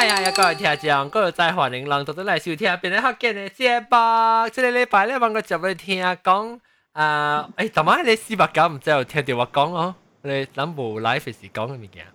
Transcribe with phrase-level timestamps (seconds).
[0.00, 4.48] 哎呀，各位听众，各位在欢迎人到咗嚟收听，变咗福建嘅节目。
[4.50, 6.58] 这个礼拜咧，帮我接嚟听讲，
[6.92, 12.06] 啊，诶，同埋你四百九唔知有听到我讲哦，你谂无 live 时讲嘅物件。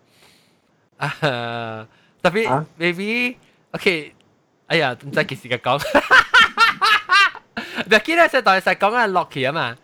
[0.98, 1.88] 啊，
[2.22, 4.16] 特别 maybe，OK，
[4.68, 5.78] 哎呀，唔知几时嘅讲。
[7.86, 9.76] 唔记得就代实讲紧落期啊嘛。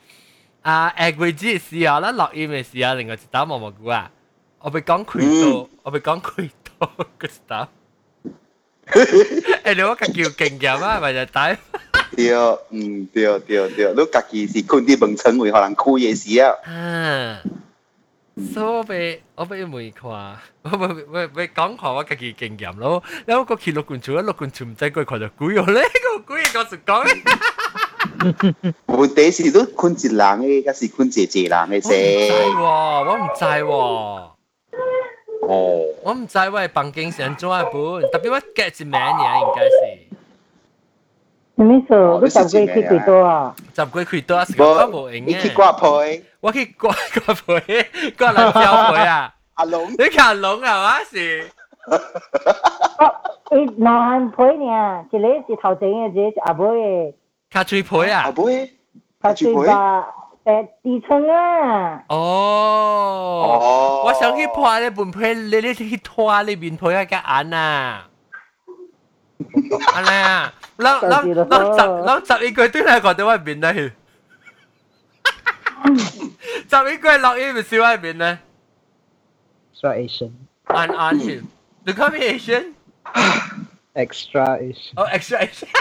[0.61, 4.11] 啊，诶，会知时候啦，落音嘅时候，另外一打毛毛菇啊，
[4.59, 5.19] 我被讲开
[5.63, 6.49] 到，我被讲开
[6.79, 7.67] 到个 stuff。
[9.64, 11.56] 诶 你好家叫劲夹啊 系咪就睇
[12.16, 12.34] 对
[12.70, 13.94] 嗯对对对。
[13.94, 16.54] 你家己是困地本身会可能哭也是啊。
[16.66, 17.38] 嗯
[18.54, 23.02] 所以我被我被门框被被被讲话我家己劲人咯。
[23.26, 25.04] 然后过去六群主一六群主不在鬼
[25.58, 27.04] 我嘞个鬼我就讲。
[27.04, 27.22] 嘞
[28.86, 33.62] 我第一都困极难嘞应该是困姐姐难嘞噻系我唔在
[35.41, 37.73] 哦，我唔知我系房间上做一本，
[38.11, 40.07] 特别我 get 一名嘢应该是。
[41.57, 42.21] 什么数？
[42.23, 43.55] 你十几去几多啊？
[43.75, 44.45] 十几去多啊？
[44.45, 45.25] 是讲冇用嘅。
[45.25, 46.23] 你去挂配？
[46.39, 47.83] 我去挂挂配，
[48.17, 49.33] 挂人交配啊！
[49.55, 51.49] 阿龙，你看龙系嘛是？
[51.87, 53.15] 哦，
[53.49, 55.05] 诶，男配呢？
[55.09, 57.13] 一个是头前嘅，一个是阿妹嘅。
[57.49, 58.21] 卡嘴配啊？
[58.25, 58.71] 阿妹，
[59.21, 60.05] 卡嘴吧，
[60.45, 61.35] 诶，地层啊。
[62.07, 62.15] 哦。
[64.05, 68.07] 我想去破你本配，你你去拖你面配一个眼啊！
[69.95, 70.51] 安尼啊，
[70.83, 71.17] เราเรา
[71.49, 73.71] เราจับเราจับอีกคนด้วยก่อนแต่ว่าบินได้
[76.71, 78.33] จับอีกคนเราอีกเป็นสิว่าบินนะ
[79.73, 80.31] Extra Asian.
[80.75, 81.35] อ่านอ่านสิ
[81.85, 82.65] ดูเขาเป็น Asian
[84.03, 84.93] Extra Asian.
[84.95, 85.71] โอ้ extra Asian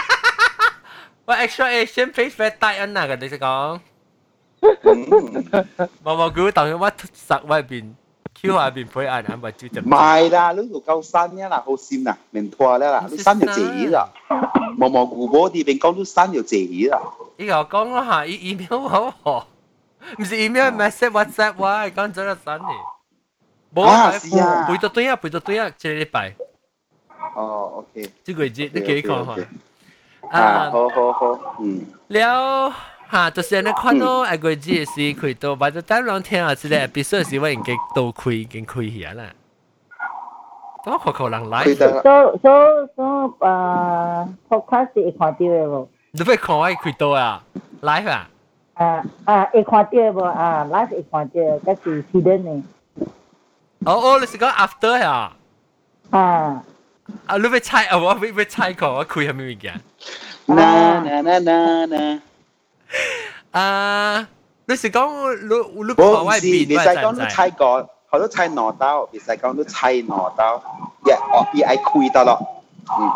[1.27, 3.47] ว่า extra Asian face very tight อันน่ะกันดิฉัน讲
[6.03, 7.93] 冇冇估当然我实外边
[8.33, 14.09] Q 下边配眼眼咪照就唔系啦，你度够新嘅啦，好鲜啦，明拖咧啦，你新就谢啦，
[14.77, 17.01] 毛毛菇嗰啲边讲都新就谢啦。
[17.37, 19.47] 依个讲咯吓，email 好好，
[20.17, 22.75] 唔是 email message WhatsApp 哇，讲咗个新嘅。
[23.75, 26.35] 冇啊，是啊，背到对啊，背到对啊，这礼拜。
[27.35, 28.09] 哦，OK。
[28.23, 29.33] 这个节你几看下？
[30.29, 31.85] 啊，好好好，嗯。
[32.09, 32.73] 了。
[33.11, 39.23] 吓，就是你看到一个节是开到，或者单两天啊，之类 episode 是我已经都开已经开起啦。
[40.85, 41.63] 都可可能来。
[41.75, 43.05] 所所所
[43.39, 45.87] 诶 podcast 会看到嘅无？
[46.11, 47.43] 你会看我开到啊？
[47.81, 48.29] live 啊？
[48.75, 50.23] 啊啊，会看到无？
[50.23, 51.41] 啊，live 会看到，
[51.73, 52.61] 嗰是 hidden 嘅。
[53.85, 55.31] 哦哦，你是讲 after 呀？
[56.11, 56.63] 啊。
[57.25, 57.97] 啊，你要猜啊？
[57.97, 59.81] 我要要猜个，我开系咩物件？
[60.47, 62.21] na na na na na。
[63.51, 64.27] 啊，
[64.65, 70.61] 你是讲你你看外边，你系讲你猜过，好多猜攞刀，你系讲你猜攞刀，
[71.05, 72.47] 一哦，一系开得咯，
[72.99, 73.11] 嗯。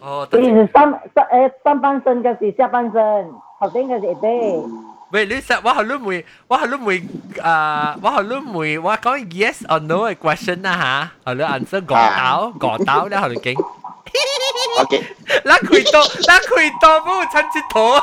[0.00, 4.64] 哦，你是上上诶上半身嘅是下半身，后边嘅是背。
[5.12, 13.56] 喂，你实我系你问，我系你问啊，我系你问，我讲 yes or no 嘅 question 啊吓，系你 answer 个刀个刀咧，系你经。
[14.80, 15.04] OK，
[15.44, 18.00] 拉开刀，拉开刀，不亲切头。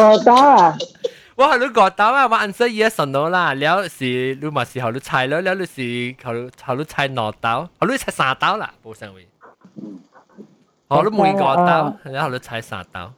[0.00, 0.76] 我刀啊！
[1.36, 4.04] 我系你个刀啊，我 answer yes or no 啦，了是
[4.40, 6.32] 你嘛是后你猜了，了你是后
[6.64, 9.28] 后你猜两刀，后你猜三刀啦，冇上位。
[10.88, 13.12] 后你每个刀，然后你猜三刀。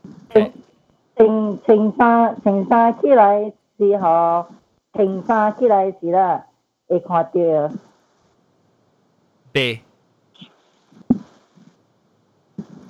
[1.16, 4.46] 青青沙青沙起来时候，
[4.94, 6.44] 青沙起来时啦，
[6.88, 7.30] 会看到。
[9.52, 9.80] 白。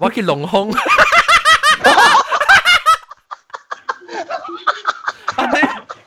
[0.01, 0.71] 我去龙空。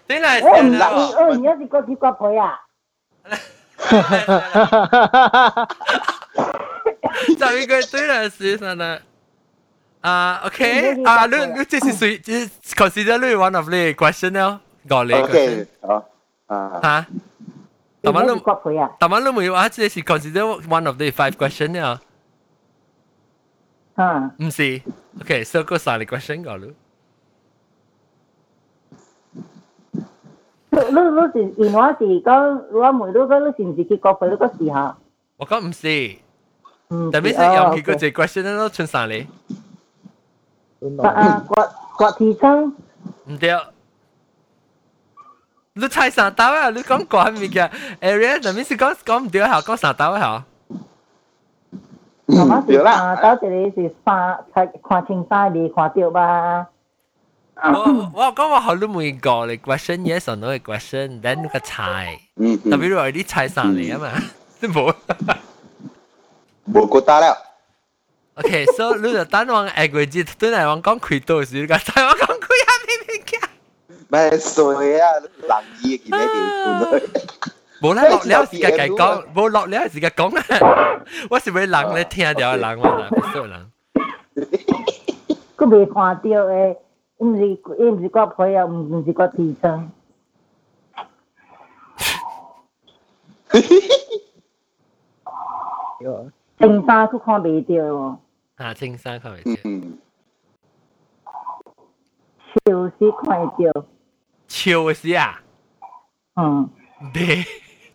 [0.08, 0.81] 你嚟我唔系，
[1.14, 2.59] 我而家是过去刮皮啊！
[7.38, 8.97] 就一个对了，是啥呢？
[10.02, 15.68] 啊，OK，啊，你你这是属这是 consider 你 one of the question 咯，五个 question。
[15.81, 16.06] 好
[16.47, 16.80] 啊。
[16.81, 17.06] 吓？
[18.02, 18.90] 但系你刮皮啊？
[19.00, 22.00] 但系你冇话，这是 consider one of the five question 咯。
[23.96, 24.32] 啊。
[24.38, 24.82] 唔是，
[25.22, 26.70] OK，so 个三个 question 个咯。
[30.72, 30.91] 你你
[31.34, 34.96] 是原话是讲，我问你讲你是唔是去国配嗰个时候？
[35.38, 36.16] 我讲唔是，
[37.11, 39.26] 但系是有几个这 question 咯，春山嚟。
[41.03, 42.64] 啊，国国提倡
[43.26, 43.53] 唔对，
[45.73, 46.70] 你猜三刀啊？
[46.72, 47.70] 你讲国系咪嘅
[48.00, 48.40] area？
[48.41, 50.11] 但系是讲讲唔对吓，讲三刀
[52.28, 52.44] 吓。
[52.44, 53.16] 嗯，对啦。
[53.17, 56.67] 刀这里是三，睇看清晒未看到吧？
[57.61, 64.11] 我我讲我好你每个嚟 question yes or no 嘅 question，then 个猜，特别如果你猜三嚟啊嘛，
[64.61, 64.94] 都冇。
[66.72, 67.38] 冇觉得啦。
[68.35, 73.50] OK，所以你就等我下个节对嚟讲讲开刀时，你讲睇我讲开下边边嘅。
[74.08, 75.06] 咩水啊？
[75.47, 77.52] 冷意嘅件咩地
[77.84, 81.02] 冇啦，落了时间计讲，冇落了时间讲啊！
[81.29, 83.72] 我是咪人咧听到人我啦，别说人。
[85.58, 86.78] 佢未看到诶，
[87.20, 89.91] 唔是唔是个配啊，唔唔是个提升。
[96.02, 98.17] 有正衫佢看未到喎，
[98.56, 99.97] 啊，青山看未嗯，
[102.66, 103.85] 笑死看得到。
[104.47, 105.41] 笑嘅事啊，
[106.35, 106.70] 嗯，
[107.14, 107.46] 别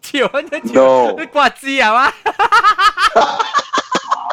[0.08, 0.40] 笑啊！
[0.40, 2.12] 你 No 你挂字啊嘛？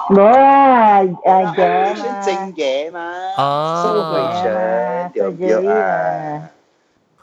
[0.09, 2.99] 冇啊，诶嘅嘛，正嘅嘛。
[3.37, 4.13] 哦
[4.43, 6.49] 嘅对对啊。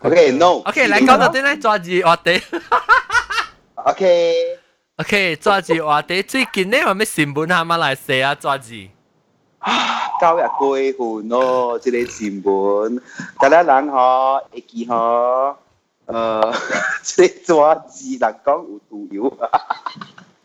[0.02, 0.62] OK，no。
[0.64, 2.42] ，OK，嚟讲到啲咧抓住我哋。
[3.74, 4.34] OK。
[4.96, 8.88] OK，抓住我哋最近咧有咩新闻下马来西亚抓住？
[10.20, 13.00] 交日过换咯，即系新闻，
[13.40, 15.54] 大家人嗬，会记嗬，
[16.06, 16.56] 诶，
[17.02, 19.38] 即系抓字人讲有毒油。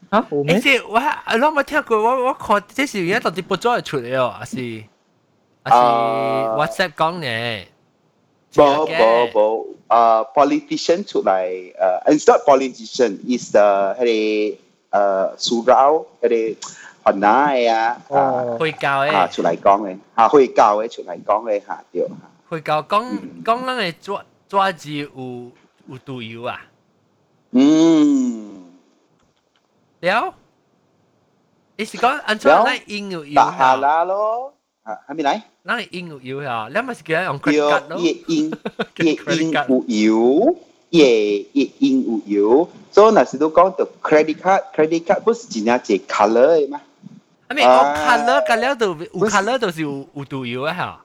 [0.10, 0.60] 啊，有咩？
[0.60, 4.83] 诶，即我我冇听过，我我看这是而家到底不再出嚟哦，还是
[5.63, 7.65] 还是 WhatsApp 讲嘅？
[8.56, 14.57] 冇冇冇，诶，politician 出嚟，诶，it's not politician, is the 系啲
[14.92, 16.56] 诶 surau 系啲
[17.06, 22.07] 学奶啊，啊哦，会教嘅，啊出嚟讲嘅，啊可以教嘅出嚟讲嘅吓，对吓。
[22.50, 23.06] 会教讲
[23.44, 25.51] 讲咱嘅抓 抓住有
[25.88, 26.62] 有毒油啊？
[27.51, 28.63] 嗯，
[30.01, 30.33] 了，
[31.77, 33.75] 你是讲按照咱应有油打下吓？
[33.77, 35.42] 啦咯，啊，系咪嚟？
[35.65, 36.69] 咱嘅应有油吓？
[36.74, 37.98] 你咪是叫用叫 credit card 咯？
[38.00, 38.51] 夜应
[38.98, 40.56] 夜 credit 应 card 有油，
[40.89, 42.69] 夜夜应有油。
[42.92, 46.81] 所以那时都讲到 credit card，credit card 不是真正系 color 嘅嘛？
[47.48, 48.95] 啊咪我 color 嘅了都有
[49.30, 51.00] color 都是有有毒油啊吓？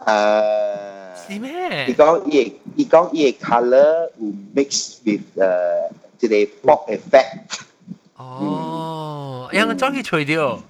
[0.00, 1.92] 诶，是咩伊？
[1.94, 7.60] 讲伊伊讲伊 color 有 mix with 诶即系 pop effect。
[8.16, 10.60] 哦，让我早去除掉。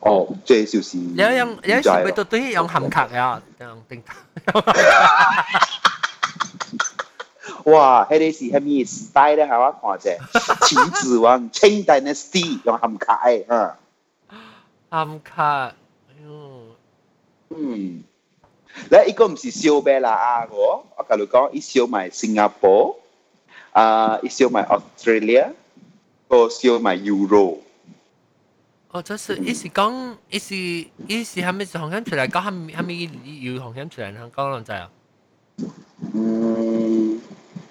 [0.00, 4.02] 哦，这就是有用有时咪到对用含卡呀，用定。
[7.64, 8.04] 哇！
[8.10, 9.46] 迄个是虾米 style 咧？
[9.46, 10.18] 系我看者，
[10.66, 13.76] 秦始皇 Qing Dynasty 用含卡诶，吓。
[14.90, 15.72] 含卡，
[16.22, 16.66] 嗯，
[17.48, 18.04] 嗯，
[18.90, 20.48] 咧呢个唔是烧饼啦啊！
[20.50, 22.96] 我我同你讲，伊烧埋新加坡，
[23.72, 25.50] 啊，伊烧埋 Australia，
[26.28, 27.58] 个烧埋 Euro。
[28.90, 33.04] 哦，就是意思讲，意思意思系咪是红险出嚟讲，系咪系咪
[33.54, 34.90] 要红险出嚟香港人就啊？
[36.14, 37.20] 嗯，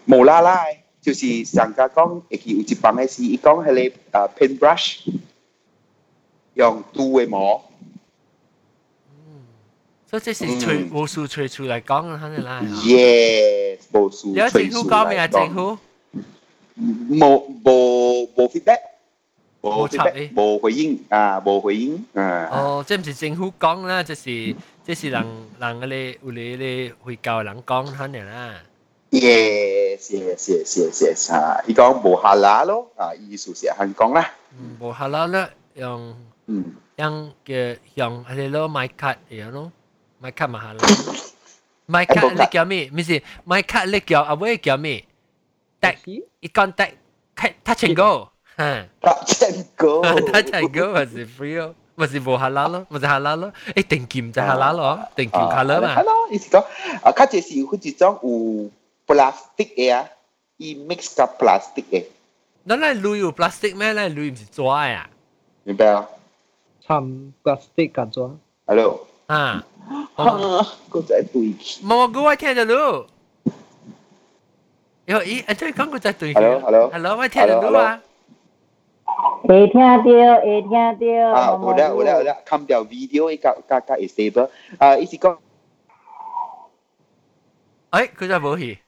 [0.07, 4.99] 无啦啦的，就是上家讲，会记有一帮嘅是，伊讲迄个啊 paintbrush，
[6.55, 7.61] 用涂嘅膜。
[10.09, 12.61] 所以这是吹武术吹出嚟讲嘅，肯定啦。
[12.85, 15.27] Yes，无数有政府讲咩啊？
[15.27, 15.77] 政府
[16.77, 18.79] 冇冇冇 feedback，
[19.61, 22.49] 冇冇插 feedback，冇回应啊，冇回应啊。
[22.51, 24.55] 哦，即唔是政府讲啦，就是
[24.85, 25.23] 即是人
[25.59, 28.55] 人嗰啲有你啲会教人讲肯定啦。
[29.11, 31.61] Yes yes yes yes yes 啊！
[31.67, 34.31] 伊讲无下啦咯，啊，意思是香港啦。
[34.59, 36.15] 嗯，无下啦咧，用
[36.47, 39.71] 嗯，用嘅用系你攞买卡嘢咯，
[40.19, 40.79] 买卡嘛下啦。
[41.85, 42.89] 买卡你叫咩？
[42.93, 45.05] 唔是买卡你叫阿威叫咩？
[45.79, 46.89] 但一讲但
[47.65, 50.01] touch and go，吓touch and go。
[50.31, 53.51] ，touch and go 还是 free 咯，咪是无下啦咯，咪是下啦咯。
[53.75, 56.03] 诶定剑就下啦咯，定剑下啦嘛系。
[56.03, 56.63] 咯，意思讲
[57.03, 58.71] 啊，较这是有好似种有
[59.05, 60.07] plastic 嘅啊，
[60.55, 62.05] 伊 mix 甲 plastic 嘅，
[62.65, 63.93] 咱嚟铝有 plastic 咩？
[63.93, 65.09] 咱铝唔是纸啊？
[65.65, 66.07] 明白啊
[66.85, 68.29] 掺 plastic 感觉。
[68.65, 69.63] ？Hello，啊，
[70.15, 71.85] 啊，个仔对起。
[71.85, 73.07] 冇我我听到咯。
[75.05, 75.43] 有咦？
[75.45, 78.01] 诶，即系讲个仔对 Hello，hello， ，hello，我听到咯啊。
[79.47, 81.33] 会听到，会听到。
[81.33, 84.49] 啊，有啦有啦有啦，看条 video 伊甲甲甲 stable，
[84.79, 85.37] 啊，意思讲。
[87.91, 88.79] 诶，佢就冇去。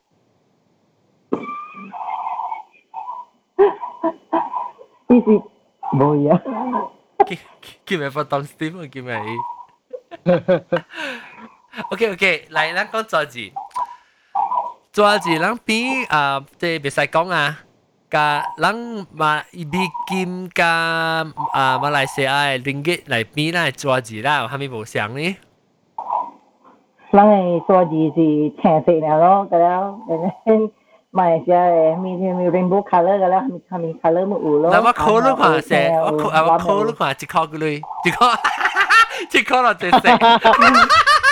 [5.07, 6.41] 呢是冇嘢。
[7.25, 7.35] 叫
[7.85, 9.21] 叫咪发当 Steve，叫咪。
[11.91, 13.39] OK OK，嚟咱讲抓字，
[14.93, 17.59] 抓字咱边啊，即系别使讲啊。
[18.07, 18.73] 甲咱
[19.17, 25.37] 马美金甲啊马来西亚嘅 ringgit 嚟比咱抓字啦，有虾米无相呢？
[27.11, 28.15] 咱嘅数字是
[28.61, 30.71] 青色了咯，咁样，
[31.11, 34.71] 马来西亚嘅咪咪 rainbow colour 嘅啦，咪咪 colour 咪有咯。
[34.71, 38.25] 嗱，我 call 你看先，我 call 啊，我 call 你看一箍佢类，一箍，
[39.31, 39.97] 一箍落只食，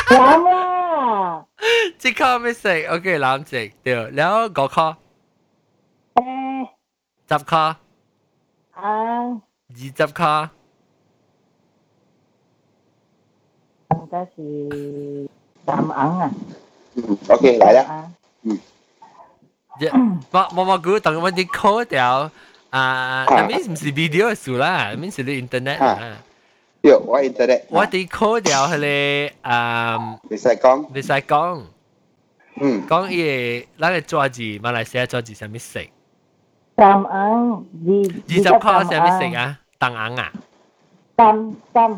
[0.07, 1.45] 啱啊！
[2.01, 2.67] 一箍咩食？
[2.89, 4.95] OK，蓝食对，然后五箍，
[6.15, 6.67] 诶
[7.29, 7.77] 十箍，啊，
[8.75, 10.49] 二十箍，
[13.91, 15.29] 应该是
[15.65, 16.31] 三银啊，
[16.95, 18.11] 嗯，OK，来了，啊，
[19.79, 19.87] 一，
[20.31, 22.29] 我我我估等我啲 call 掉。
[22.69, 26.17] 啊，那边唔是 video 嘅事啦，那边是你 internet 啊。
[26.88, 27.70] Yo, what internet?
[27.70, 29.28] What do you call điều hay là
[29.96, 30.16] um?
[30.30, 30.84] Việt Sài Gòn.
[30.92, 31.66] Việt Sài Gòn.
[32.60, 32.80] Ừ.
[32.88, 34.58] Gòn ý, là cái chỗ gì?
[34.58, 35.34] Mà lại sẽ chỗ gì?
[35.34, 35.86] Sao mới xịt?
[36.76, 38.02] Tam ăn gì?
[38.26, 39.54] Gì sao khó sao mới xịt à?
[39.78, 40.32] Tam ăn à?
[41.16, 41.94] Tam tam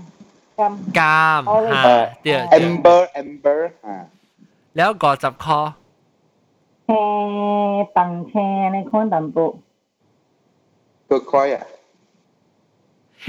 [0.57, 0.79] tam.
[0.95, 1.47] Cam.
[1.47, 2.15] Ha.
[2.23, 2.37] Điều.
[2.39, 2.59] Ờ, dạ, dạ.
[2.59, 4.05] Amber amber ha.
[4.75, 5.73] Léo gọi tập khó.
[6.89, 6.95] Xe
[7.95, 9.55] bằng xe này khốn tầm bộ.
[11.09, 11.61] Tôi coi à.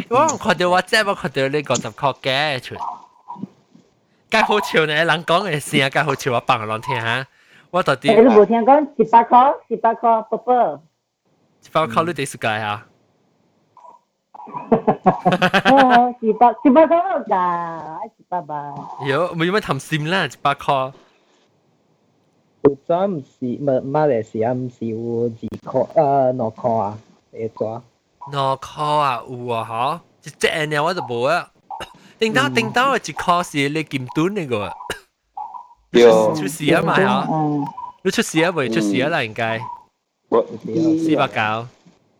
[0.09, 2.75] 我看到我这，我看到你講十箍嘅出，
[4.29, 4.93] 介好笑呢！
[4.93, 7.27] 人講嘅聲介好笑，我放人聽下。
[7.71, 9.35] 我到底你冇聽講十八箍，
[9.67, 10.81] 十八箍，寶寶。
[11.61, 12.87] 十八箍你第時解啊？
[16.19, 17.35] 十八十八箍我解，
[18.17, 18.73] 十八吧。
[19.05, 20.27] 有冇有咩談心啦？
[20.27, 20.93] 十八箍。
[22.63, 26.97] 我真唔是，馬馬來西亞唔是有二箍啊，兩箍啊，
[27.33, 27.83] 一個。
[28.32, 31.50] 两块啊，有啊嗬，一只呢我就冇啊。
[32.18, 34.72] 叮当叮当嘅一块是你剑短嚟个，
[35.90, 37.26] 有出事啊嘛嗬？
[37.30, 37.64] 嗯，
[38.02, 38.68] 你出事啊未？
[38.68, 39.60] 出事啊啦，应该
[40.28, 41.40] 我四百九。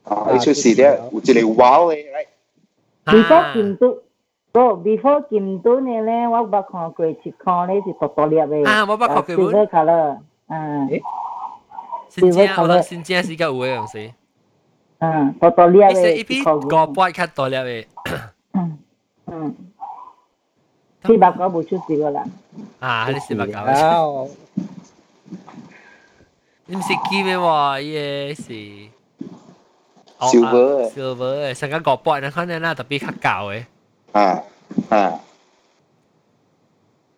[0.04, 2.26] 啊，你出事咧，有一个 wow 嘅，right，
[3.06, 4.02] before 剑都，
[4.52, 8.68] 不 before 剑都呢咧，我捌看过一块咧是薄薄粒嘅。
[8.68, 10.88] 啊我捌看过 silver colour，嗯
[12.08, 14.12] 新疆我谂新疆是个有嘅样式。
[15.00, 17.86] 嗯，薄薄粒你食嘅一边块个摆较多粒嘅。
[18.52, 18.78] 嗯
[19.26, 19.56] 嗯，
[21.04, 22.24] 四百个冇出事㗎啦。
[22.80, 23.58] 啊，你四百九。
[23.58, 24.26] 啊！
[26.68, 28.52] 你唔是金嘅喎，嘢是。
[30.18, 33.64] silver 嘅， silver 嘅，成个个摆，你可能啦特别较旧嘅。
[34.12, 34.42] 啊
[34.88, 35.20] 啊，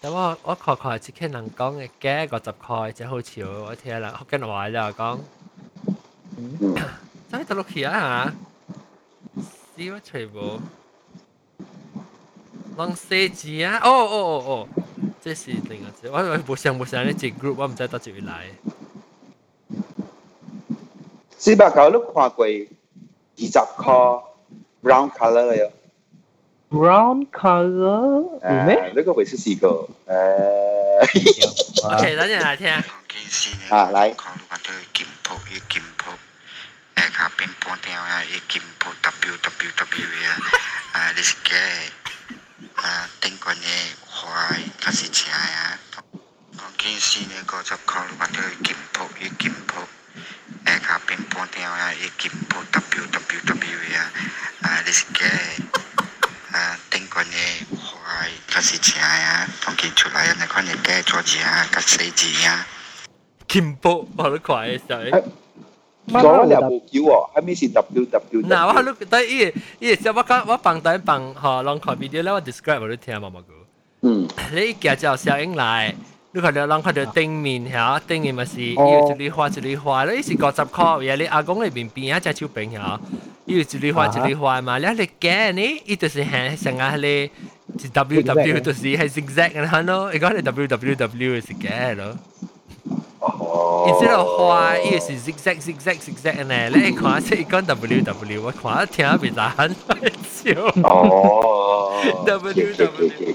[0.00, 5.18] 但我我确确系只听人讲嘅，嘅个十块真好笑，我听啦，福建话就讲，
[6.36, 6.88] 嗯，真系得落去啊吓！
[9.76, 10.60] 试乜全部？
[12.76, 13.80] 浪四字啊！
[13.82, 14.68] 哦哦哦哦，
[15.22, 18.32] 这是另一只，我我冇上冇上呢只 group，我唔知得住嚟。
[21.36, 22.48] 四百九你看过二
[23.36, 24.22] 十块
[24.82, 25.70] brown colour 嘅，
[26.70, 28.74] brown colour 有咩？
[28.76, 30.10] 啊，呢个会是四个，诶
[31.96, 32.66] OK，等阵嚟听。
[33.08, 34.14] 件事呢，啊嚟
[37.23, 40.35] 啊乒乓跳啊一金波 www 啊
[40.91, 41.37] 啊你是
[42.75, 43.65] 啊听过你
[44.05, 44.49] 话
[44.81, 45.79] 他是假呀
[46.11, 49.87] 我惊心的高速公我玩的金点破金点破
[50.65, 52.09] 诶乒乓跳啊一
[52.49, 54.11] 波 www 啊
[54.63, 55.05] 啊你是
[56.51, 62.67] 啊听过你话他是假呀我屁出来呀你看你该做啥该谁急啊
[63.47, 63.77] game
[64.39, 65.42] 快啊
[66.08, 66.20] 时候。
[66.20, 68.42] 所以我哋冇叫喎，系咪是 W W？
[68.42, 73.54] 嗱，我喺度但系依依时我讲我放第放吓，让看 video 咧，我 describe 我都听嘛嘛个。
[74.02, 75.94] 嗯，你夹就小英来，
[76.32, 83.00] 你看到让看到顶面吓，顶面咪是要一粒花一粒花，你是五十块，而你阿公里边边一只手柄吓，
[83.46, 87.30] 要一粒花一粒花嘛，你你夹呢，伊就是系成日你。
[87.92, 92.16] W W 就是系 zigzag 嘅咯，你讲你 W W W 是嘅咯。
[93.52, 99.76] 哦，然之后花伊是 zigzag zigzag zigzag 呢，你看即系讲 W W，我看听下别人
[100.22, 100.88] 笑。
[100.88, 103.34] 哦 W W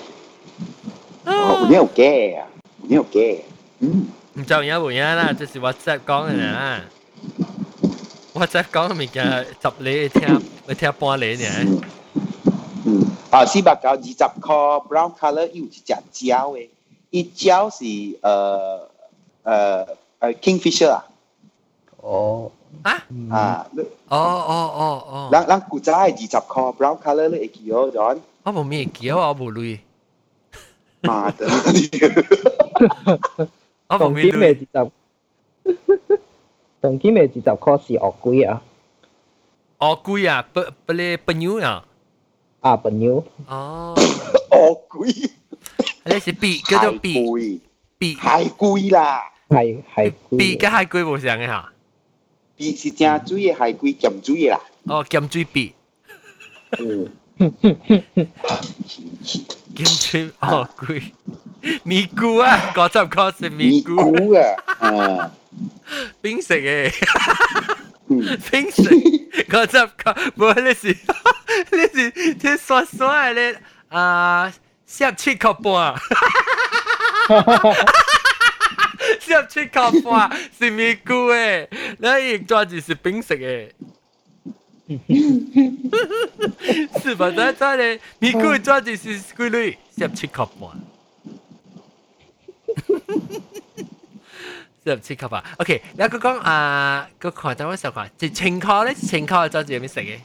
[1.25, 2.45] 哦，你有嘅啊，
[2.81, 3.39] 你有嘅，
[3.79, 6.81] 嗯，唔重要唔要啦，这是 WhatsApp 讲嘅啦。
[8.33, 9.24] WhatsApp 讲嘅物件
[9.62, 11.48] 十你听，你听半你呢？
[11.65, 11.81] 嗯
[12.86, 16.67] 嗯，啊，四百九二十块 brown colour 有一只蕉嘅，
[17.12, 18.79] 一蕉是诶诶
[19.45, 19.86] 诶
[20.41, 21.05] kingfisher 啊，
[21.98, 22.51] 哦，
[22.83, 23.03] 啊？
[23.10, 29.79] 嗯啊，你哦哦哦哦，咱咱古仔系二十块 brown colour 你会记好咗，我冇咩记，我冇类，
[31.03, 31.48] 妈的，
[33.88, 34.31] 我冇当咩类。
[34.31, 36.19] 今嘅二十，
[36.81, 38.62] 当今嘅二十块是学贵啊，
[39.79, 41.86] 哦，贵啊，不不咧不牛啊。
[42.62, 43.93] 啊朋友，哦，
[44.51, 45.29] 哦贵，
[46.05, 47.60] 你是比叫做太比贵，
[47.98, 51.69] 比太贵啦， 系系笔嘅海龟无相嘅吓，
[52.55, 54.60] 比是正水嘅海龟咸水嘅啦。
[54.86, 55.72] 哦，咸水笔，
[56.79, 57.12] 嗯，
[59.75, 61.01] 咸水哦龟，
[61.83, 64.41] 咪菇啊，嗰十个是咪咪菇，菇啊，
[64.79, 65.31] 啊，
[66.22, 66.91] 冰食嘅。
[68.10, 68.19] 嗯，
[68.51, 68.83] 平时
[69.50, 70.88] 嗰集个冇你是
[71.72, 73.55] 你是即刷刷嘅
[73.88, 74.51] 啊，
[74.86, 75.95] 十七个半，
[79.27, 81.67] 十七个半是咪菇诶？
[81.98, 83.69] 你亦抓住是冰食嘅。
[87.01, 87.31] 是吧？
[87.31, 89.77] 在在咧，咪菇抓住是几类？
[89.98, 90.69] 十七个半。
[94.86, 95.41] 十七级啊！
[95.60, 100.19] OK，你佢讲啊，个看等我时候看，就青烤咧，青烤嘅抓住有咩食嘅？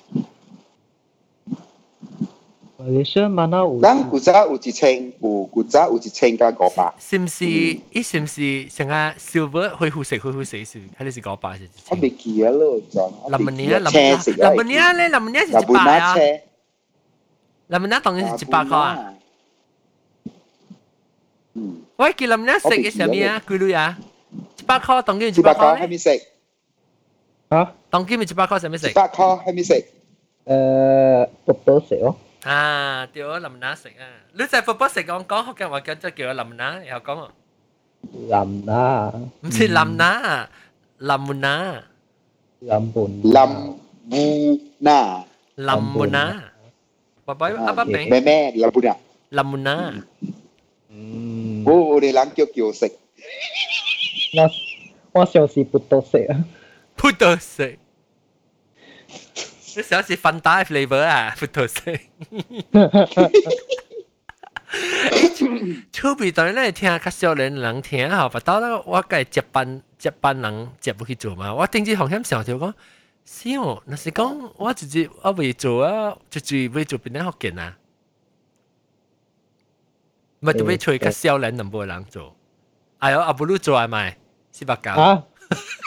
[2.82, 7.44] 你想问下有咱古早有一千，有古早有一千加五百，是唔是？
[7.44, 10.78] 伊是唔是成个 silver 会好食，会好食是？
[10.78, 11.56] 睇你是讲吧？
[11.56, 16.20] 是我未记啊咯，就林文尼啊，林车食林文尼啊咧，林文尼是日本一百啊车，，
[17.66, 19.14] 林文尼当然是一百块啊。
[21.54, 23.42] 嗯，喂，叫林文尼食嘅什么啊？
[23.48, 23.98] 几类啊？
[24.56, 26.22] 一百块当然一一百块百块咧，系咪食？
[27.48, 27.74] 啊？
[27.90, 28.92] 当然咪一百块使咩食一？
[28.92, 29.84] 百块系咪食？
[30.46, 32.16] 诶，卜卜食咯。
[32.43, 34.19] à tiểu làm ná sạch à.
[34.33, 36.79] Lúc này bố bố sạch con có học cái mà cái cho kiểu làm ná
[36.85, 37.23] hiểu không?
[37.23, 37.29] à
[38.27, 39.11] làm ná.
[39.41, 40.47] Không phải làm ná.
[40.99, 41.81] Làm ná.
[42.61, 43.49] Làm bùn làm
[44.03, 45.23] bu ná.
[45.55, 46.41] Làm bùn ná.
[47.25, 48.93] bà bói à bà bé mẹ mẹ làm bùn ná.
[49.31, 49.91] Làm bùn ná.
[51.65, 52.91] Ô để làm kiểu kiểu sạch.
[54.35, 54.47] Nó
[55.13, 56.19] nó sẽ là bút tô sạch
[57.03, 57.75] bút tô sạch
[59.76, 62.00] 你想是芬达 flavor 啊，葡萄食。
[65.92, 71.54] 出边当然咧听较少年人听吼，不到咧我个接班接班人接不去做嘛。
[71.54, 72.74] 我顶次好险想条讲，
[73.24, 77.76] 是哦，若是讲我直接我未做啊，直接未做边咧学见啊。
[80.40, 82.36] 咪特别吹较少年人冇人做。
[82.98, 84.16] 哎呦，阿不如做系咪？
[84.52, 84.92] 是白搞。
[84.92, 85.24] 啊，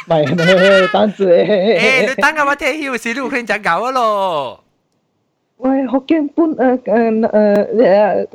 [0.08, 2.16] 唔系你等住诶，你诶。
[2.22, 4.64] 等下我听晓时，你有可能就搞咯。
[5.58, 8.28] 喂，福建本诶诶诶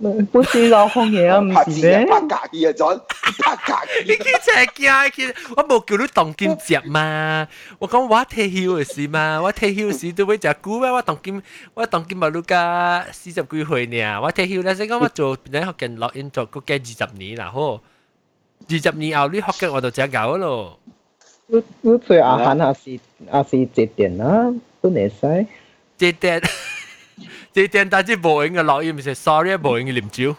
[0.00, 2.06] 诶，本是老方嘢啊，唔拍字啊，是咩？
[2.06, 3.00] 拍格嘅啊，咗
[3.38, 3.74] 拍格
[4.06, 4.50] 你叫只
[4.82, 7.46] 惊，其实我冇叫你当剑接嘛。
[7.78, 10.90] 我讲我听晓嘅事嘛，我听晓时都会食股咩？
[10.90, 11.40] 我当剑，
[11.74, 14.20] 我当剑咪录加四十几岁呢。
[14.20, 17.80] 我听晓咧，即讲我做边学紧落 in 做个几二十年啦，好。
[18.68, 20.78] 二十年后你学紧我就只搞咯。
[21.46, 22.98] 你你最阿闲也是也
[23.44, 25.46] 是节电啊，都会使。
[25.98, 26.42] 这点
[27.52, 30.36] 这点但系冇影嘅落音，唔系 sorry 冇影嘅念招。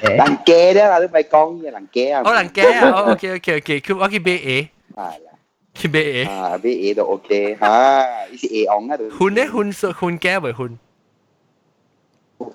[0.00, 3.12] 诶，人惊咧，你咪讲嘅人惊啊，我能惊啊！
[3.12, 5.32] OK OK OK，佢我去买 A，系啦，
[5.74, 6.24] 去买 A。
[6.24, 10.78] 啊，俾 A 都 OK 吓，呢是 A 昂啊，都换咧换换惊未换？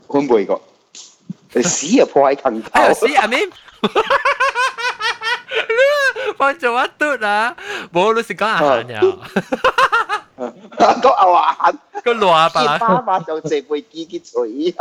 [0.07, 0.61] 换背个，
[1.53, 3.39] 你屎啊破喺坑头，哎呦，死阿明！
[6.37, 7.55] 帮做一嘟啊！
[7.93, 9.01] 冇老实讲阿闲呀，
[10.77, 12.77] 讲牛眼，个罗结吧。
[12.79, 14.73] 巴巴就借背机机嘴，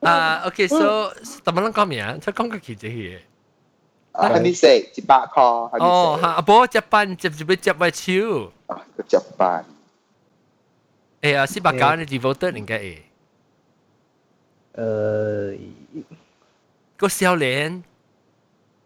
[0.00, 1.10] 啊，OK，so
[1.44, 2.16] 特乜撚讲咩啊？
[2.20, 3.18] 即系讲个期节嘢。
[4.12, 5.30] 啊，系咪食一百块？
[5.70, 6.22] 系哦，咪食？
[6.22, 8.12] 吓，阿波接班接住俾接位超。
[8.66, 9.64] 啊，个一百，
[11.22, 12.98] 诶啊，四百九你 devoted 应该诶。
[14.74, 15.58] 诶，
[16.96, 17.82] 个少年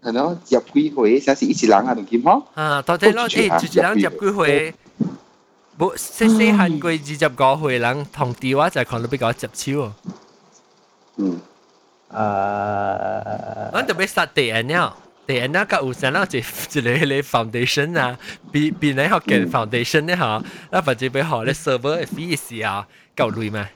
[0.02, 2.42] 系咯，入几回，想是一次人啊，同剑嗬。
[2.54, 4.74] 啊，到底咯，诶，住住人入几回？
[5.78, 9.96] 冇细细汉过二十个回人同电话就系看到比较接超啊！
[11.16, 11.40] 嗯，
[12.08, 14.94] 啊，我特别杀地人了，
[15.26, 18.18] 地人那个有时那就一个咧 foundation 啊，
[18.52, 22.86] 比比你学嘅 foundation 咧吓，那或者俾学咧 server 嘅 fees 啊，
[23.16, 23.66] 够累咩？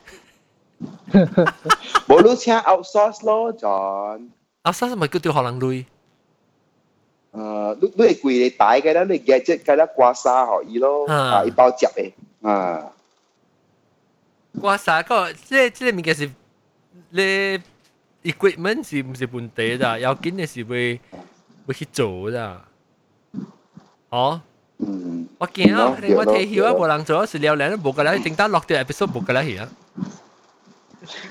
[2.06, 4.28] 冇你请 outsource 咯，John。
[4.62, 5.86] 啊，三十咪叫对学人累，
[7.32, 12.12] 诶，你你系贵你大嘅啦，你 gadget 嘅啦，刮痧可以咯，啊啊，一包接嘅，
[12.48, 12.92] 啊，
[14.62, 16.30] 哇晒个即系即系物件是
[17.10, 19.98] 你 equipment 是唔是本地咋？
[19.98, 21.00] 有紧嘅是会
[21.66, 22.60] 会去做咋？
[24.10, 24.40] 哦。
[24.78, 29.68] 嗯，我见啊，对咯我睇晓啊，无人做，是了然冇个啦，整单落啲 episode 冇个啦而家。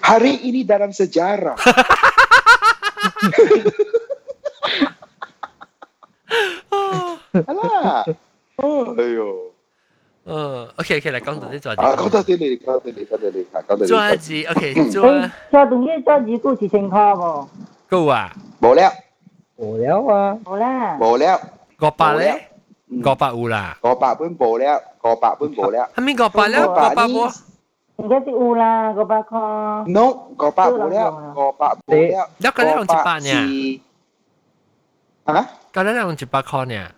[0.03, 1.57] Hari ini dalam sejarah.
[7.47, 8.05] Alah.
[8.63, 9.53] Oh, ayo.
[10.27, 11.83] Ờ, ok ok là con tự đi cho chị.
[11.83, 13.87] À, con tự đi đi, con tự đi, con tự đi, con tự đi.
[13.89, 14.63] Cho chị, ok,
[14.95, 15.03] cho.
[15.53, 17.49] Cho đúng cái cho chị cô chỉ thành kho không?
[17.91, 18.35] Cô à?
[18.61, 18.91] Bỏ lẹo.
[19.59, 20.35] Bỏ lẹo à?
[20.45, 20.99] Bỏ lẹo.
[20.99, 21.39] Bỏ lẹo.
[21.79, 22.41] Có bà đấy.
[23.05, 23.77] Có bà u là.
[23.83, 25.87] Có bà bên bỏ lẹo, có bà bên bỏ lẹo.
[25.95, 27.29] Hắn mình có bà lẹo, có bà bố.
[27.99, 29.43] Ingeti ula gopako.
[29.91, 31.03] No, gopak boleh.
[31.35, 32.15] Gopak boleh.
[32.39, 33.43] Dah kau orang Jepun ya?
[35.27, 35.47] Hah?
[35.75, 36.95] Kau orang Jepun ya?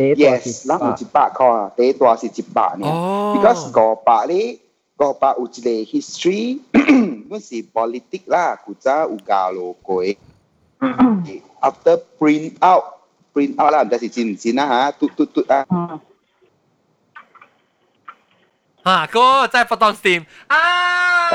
[0.00, 1.68] Yes, lang u Jepun kau.
[1.76, 2.92] Di dua si Jepun ya.
[3.36, 4.56] Because gopak ni,
[4.96, 6.64] gopak u jile history,
[7.28, 8.56] pun si politik lah.
[8.56, 10.16] Kuza u galo koi.
[11.60, 13.04] After print out,
[13.36, 13.92] print out là lah.
[13.92, 14.08] Dah si
[14.56, 15.68] á ha, tut tut tut á.
[18.83, 18.83] 啊。
[18.83, 21.29] 嗯，啊，哥真系不当 Steam 啊！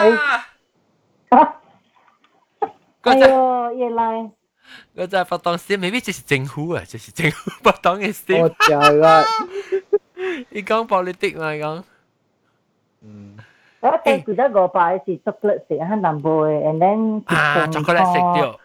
[3.03, 4.31] 个真哎呦，夜来，
[4.95, 8.07] 个真系不当 Steam，未必就是政府啊，就是政府不当嘅
[8.41, 8.55] 我 Steam。
[8.69, 9.25] 就啦，
[10.51, 11.51] 你讲 politic 嘛？
[11.53, 11.83] 讲
[13.03, 13.37] 嗯，
[13.81, 18.61] 我睇佢得个百是 chocolate 食喺南部嘅，and then 啊，chocolate 食掉，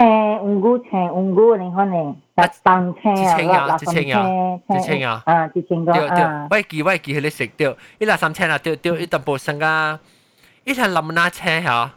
[0.00, 4.26] 青五菇青五菇你可能特当青啊，之前啊垃之前啊
[4.68, 9.98] 圾之前啊啊，之前个掉掉啊，，喂记喂记佢哋食掉，一粒三千啊掉掉，一淡薄生啊，
[10.64, 11.90] 一条淋那车吓，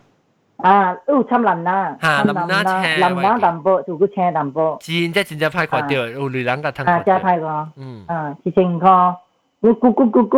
[0.57, 7.69] 啊，有参林啦，啊林啦青林啦淡薄，做个青淡薄，真真真正派过掉，有女人个吞啊，加过掉，派个。
[7.75, 9.15] 嗯，啊，之前个
[9.59, 10.37] 你姑姑姑姑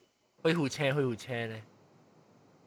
[0.42, 1.62] 灰乎车灰乎车咧，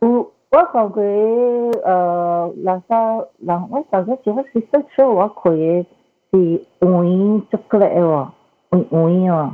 [0.01, 5.85] 有我讲佢诶垃圾，嗱我上次我 sister show 我佢
[6.31, 8.29] 是黄巧克力嘅喎，
[8.69, 9.51] 黄黄喎，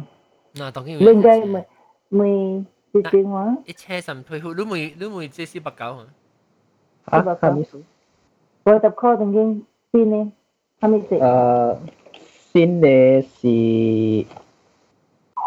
[0.56, 1.66] 嗱当剑你应该咪
[2.10, 3.58] 咪是点话？
[3.66, 6.08] 一车神灰乎，你每你每这四百九啊？
[7.06, 7.66] 啊，系咪？
[8.64, 9.62] 我十块中间
[9.92, 10.32] 边呢？
[10.80, 11.16] 系咪食？
[11.20, 11.78] 诶，
[12.54, 14.28] 先嘅是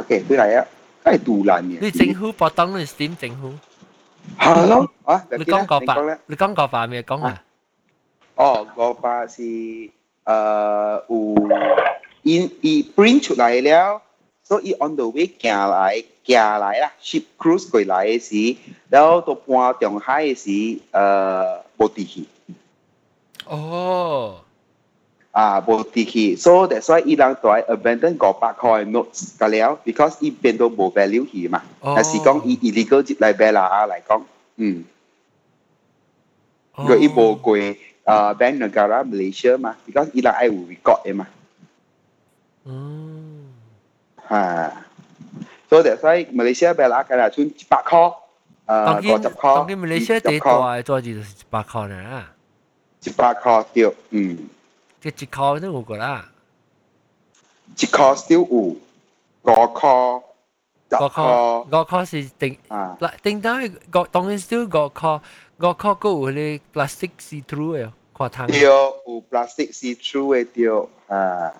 [0.00, 0.66] OK，对嚟啊，
[1.04, 1.78] 系杜兰嘅。
[1.80, 3.52] 你政府不当你 Steam 政府，
[4.38, 7.42] 系咯，啊，你讲个法讲咧。，你讲个法咩讲啊？
[8.36, 9.90] 哦，个法是诶
[11.08, 11.34] 有
[12.24, 14.02] in 伊 print 出嚟了，
[14.42, 18.56] 所以 on the way 行来行来啦，ship cruise 过来嘅时，
[18.90, 22.28] 然后到半中海嘅时，诶冇地气。
[23.46, 24.40] 哦，
[25.32, 31.62] 啊，冇地气，so that's why 伊人在 abandon 五百块 notes 㗎了，because 伊变到冇 value 去嘛。
[31.80, 34.22] 哦但是讲伊 illegal 入嚟俾啦嚟讲，
[34.56, 34.84] 嗯，
[36.74, 41.26] 哦如果伊冇过诶 bank negara Malaysia 嘛，because 伊人爱有 record 嘅嘛。
[42.64, 43.52] 嗯，
[44.28, 44.72] 吓，
[45.68, 48.14] 所以 that's why Malaysia 俾啦，佢系存一百块，诶
[48.66, 52.32] 当然五十块，当然，Malaysia 第一大嘅座字就是一百块啦，
[53.04, 54.38] 一百块对，嗯，
[55.00, 56.28] 即一块都有个啦，
[57.76, 58.78] 一块 still 有，五
[59.44, 60.22] 块，
[60.90, 65.20] 十五块块，五块是定啊，嗱定单个当然 still 五块，
[65.58, 68.60] 五块个有啲 plastic see through 嘅，看汤对，。
[68.60, 68.94] 有
[69.30, 71.54] plastic see through 嘅对，吓。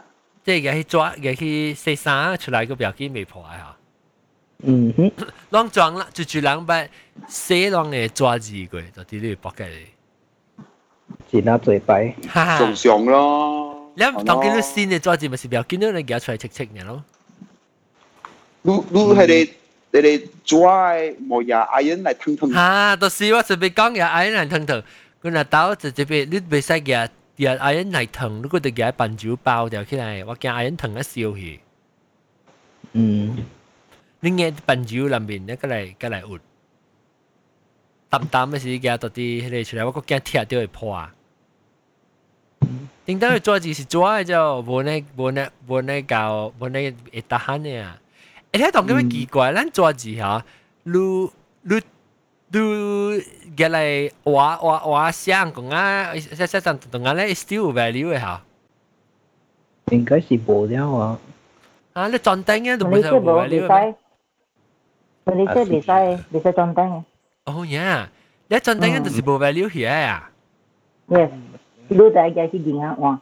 [0.45, 3.77] 即系去抓，嘅去洗衫出来个表记未破啊！
[4.59, 5.13] 嗯哼，
[5.51, 6.89] 啷装啦，就住两百
[7.29, 9.69] 洗啷嘅抓字过，就啲呢搏嘅
[11.32, 11.40] 嚟。
[11.40, 12.14] 是那嘴擺。
[12.30, 13.92] 哈哈，常常咯。
[13.96, 17.04] 你唔當見到新嘅抓字咪是表見到你夾出嚟戚戚嘅咯。
[18.62, 19.54] 你你係你
[19.92, 22.50] 你哋 dry 冇呀 iron 嚟騰騰。
[22.52, 24.84] 哈，到時我準備講嘅 iron 嚟騰騰，
[25.22, 31.60] 佢那刀就這邊你未使嘅嘅 iron 嚟騰，如果哋嘅笨酒包掉起來，我驚 iron 騰一燒去。
[32.94, 33.38] 嗯，
[34.22, 36.40] 你嘅笨酒裏面一個嚟個嚟活，
[38.10, 41.14] 淡淡嘅時嘅到啲嚟出來，我個驚鐵都會破啊！
[43.07, 44.35] 点解佢做字是做嘅就
[44.65, 47.97] 冇呢冇呢冇呢教冇呢会打慳嘅啊！
[48.53, 50.45] 而且当咁样奇怪，咱做字吓，
[50.85, 50.93] 你
[51.63, 51.81] 你
[52.51, 53.13] 都
[53.57, 58.43] 嘅嚟话话话想讲啊，即即阵同我咧 still 有 value 嘅吓。
[59.93, 61.19] 应该是无了啊。
[61.93, 63.61] 啊，你装订嘅都唔系马来西亚无 value 袂咩？
[63.61, 63.69] 使，
[65.25, 65.91] 马来西亚袂使
[66.37, 67.03] 袂使装灯
[67.45, 68.09] 哦呀，
[68.49, 70.31] 你装订嘅都是冇 value 嘅啊。
[71.09, 71.31] 嘅，yes，
[71.91, 73.21] 你就系家去银行换。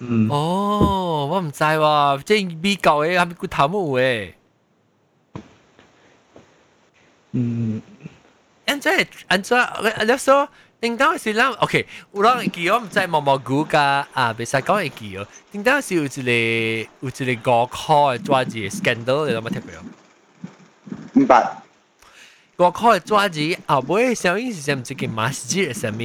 [0.00, 4.32] 嗯，哦，我唔知喎，即系美国嘅，系咪佢头冇嘅？
[7.32, 7.82] 嗯，
[8.66, 8.90] 按照
[9.28, 9.56] 按照
[10.06, 10.48] 你说，
[10.80, 11.52] 点解是谂？
[11.58, 15.26] OK，我谂记我唔知毛毛菇噶啊，别使讲会记哦。
[15.52, 16.22] 点解是有一个
[17.26, 21.20] 有一个高考嘅抓子 scandal，你有冇听过？
[21.22, 21.56] 唔白，
[22.56, 25.98] 高考嘅抓子后尾上意是唔知叫马斯吉什么？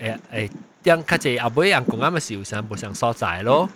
[0.00, 0.50] 诶诶，
[0.85, 3.67] 点卡只阿妹人公阿是有啥，不想所在咯。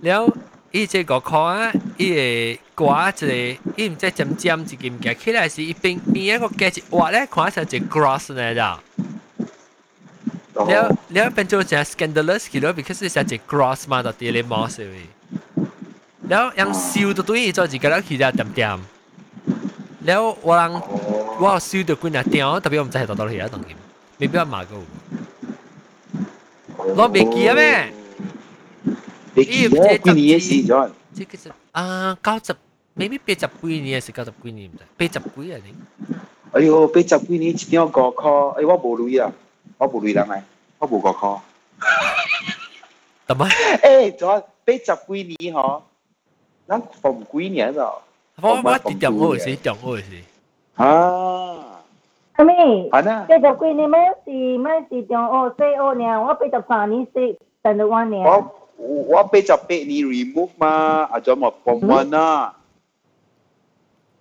[0.00, 0.30] 了，
[0.70, 8.78] 伊这个看啊，伊个挂只，伊唔只尖尖只间夹起来是一边边一个夹只，哇咧，看下只 cross 呢咋？
[10.52, 15.06] 了了，边做只 scandalous，去了，because 是只 cross 嘛，到底咧冇事喂。
[16.28, 18.78] 了，用修的对，做只个了，去他点点。
[20.02, 20.82] 了，我人
[21.40, 23.70] 我修的滚啊，掉，特别我们在系多多去啊，当然，
[24.18, 24.76] 没必要买个。
[26.95, 27.93] 我未记啊咩？
[29.35, 30.89] 你记得几年嘅事咗？
[31.13, 32.55] 即系其实啊，九十，
[32.95, 35.75] maybe 八十几年是九十几年唔知，八十几啊你。
[36.51, 39.31] 哎呦，八十几年一定要高考，哎，我冇累啊，
[39.77, 40.41] 我冇累人嚟，
[40.79, 41.43] 我冇高考。
[43.27, 44.11] 点解？
[44.11, 45.81] 诶，咗八十几年嗬，
[46.67, 48.01] 咱逢几年咯？
[48.41, 50.03] 我我啲点我是点我是。
[50.75, 51.66] 啊，
[52.37, 52.53] 阿妹，
[52.89, 54.31] 系啊，八十几年咩事？
[54.57, 56.21] 咩事中学四学呢？
[56.21, 58.17] 我八十三年四，等到我呢。
[58.23, 62.55] 我我八十八年 remove 嘛，阿咗冇 form one 啊，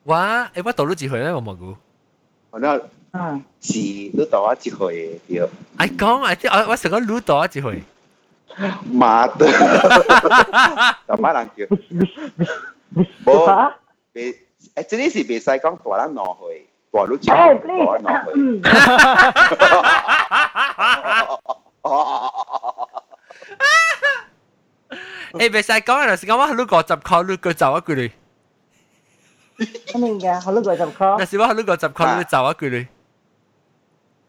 [0.04, 1.32] 我诶我到咗几岁咧？
[1.32, 1.74] 我冇估。
[2.50, 2.78] 我那
[3.14, 3.78] 嗯，是
[4.16, 7.82] 都到我一岁对，I 讲啊，即我我成个攞到一岁。
[8.92, 9.46] 妈的，
[11.08, 11.64] 就乜人叫？
[13.24, 13.46] 冇。
[13.46, 13.74] 吓？
[14.14, 14.36] 别
[14.74, 18.11] 诶，真系是别使讲大人攞去， Poi lo zio hey, poi no.
[18.35, 18.61] Mm.
[25.39, 25.61] Ê, bây ừ.
[25.67, 28.11] giờ có à, là có mất lúc gọi tập khó lúc gọi tập quá rồi.
[29.95, 31.17] Mình gà, họ lúc gọi tập khó.
[31.19, 32.85] Là sao họ lúc gọi tập khó lúc tập quá rồi.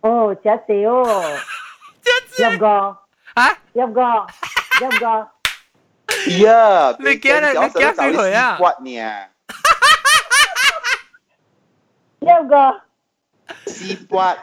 [0.00, 1.04] Ồ, chết tiêu.
[2.04, 2.50] Chết tiêu.
[2.50, 2.96] Dâm gò.
[3.36, 3.54] Hả?
[3.74, 4.26] Dâm gò.
[4.80, 5.26] Dâm gò.
[6.40, 7.00] Yeah.
[7.00, 8.56] Mình kia này, mình kia cái rồi à.
[8.58, 9.28] Quạt nè.
[12.20, 12.82] Yoga.
[13.66, 14.38] Sipwat.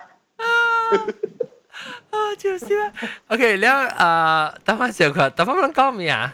[2.12, 2.92] 아, 잠시만.
[3.32, 6.34] 오케이, 려 아, 답한 씨 그, 답한 껌이야.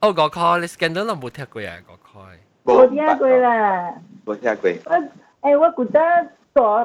[0.00, 2.38] 어, 거 call scandal 못 했고야, 거 call.
[2.64, 3.94] 못 했고야.
[4.24, 4.74] 못 했고야.
[5.42, 6.84] 에, 와 구다 tổ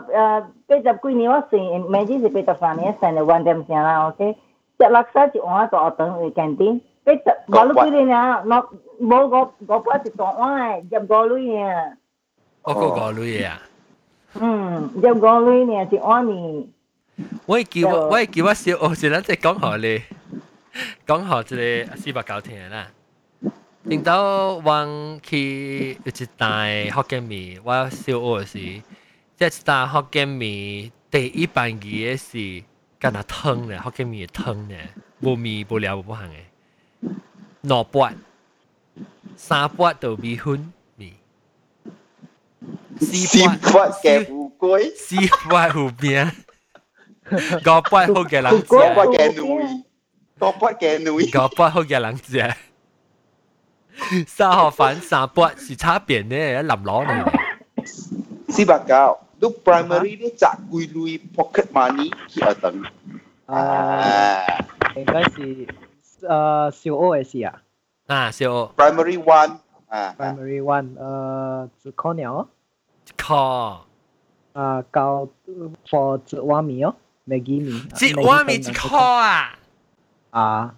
[0.67, 3.63] bây giờ quy nếu xin mấy chỉ bây giờ phản ứng sẽ là quan điểm
[3.67, 4.17] xem là ok
[4.79, 7.91] chắc là sao chỉ ông tổ tận người cần tin bây giờ bỏ lúc quy
[7.91, 11.85] đi nào nó bố có có phải chỉ tổ ông này giờ bỏ lui nè
[12.63, 13.59] có có lui à
[14.39, 16.69] 嗯，入個類呢是安尼。
[17.45, 20.01] 我叫我我叫我小學時咧，即係講下你
[21.07, 22.87] 講下即係四百九天啦。
[23.83, 28.81] 领导往去一大福建面，我小學時，
[29.37, 32.63] 即係大福建面第一班嘅嘢是
[32.99, 34.89] 干那湯咧，福建面嘅湯咧，
[35.21, 37.09] 無味無料無行嘅，
[37.61, 38.11] 兩撥
[39.37, 40.63] 三撥就米粉味，
[43.00, 43.06] 四
[43.38, 45.16] 丝骨嘅乌龟，四
[45.48, 46.30] 拨有边。
[47.30, 49.84] 五百好嘅人嗰食，骨嘅女，
[50.38, 51.08] 嗰骨嘅女。
[51.10, 52.54] 五百好嘅人食。
[54.26, 57.32] 三号饭三百是差别呢，林攞嚟。
[58.48, 62.82] 四百九，都 primary 啲赚几类 pocket money 去学等。
[63.46, 64.42] 啊，啊
[64.96, 65.66] 应该是
[66.26, 67.62] 呃小学嘅事啊
[68.06, 71.68] 啊，小，primary one 啊， ，primary one，呃，
[73.04, 73.84] 只考了哦，
[74.52, 75.28] 靠，啊，教
[75.88, 76.94] for 只碗米哦，
[77.26, 79.58] Maggi 米，一碗面一箍啊！
[80.30, 80.74] 啊，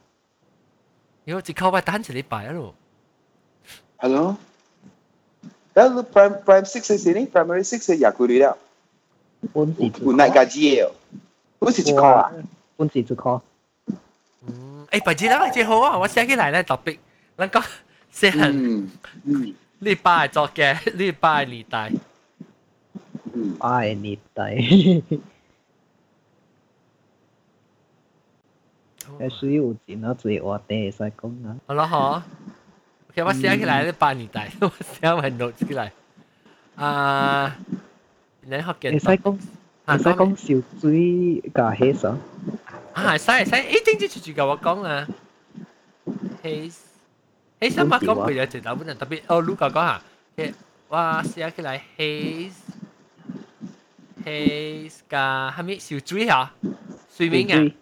[1.27, 2.75] 哟，一箍我等一礼拜咯。
[3.99, 4.37] 系咯。
[5.75, 8.57] 但系 prime prime six 嘅时呢，primary six 嘅廿几类啦，
[9.55, 10.91] 本是只有哪个嘢？
[11.61, 12.33] 好似一个啊。
[12.77, 13.41] 本是只考，
[14.47, 15.97] 嗯，诶，白纸啦，最好啊！
[15.99, 16.99] 我写起来咧特别，
[17.37, 17.62] 能够
[18.11, 18.91] 写行嗯
[19.25, 21.88] 嗯礼拜作嘅礼拜二大。
[23.37, 25.03] 嗯，爱你弟，
[29.21, 32.23] 诶水有钱啊，最话地使讲啊，好啦，嗬。
[33.11, 35.93] OK，我写起来礼拜二大，我写埋 note 起来。
[36.77, 37.57] 啊，
[38.43, 39.38] 你学嘅会使讲
[39.87, 42.17] 会使讲小水甲黑色，
[42.95, 45.07] 啊，系使系使，诶，顶住住住教我讲啊，
[46.43, 46.73] 系
[47.61, 50.03] 系什么讲佢有只豆本人特别哦，Lu 讲讲下，
[50.37, 50.53] 嘅
[50.88, 52.53] 哇写起来 haze
[54.27, 56.51] haze 加系咪小水吓？
[57.15, 57.73] 水面啊，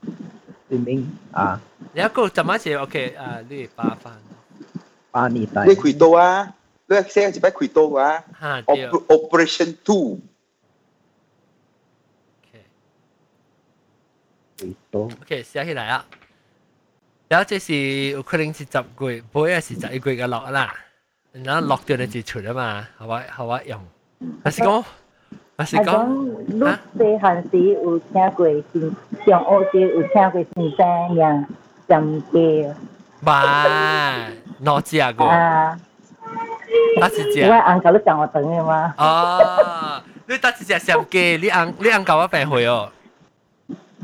[0.68, 1.60] 水面啊，
[1.94, 2.76] 你一个怎么写？
[2.76, 4.14] OK 啊，你八番，
[5.10, 6.54] 巴尼带你开刀啊？
[6.86, 8.88] 你写一摆开刀啊吓对？
[8.88, 10.18] Op-？Operation Two，
[12.42, 12.64] ，OK。
[14.58, 16.04] 水多， OK，写起来啊！
[17.28, 17.74] 然后这是
[18.08, 20.74] 有可能是十月，不会是十一月嘅落啦。
[21.32, 23.28] 然后落掉你就出啊嘛，系咪？
[23.28, 23.88] 系咪用？
[24.42, 24.84] 还是讲？
[25.56, 25.92] 还是系讲
[26.58, 26.78] 讲？
[26.92, 31.46] 你细汉时有听过先，上学时有听过先生呀，
[31.88, 32.66] 浸记
[33.20, 34.26] 嘛，
[34.64, 35.78] 我知啊个，啊，
[37.00, 37.52] 打是只我。
[37.52, 42.90] 阿舅都上我等嘅嘛，哦，你打是只上机，你按你按教我病会哦。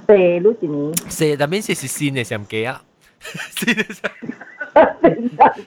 [0.07, 2.81] 四六一年，四特别是是新嘅上机啊，
[3.57, 4.11] 新嘅上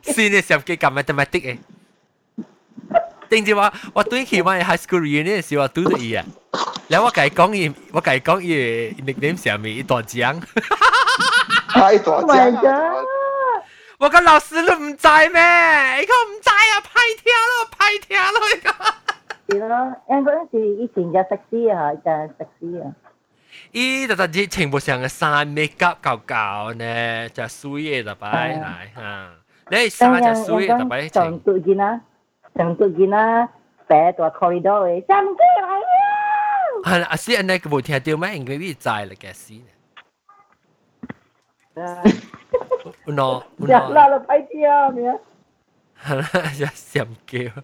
[0.04, 1.58] 新嘅上机咁 mathematic 嘅。
[3.34, 6.26] 定住话，我对起我 high school reunion 嘅时候，我读到伊啊。
[6.88, 10.42] 然后我计讲伊，我计讲伊 nickname 上面一段奖，
[11.70, 13.06] 太大 Oh my 只 god！
[14.00, 16.02] 我个老师都唔知咩？
[16.02, 18.70] 伊个唔知啊，派听咯，派听咯，伊个。
[19.50, 22.92] 系咯，因嗰阵时以前就食丝啊，就食丝啊，
[23.72, 29.30] 伊就就全部上嘅衫 make up 搞搞呢，就水嘅就摆嚟吓。
[29.72, 31.64] 你衫就水嘅就摆上情。
[32.54, 33.50] 到见啦，上到见啦，
[33.88, 35.82] 摆喺 corridor 嘅，浸记嚟啦！
[36.84, 38.38] 系啦，阿师人哋冇听到咩？
[38.38, 39.62] 应该会知嚟嘅师。
[43.06, 45.20] no 日啦，就 拍照咩？
[46.04, 47.64] 系啦，就闪叫。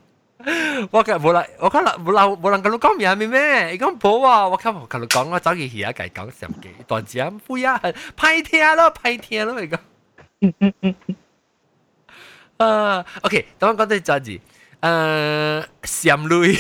[0.91, 3.75] 我嘅冇啦，我讲啦冇啦冇人咁讲名咩咩？
[3.75, 4.47] 伊讲冇啊！
[4.47, 7.81] 我今日同佢讲，我走去而家计讲闪叫，段子咁灰啊，
[8.17, 10.95] 派听咯，派听咯，伊讲。
[12.57, 14.39] 啊，OK，等我讲到阵字，
[14.81, 16.57] 诶，闪泪。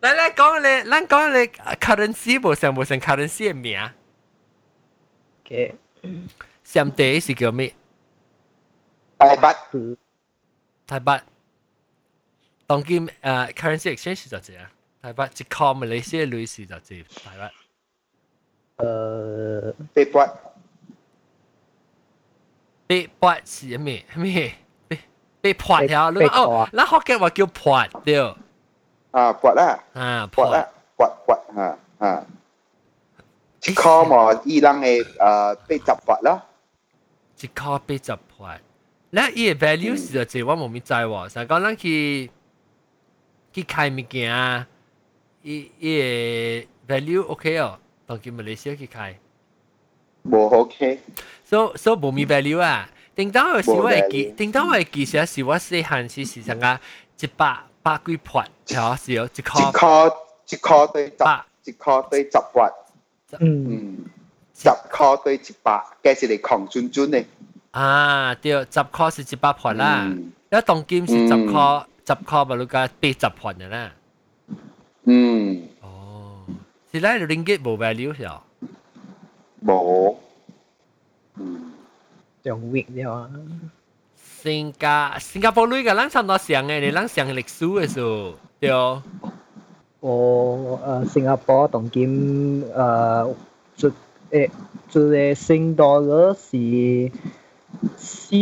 [0.00, 1.38] 嚟嚟讲你，咱讲你
[1.76, 3.90] currency 无成无成 currency 嘅名，
[5.44, 5.74] 嘅
[6.64, 7.74] 闪地是叫咩？
[9.16, 9.98] 大八是
[10.86, 11.20] 台北
[12.68, 14.70] 当今诶 currency exchange 就系啊，
[15.02, 17.36] 台北一箍马来西亚类似就系台
[18.76, 18.84] 北。
[18.84, 19.74] 诶
[20.12, 20.34] 八八
[22.86, 24.54] 被破是咩咩？
[25.42, 28.18] 被被破条，你被讲哦破，咱福建话叫破对，
[29.10, 32.26] 啊，八啦，啊八啦，八八啊啊，
[33.64, 36.42] 一箍嘛，伊人嘅诶八十八啦，
[37.40, 38.48] 一箍八十破。
[39.10, 42.30] 嗱，伊嘅 value 是就系我冇咪知喎，就系讲咱去
[43.52, 44.66] 去开物件啊，
[45.42, 49.14] 伊伊嘅 value OK 哦，当今马来西亚去开。
[50.24, 51.00] 无 OK，
[51.44, 52.90] so so 冇咪 value 啊！
[53.16, 56.80] 顶到有时我会记，冇 value 顶到我会记时是我细汉时是成个
[57.20, 60.12] 一百百几破，条是有一一箍箍
[60.48, 62.70] 一箍对十百，一箍对十八，
[63.40, 64.04] 嗯嗯，
[64.54, 67.24] 十箍对一百，计是嚟狂转转嘅，
[67.72, 73.92] 啊，对，十箍是一百破啦，嗯一当金是十箍，十箍咪如个八十破嘅啦。
[75.04, 76.42] 嗯，哦，
[76.92, 78.30] 是咧 ringgit 冇 value 系
[79.60, 80.16] 无，
[81.36, 81.71] 嗯，
[82.44, 83.30] 上 week 了啊，
[84.42, 88.70] 新加新加坡女嘅，咱差唔多上嘅，你咱上历史嘅时候，对。
[90.00, 93.34] 我诶新加坡当今诶
[93.76, 93.84] 一
[94.30, 94.48] 诶一
[94.92, 97.12] 个新 dollar 是
[97.96, 98.36] 四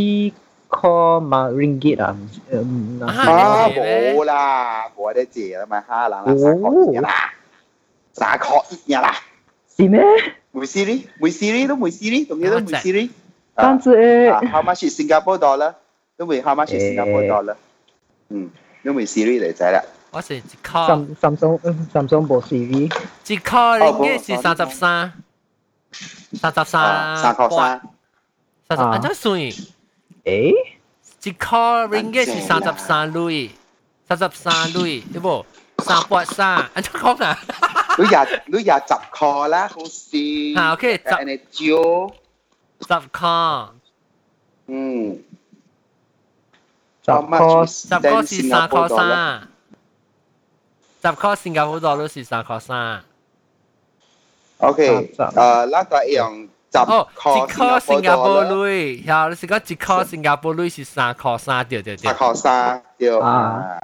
[0.69, 2.15] 块嘛 ringgit 啊，
[2.51, 7.11] 嗯啊啊你借咩冇啦，冇得借啦嘛，哈啦啦，三箍一啦，
[8.13, 9.15] 三箍一啦。
[9.75, 10.03] 是咩？
[10.53, 13.09] 每 series 每 series 都每 series，仲记得每 series。
[13.55, 15.75] 但是诶啊，how much is Singapore dollar？
[16.17, 17.57] 都会 how much is Singapore dollar？
[18.29, 18.51] 嗯，
[18.85, 19.83] 都每 series 嚟仔啦。
[20.11, 21.61] 我是一箍，三三松
[21.93, 22.91] 三松冇 CV，
[23.27, 25.13] 一箍 ringgit 是三十三，
[26.41, 27.81] 三十三，啊，三箍三。
[28.69, 29.39] 三十，啊安怎算？
[29.39, 29.63] 诶
[30.25, 31.57] 一箍
[31.89, 33.51] ringgit 是三十三镭，
[34.09, 35.45] 三十三镭，对不？
[35.79, 37.39] 三八三，安怎讲啊？
[37.99, 40.17] 你廿你廿十箍啦，好似。
[40.55, 41.11] 吓，OK，十
[42.81, 43.01] 诶，你招。
[43.01, 43.71] 十箍，
[44.67, 45.23] 嗯。
[47.05, 49.41] 十 How much 块 is 十箍 then 是三箍 Singapore dollar？
[51.01, 53.05] 三，十箍新加坡dollar 都是三箍三。
[54.59, 62.17] OK，十十诶，嗱个一样十哦，箍一箍新加坡 dollar，镭，然后你是讲一箍新加坡镭是三箍三，对对对三。
[62.17, 63.79] 箍三，对啊啊。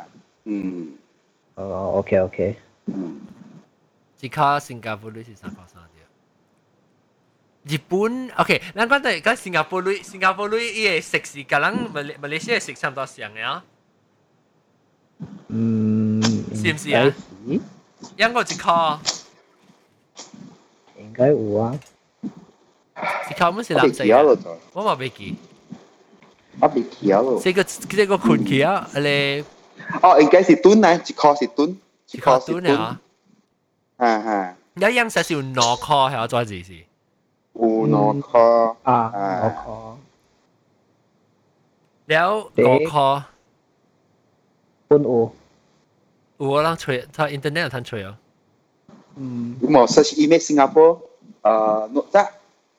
[0.45, 0.93] 嗯。
[1.55, 2.57] 哦，OK OK，
[2.87, 3.20] 嗯，
[4.18, 5.66] 只靠新加坡女是三块三条。
[7.66, 13.64] 日本 OK，咱讲到讲新加坡女，新加坡女伊个食是甲咱马来马来西亚食差唔多像嘅啊。
[15.49, 16.20] 嗯，
[16.57, 17.12] 是唔是啊
[17.47, 17.61] 应
[18.16, 19.03] 因个一靠该
[21.03, 21.78] 应该有啊，
[23.30, 24.07] 一靠乜是我未蓝色啊？
[24.07, 25.37] 记咗咯，就我嘛未记，
[26.61, 27.41] 我未记咗咯。
[27.41, 29.45] 这个这个困起啊，你
[30.03, 31.78] 哦，应该是蹲啊，一箍是蹲，
[32.11, 32.99] 一靠是端啊，
[33.99, 36.45] 哈哈，有样实是有两靠系我做
[37.62, 38.45] อูนอคอ
[38.88, 38.99] อ่า
[39.41, 39.78] หนอคอ
[42.10, 42.30] แล้ว
[42.66, 43.08] กอคอ
[44.89, 45.20] ปุนอู
[46.39, 48.16] อูร่างช่วยทางอินเทอร์เน็ตทางช่วยอะ
[49.18, 50.93] อืมหมอ search image Singapore
[51.45, 52.24] อ่า note จ้ะ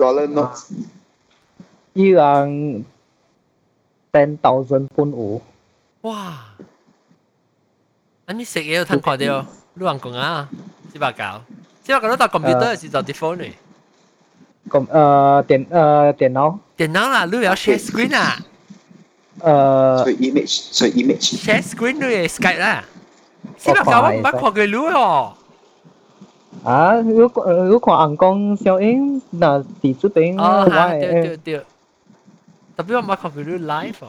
[0.01, 0.49] ดอลลาร์โนะ
[1.99, 2.47] ยี่รัง
[4.15, 5.29] ten thousand ปุนอู
[6.07, 6.21] ว้า
[8.27, 9.37] อันนี้เสียเอลทันขอเดียว
[9.79, 10.31] ร่วงกงอะ
[10.93, 11.31] สิบาทเก่า
[11.85, 13.55] สิบาทเก่าเราตัดคอมพิวเตอร์สิตัดทีโฟนหน่ย
[17.10, 18.38] 啦，你要 share screen 啊
[19.40, 22.84] 诶所以 image，所以 image， ，share screen 你系 Skype 啦。
[23.58, 25.34] 四百九我唔捌看过你哦。
[26.64, 31.62] 啊，如果呃如果看红光效应，那喺这边哦，我吓，对对诶对。
[32.78, 34.08] 特别我唔捌看过你 live 哦。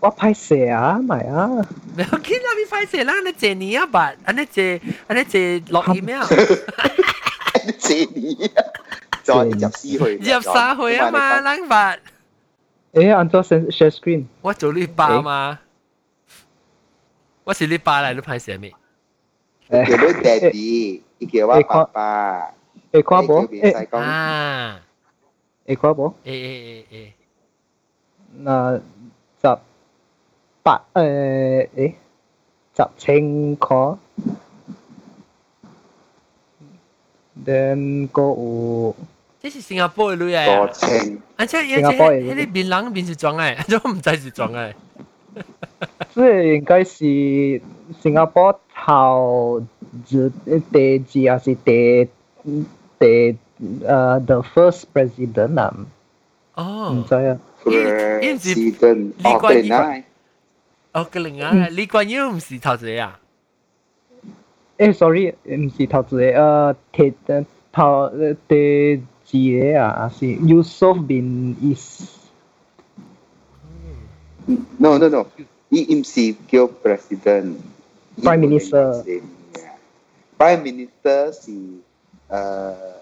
[0.00, 6.24] 我拍摄啊，咪啊，唔要紧啦，你快些啦，你借你啊吧，安尼借，安尼借落 email，
[7.78, 8.50] 借你，
[9.26, 11.96] 再入私去，入xã会啊嘛，冷吧。
[12.92, 15.58] 诶按照 share screen，我做你爸嘛，
[17.44, 18.72] 我是你爸嚟，你拍写咩？
[19.70, 20.50] 叫诶你爹哋，
[21.18, 22.54] 伊叫我爸爸，
[22.92, 23.48] 会看无？
[23.50, 24.80] 你诶叫别使讲，啊，
[25.66, 26.08] 会看无？
[26.08, 27.12] 诶诶诶诶，
[28.38, 28.74] 那
[29.40, 29.58] 十
[30.62, 31.94] 八诶诶
[32.76, 33.96] 十千块，
[37.44, 38.22] then 个
[39.46, 40.68] 有这是新加坡嘅女多啊。
[40.72, 44.72] 情，而且而且新加坡嘅女迄啲面人面是装嘅，我唔知是装嘅。
[46.14, 46.94] 这应该是
[48.00, 49.64] 新加坡头
[50.70, 52.08] 第第二还是第
[52.98, 53.36] 第
[53.84, 55.74] 诶 the first president 啊？
[56.54, 57.38] 哦唔，知啊。
[57.64, 60.02] president 李哦，对冠英啦，
[60.92, 63.18] 哦，个另外李冠英唔是头一啊。
[64.78, 68.10] 诶，sorry，唔是头一个，诶，第头
[68.48, 69.02] 第
[69.33, 70.35] idea así.
[70.35, 70.43] À?
[70.43, 72.17] À, Yusuf bin Is.
[74.79, 75.27] No, no, no.
[75.71, 77.59] EMC kêu president.
[78.23, 79.03] Prime Minister.
[80.37, 81.83] Prime Minister si
[82.31, 82.95] uh,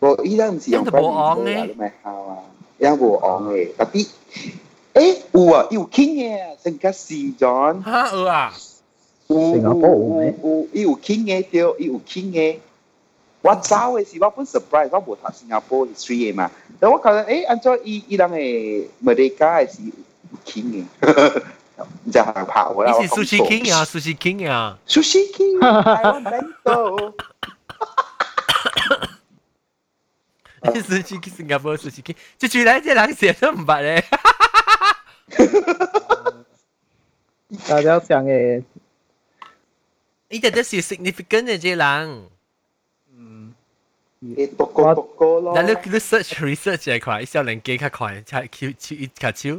[0.00, 1.12] Bo, ilang si yung Prime
[1.44, 1.68] Minister.
[1.68, 2.44] Ano ba hao ah?
[2.80, 3.68] Yang bo ong eh.
[3.76, 4.00] Tapi
[4.96, 6.56] eh u ah, u king eh.
[6.56, 7.84] Sengka si John.
[7.84, 8.52] Ha, u ah.
[9.28, 9.92] U u
[10.40, 12.60] u u king eh, tio, u king eh.
[13.44, 16.50] 我早誒，知道不？surprise，我冇睇新加坡 history 嘅嘛。
[16.80, 19.92] 但系我覺得，誒，按照伊伊當誒馬來西亞係
[20.46, 21.42] king 嘅，
[22.10, 22.68] 真係好怕。
[22.70, 23.02] 我係。
[23.02, 25.60] 呢是 sushi king 呀，sushi king 呀， sushi king。
[25.60, 26.32] 哈哈哈哈哈。
[30.62, 34.00] 呢 sushi king 新加坡 sushi king，就住喺呢啲人寫都唔白咧。
[34.10, 34.86] 哈哈哈哈
[35.28, 36.44] 哈哈。
[37.68, 38.62] 大家講誒，
[40.30, 42.33] 呢啲都係 significant 嘅，呢啲人。
[44.23, 45.53] 嗯，诶，独个独个咯。
[45.55, 49.49] 但你你 search research 嚟看，少年机较快，才 Q 超一较超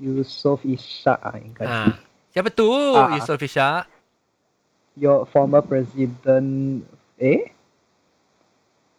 [0.00, 1.72] Yusof Ishak 啊，应该是。
[1.72, 1.98] 啊。
[2.34, 2.72] Siapa tu?
[2.96, 3.18] Ah.
[3.18, 3.84] Yusof Ishak.
[4.94, 6.82] Your former president，
[7.18, 7.50] 诶？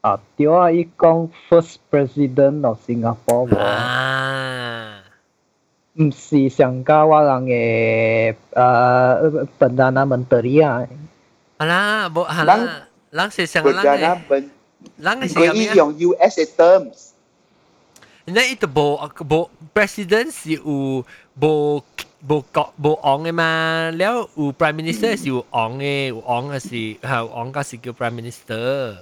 [0.01, 4.99] 啊，对啊，伊讲 first president of Singapore 喎， Ah.
[5.95, 10.87] 唔是上加我人嘅诶 Perdana Menteri 啊，
[11.59, 12.45] Alah, bo Lang- alah.
[12.45, 12.67] Lang
[13.10, 14.20] Lắng sẽ sẵn lắng này.
[14.28, 14.48] Mình,
[14.98, 17.08] lắng sẽ gắn ý dòng US terms.
[18.26, 21.02] Nên ít bộ bộ president si u
[21.34, 21.82] bộ
[22.20, 26.20] bộ có bộ ông ấy mà léo u prime minister si u ông ấy u
[26.20, 28.94] ông ấy si ha u ông ấy si kêu prime minister.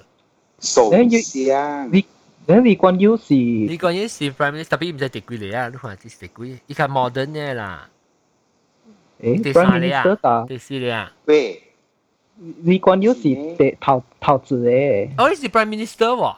[0.59, 0.93] Sổ
[1.25, 1.91] xiang.
[2.47, 5.51] Then Lee Kuan Yew gì Lee còn Yew si prime minister tapi mesti tekui le
[5.51, 6.55] ya, lu ha ti tekui.
[6.67, 7.91] Ikan modern ni lah.
[9.19, 9.79] Eh, prime à?
[9.79, 10.45] minister ta.
[10.47, 11.11] Tekui le ya.
[11.27, 11.66] Wei,
[12.64, 14.48] 李冠佑是第头头一
[15.16, 15.24] 个。
[15.24, 16.36] 哦，你是 prime minister 喎。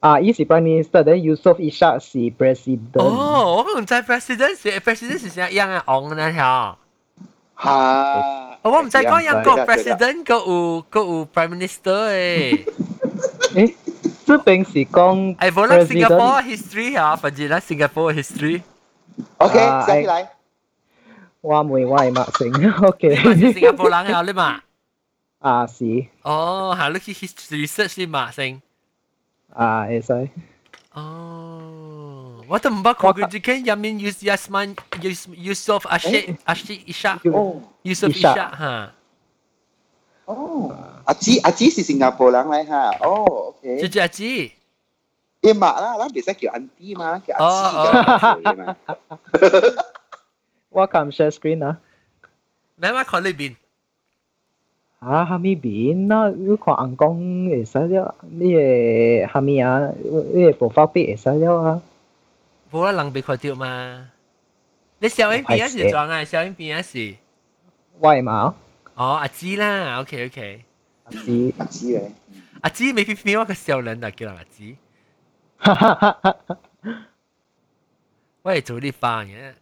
[0.00, 2.78] 啊，伊是 prime minister，then Yusof Ishak 是 president。
[3.00, 5.82] 哦，我唔知 president 是 president 是啥样啊？
[5.86, 6.78] 昂那条。
[7.62, 8.58] 吓。
[8.62, 12.64] 我唔知讲样个对啦对啦 president 个有个有 prime minister 诶。
[13.54, 13.74] 诶，
[14.26, 18.62] 这边是讲哎，无啦 president Singapore history 啊，反正啦 Singapore history。
[19.38, 20.30] OK，啊下起来。
[21.42, 24.60] 我妹我系陌生，OK 你嘛是新 加坡人啊，你嘛？
[25.44, 25.84] 啊是
[26.22, 28.60] 哦，系你去 history research 你嘛先？
[29.54, 30.28] 啊会使
[30.92, 38.92] 哦，我都唔捌看过之前入面 use Yasman use Yusuf Ashik Ashik Ishak 哦 Yusuf Ishak Ishak 哈，
[40.26, 40.74] 哦，
[41.04, 44.52] 阿姊阿姊是新加坡人嚟吓，哦就，OK，就阿姊，
[45.42, 48.76] 伊嘛啦，咱别使叫 auntie 嘛，叫阿姊哦嘅嘛。
[50.70, 51.78] 我揿 share screen 啊
[52.76, 53.56] 咩话看里边？
[55.04, 61.82] 啊哈咪边啊，你看人讲会使了，你嘅哈咪啊，你嘅 profile pic 会使了啊，
[62.70, 64.10] 冇啦，人被看到嘛？
[64.98, 66.22] 你小影片是装啊？
[66.24, 67.14] 小影片是？
[67.98, 68.54] 我系嘛，
[68.94, 70.64] 哦，阿姊啦，OK OK，
[71.12, 72.10] 是阿姊嚟，
[72.60, 74.76] 阿姊未必变我个小人啊，叫人阿姊，
[78.42, 79.52] 我系做啲饭嘅。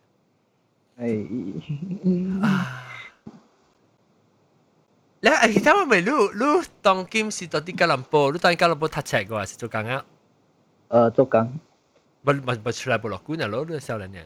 [0.99, 1.27] 系
[5.23, 10.05] 你诶，其实我咪你你当今是到啲吉隆坡，你当吉隆坡读册嘅话是做紧啊？
[10.89, 11.49] 诶做紧
[12.23, 14.23] 唔唔唔出来不落官啊，攞呢个小人嘅。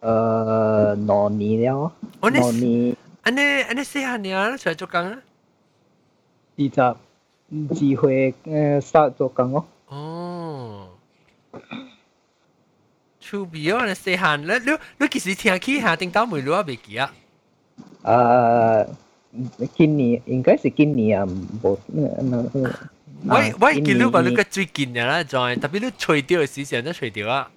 [0.00, 5.18] 诶两年了，我呢两年安尼安尼细汉年出来做紧啊？
[6.56, 6.62] 二
[7.70, 10.88] 十机会诶 start 做紧咯，哦，
[13.20, 17.12] 趣味哦，安尼细汉，你你你其实听起下顶到梅路啊未记啊？
[18.04, 18.86] 诶
[19.75, 21.25] 今年應該是今年啊，
[21.63, 22.71] 冇誒
[23.25, 27.49] 我我係見你話你個最近嘅啦，仲特別你吹掉嘅時陣都吹掉啊，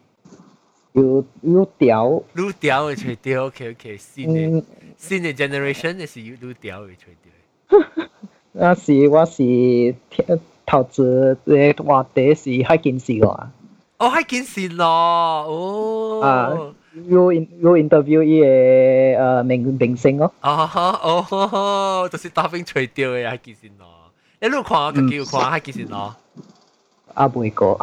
[0.95, 4.65] 有有條擼掉嘅吹掉，OK OK，新嘅嗯。
[4.99, 8.07] 新嘅 generation 嘅是要擼掉嘅吹掉。
[8.53, 9.37] 那是我是
[10.09, 13.53] 聽投資嘅話題是海件事個啊，
[13.99, 14.87] 哦，海件事咯，
[15.47, 16.21] 哦。
[16.23, 16.75] 啊
[17.08, 23.88] 有 in 有 interview 伊嘅诶明明星咯，哦哦，就是打冰吹掉嘅系件事咯。
[24.42, 26.16] 你路看个叫看系件事咯，
[27.14, 27.78] 阿妹个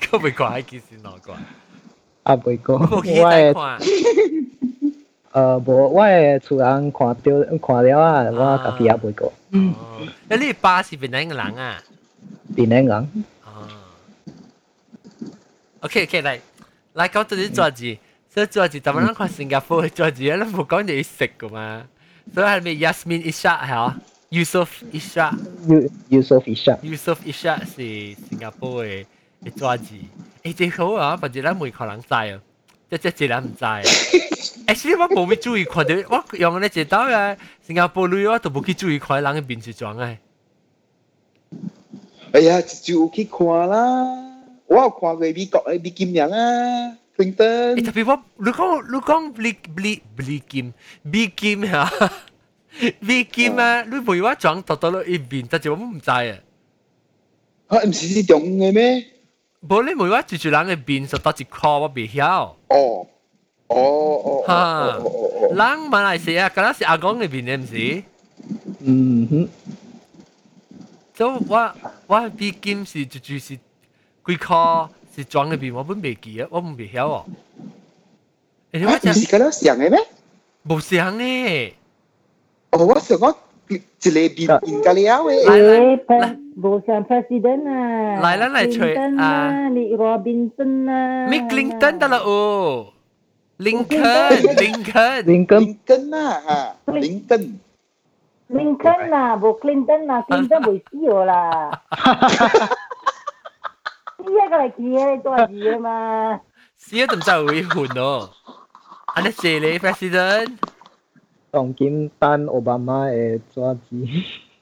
[0.00, 1.34] 佢咪看系件事咯个。
[2.22, 3.78] 阿妹个，我冇期待嘅看。
[5.32, 9.32] 诶无我嘅厝人看到看了啊，我家己阿妹个，哦，
[10.30, 11.82] 你你爸是边个人啊？
[12.56, 13.24] 边个人？
[13.44, 13.68] 哦。
[15.80, 16.40] OK OK，嚟
[16.94, 17.98] 嚟讲到啲桌子，
[18.32, 21.86] 所以桌子特别人看新加坡嘅桌子，你冇讲你食噶嘛？
[22.34, 23.98] 所以系咪 Yasmin Ishak 系啊？
[24.30, 25.34] Yusuf Ishak。
[25.68, 29.06] You Yusof Ishak， Yusof Ishak 是新加坡嘅
[29.44, 29.94] 嘅抓子，
[30.42, 32.40] 诶最好啊，或者咱每个人知啊，
[32.90, 33.80] 即即即人唔知啊。
[34.66, 40.16] Actually 我冇咩注意看到，我用咧一道啊，新加坡女我都冇去注意看人嘅面是装嘅。
[42.32, 44.29] 哎呀，就有去看啦，
[44.70, 50.74] 我有看过美国嘅美金人啊，Clinton 诶特别我你讲你讲 bli bli bli 金
[51.10, 52.10] B 金吓，
[53.00, 56.38] B 金啊，你每我装到到落一边，但系我唔知啊。
[57.70, 59.04] 吓唔是是中嘅咩？
[59.68, 62.24] 无你每我住住人嘅边，就得一箍我未晓。
[62.68, 63.06] 哦
[63.68, 68.02] 哦哦哈哦哦哦，人马来西亚，嗰阵是阿公嘅边嘅唔是？
[68.80, 69.48] 嗯哼，
[71.14, 71.74] 所以我
[72.06, 73.58] 我毕竟是就就是
[74.30, 77.24] 几箍是装入边，我本未记啊，我唔未晓哦。
[78.72, 79.98] 诶，我吓唔真是咁样想嘅咩？
[80.66, 81.74] 冇想呢，
[82.72, 83.34] 哦，我想讲
[83.68, 83.80] 一个
[84.28, 85.58] 变变㗎了来诶，
[86.18, 92.92] 来诶，部上 president 啊，来咱来吹 Clinton 啊，李 Robinson 啊，咪 Clinton 得啦哦，
[93.58, 96.42] Lincoln，Lincoln，林根林根啊
[96.86, 97.58] 吓，林根，
[98.50, 101.82] Lincoln 啊，部 Clinton 啊，Clinton 未死咗啦。
[104.20, 106.40] 呢一个嚟企喺多字啊嘛，
[106.76, 108.30] 死咗都唔知会换咯。
[109.14, 110.56] 安尼谢你 President
[111.50, 113.80] 当今单奥巴马嘅抓子，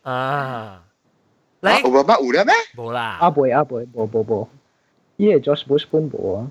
[0.03, 0.83] 啊，啊，
[1.61, 2.55] 嚟奥巴马有了咩？
[2.77, 4.49] 冇啦阿，妹阿妹，无无无，
[5.17, 6.47] 伊个 George Bush 本无啊，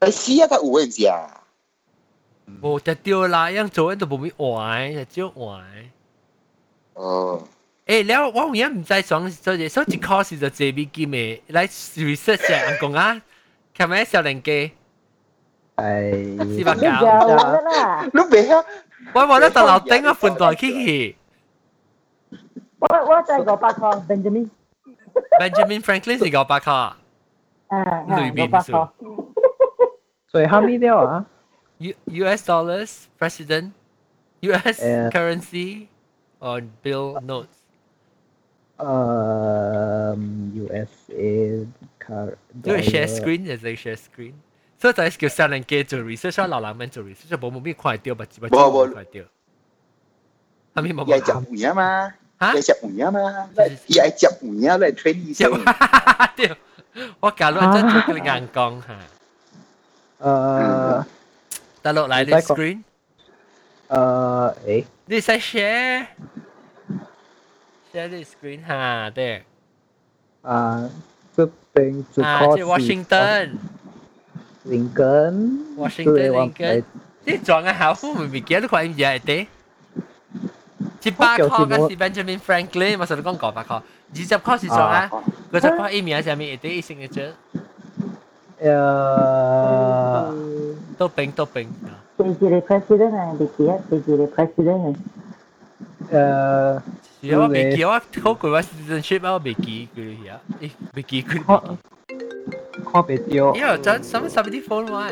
[0.00, 1.40] 诶是啊，佢有嘅咋？
[2.62, 5.60] 冇就掉啦，样做都冇咩坏，就少坏。
[6.94, 7.42] 哦，
[7.85, 13.21] 诶、欸，了我有影毋知爽做者，所以一考试就坐笔记诶，来 research 下人讲啊，
[13.75, 14.71] 看咩少年家。
[15.75, 16.75] 哎，是吧？
[16.75, 18.63] 搞，你别晓，
[19.13, 21.15] 我我咧到楼顶啊，分段去去。
[22.79, 24.49] 我我在五百块，Benjamin。
[25.39, 26.73] Benjamin Franklin 是五百块。
[26.73, 26.95] 啊，
[28.07, 28.89] 五百块。
[30.27, 31.25] 所以 how many 掉啊
[31.79, 32.49] ？U U.S.
[32.49, 33.71] dollars, president,
[34.41, 34.81] U.S.
[35.11, 35.87] currency,
[36.39, 37.62] or bill notes.
[38.78, 40.16] 诶
[40.54, 41.66] USA
[42.00, 44.32] car，都系 share screen 就系 share screen，
[44.78, 48.50] 所以就系叫少年家做 research，所以老人们做 research 就冇冇咩快掉，不只不冇
[48.86, 49.24] 冇快掉。
[50.74, 53.50] 系咪冇伊系食鱼啊嘛，吓伊系食鱼啊嘛，
[53.88, 55.64] 伊系食鱼啊嚟 train 医生。
[56.36, 56.56] 掉，
[57.20, 58.86] 我搞到真系叫硬讲吓。
[60.20, 61.04] 诶
[61.82, 62.82] 得落嚟啲 screen，
[63.88, 66.06] 诶诶你使 share
[67.92, 69.42] share 啲 screen 吓，对。
[70.42, 70.88] 啊，
[71.36, 72.66] 这边只啊，可即系
[73.06, 73.50] Washington。
[74.64, 76.82] 林根 Washington Lincoln，
[77.24, 79.46] 啲撞嘅校夫唔系记得佢唔系啲，
[81.04, 83.82] 一百箍嘅是 Benjamin Franklin，我实你讲九百箍，二
[84.14, 85.10] 十箍是撞啊，
[85.50, 87.30] 嗰十箍 A 名上面一啲 signature，
[88.60, 90.34] 诶
[90.98, 91.66] 都冰都冰。
[92.18, 93.32] 第几个 president 啊？
[93.38, 93.76] 第几啊？
[93.88, 94.94] 第几个 president 啊？
[96.10, 96.82] 诶
[97.22, 98.00] 如果我未记，我好
[98.34, 101.42] 攰我 citizenship 我未记佢呀，诶未记佢。
[101.44, 101.60] 看
[102.84, 105.10] 看别掉，因为真什么什么啲 phone 话，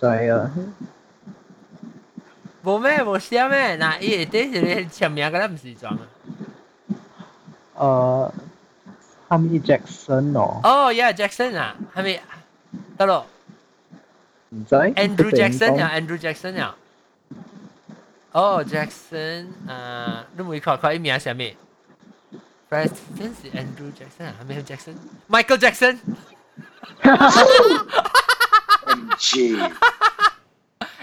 [0.00, 0.50] 就系啊，
[2.64, 6.08] 冇咩冇写咩，嗱依啲就你前面嗰啲唔是撞啊。
[7.76, 8.32] 诶，
[9.28, 12.20] Sammy Jackson 哦，哦，yeah Jackson 啊，系咪
[12.96, 13.26] 得咯
[14.50, 14.74] 唔知？
[14.76, 16.76] Andrew Jackson 啊，Andrew Jackson 啊。
[18.36, 21.56] 哦，Jackson 啊，你冇看看伊名上面？
[22.70, 25.98] President 是 Andrew Jackson 啊，系咪 Jackson？Michael Jackson。
[28.86, 29.70] MG，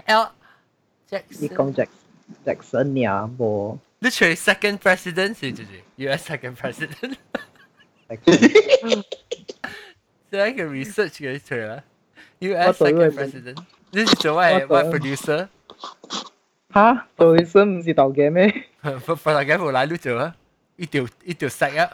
[0.05, 0.31] L
[1.09, 1.55] 你 Jackson。
[1.55, 1.87] 讲 Jack
[2.45, 7.15] Jackson 呀，冇 Literally second president 是就是 US second president。
[10.31, 11.83] C'est like a research 嘅出嚟啦。
[12.39, 13.55] US 我对 second 佢 president。
[13.91, 15.47] 呢是做咩我 what 对 producer？
[16.73, 18.53] 吓，做医生唔是导嘅咩
[19.05, 20.35] 不不大家冇嚟呢做啊，
[20.75, 21.89] 一条一条石啊。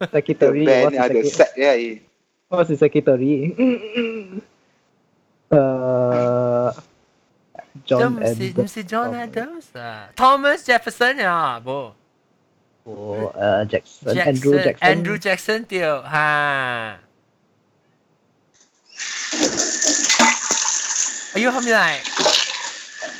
[0.00, 2.02] ？Secretary， band 我是啊，就 secretary， set 咧，
[2.48, 3.54] 我是 secretary。
[5.48, 6.74] 诶
[7.84, 11.92] 就，John 唔是唔 Adams，是 John Adams 啊，Thomas Jefferson 啊，冇
[12.82, 14.78] 我诶 Jackson，Andrew Jackson。
[14.80, 16.08] Andrew Jackson 掉吓。
[21.34, 21.98] 哎呦，后面嚟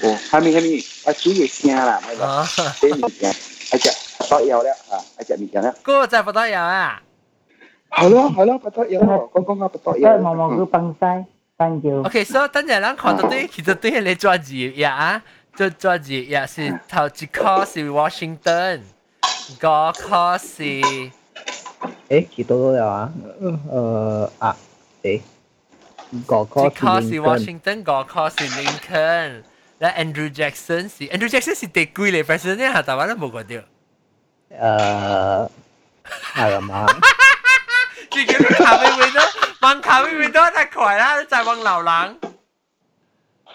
[0.02, 2.44] 哦，下面下面，我煮嘢声啦，咪啦，啊，
[2.80, 3.90] 啲物件，一只
[4.28, 7.02] 不有咧啊，一只物件咧，嗰个就系不得有啊。
[7.90, 11.24] 系咯系咯，不得有，讲讲下不得所以毛有，毛佢放晒，
[11.58, 12.00] 三九。
[12.02, 15.22] OK，所以等阵咱看到啲，其实啲你抓字呀啊，
[15.56, 18.80] 就抓字呀是头一个是 Washington，
[19.60, 20.62] 个个是
[22.08, 23.12] 诶，几多了啊？
[23.42, 24.56] 诶啊，
[25.02, 25.20] 诶，
[26.26, 29.42] 个个一个是是 Washington，个个是 Lincoln，
[29.78, 32.82] 咧 Andrew Jackson 是 Andrew Jackson 是第几嚟 president 呢？
[32.82, 33.64] 台湾都冇讲到。
[34.54, 35.50] 诶，
[36.34, 36.86] 系嘛？
[38.10, 39.20] 自己啲咖啡会都
[39.66, 42.16] 问咖啡会都太快啦，就系问流浪。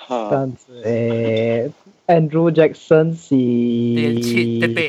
[0.10, 1.72] 这样子诶，
[2.08, 4.82] Andrew Jackson 是第七、第八、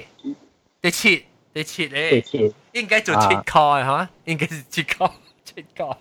[0.81, 5.11] 第七、第七第咧，七，应该做七个嘅吓，应该是七个，
[5.45, 5.99] 七个。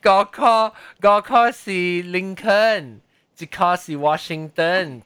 [0.00, 2.98] 个个个个是 Lincoln，
[3.38, 5.02] 一个是 Washington，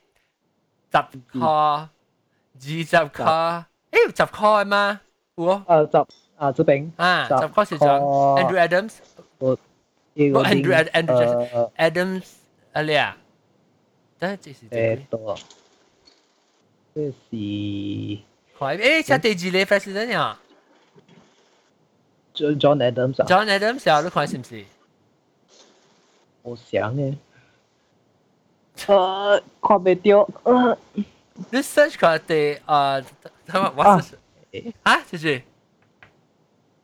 [0.92, 0.98] 十
[1.38, 1.88] 个、二
[2.60, 3.66] 十个，诶
[4.16, 5.00] 十个系嘛？
[5.36, 8.92] 有诶十啊这边啊，十十个是张 Andrew Adams。
[10.14, 12.24] 一个 Andrew Ad- Andrew Jackson 诶 Adams
[12.72, 13.16] 啊你啊，
[14.18, 15.34] 等这是诶这多，
[16.94, 17.12] 这是
[18.58, 20.49] 快诶，即系第二个 president 啊 John
[22.34, 24.64] John Adams 啊， ，John Adams 啊，你看是唔是？
[26.42, 27.16] 我想嘅，
[28.76, 29.92] 诶看唔到，
[30.44, 30.76] 诶
[31.50, 33.00] 你 search 佢第啊，
[33.46, 35.42] 睇下我啊 search 啊，就是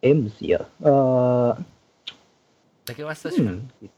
[0.00, 1.56] 诶唔是啊，诶
[2.86, 3.88] 你叫我 search 看，嗯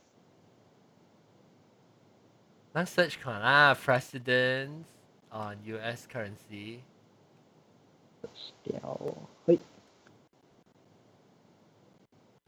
[2.75, 4.85] 咱 search 看啦，presidents
[5.31, 6.09] on U.S.
[6.13, 6.81] currency。
[8.65, 8.99] 掉，
[9.47, 9.59] 嘿，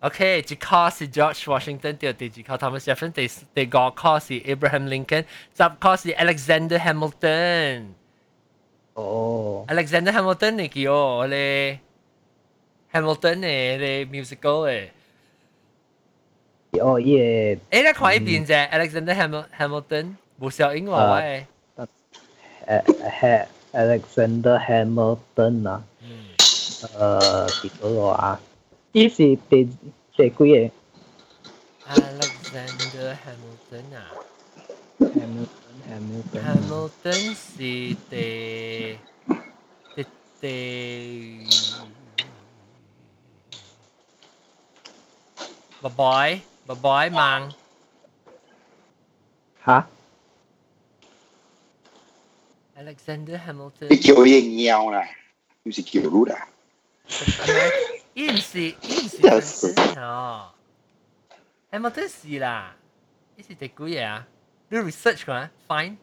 [0.01, 5.25] OK，一个是 George Washington，第第二个 Thomas Jefferson，第第五个是 Abraham Lincoln，
[5.57, 7.87] 十个是 Alexander Hamilton。
[8.93, 11.81] 哦， Alexander Hamilton 你叫我咧，
[12.93, 14.89] Hamilton 咧咧 musical 诶。
[16.83, 21.47] 哦耶，诶，你看一边啫，Alexander Hamil Hamilton 冇小英话喂。
[22.67, 22.85] 诶
[23.21, 26.35] 系 Alexander Hamilton 啊，嗯。
[26.37, 28.41] 诶几多个啊？
[28.93, 29.17] 呢是
[29.49, 29.64] 第
[30.17, 30.45] 第几个
[31.87, 33.99] Alexander Hamilton 啊
[34.99, 35.49] Hamilton
[35.89, 37.57] Hamilton ，Hamilton 是
[38.11, 38.99] 第
[39.95, 40.07] 第
[40.41, 40.45] 第
[45.81, 47.53] ，bye bye，bye bye，忙。
[49.64, 49.89] 吓
[52.79, 55.09] Alexander 你 Hamilton，叫嘢尿啦，
[55.64, 56.27] 就是叫路
[57.11, 57.14] 啦。
[58.14, 58.73] 伊唔是伊
[59.05, 60.51] 唔是真是 Hamilton 哦，
[61.71, 62.75] Hamilton 是啦，
[63.37, 64.27] 伊是第几嘢啊？
[64.69, 65.51] 你 research 过啊？
[65.69, 65.97] Fine，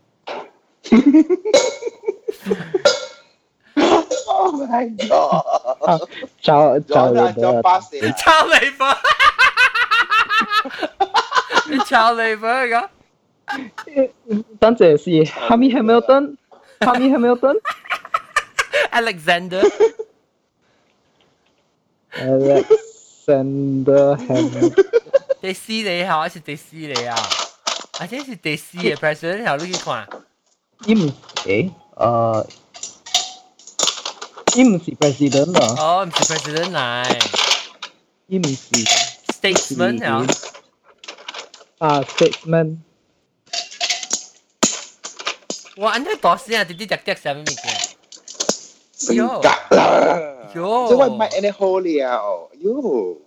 [4.26, 6.09] Oh my god！
[6.41, 8.95] 找找咗啦，你的咗巴士你抄你份，
[11.70, 12.89] 你抄你份个
[14.59, 17.59] 等阵是 Hammy Hamilton，Hammy Hamilton，
[22.14, 22.66] Alexander，
[23.26, 24.86] Alexander Hamilton，
[25.41, 27.16] 第四你好还是第四你啊？
[27.99, 30.07] 或者是第四嘅 president 好，你去看。
[30.86, 31.14] 伊唔
[31.45, 32.47] 诶诶，
[34.55, 37.05] 伊唔是 president 啊，哦，唔是 president 嚟
[38.28, 38.55] 伊唔是，
[39.34, 40.26] statesman 啊。
[41.80, 42.78] 啊 statesman，
[45.78, 46.64] 哇，安尼大声啊！
[46.64, 47.55] 直直直直啥物物件？
[48.97, 49.41] 性格
[49.76, 50.49] 啦。
[50.53, 53.18] 哟即系唔系 any 好了，哟。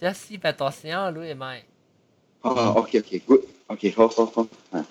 [0.00, 1.10] 这四百大声啊！
[1.10, 1.62] 你会买？
[2.40, 4.86] 哦，OK OK，good，OK，好好好，啊，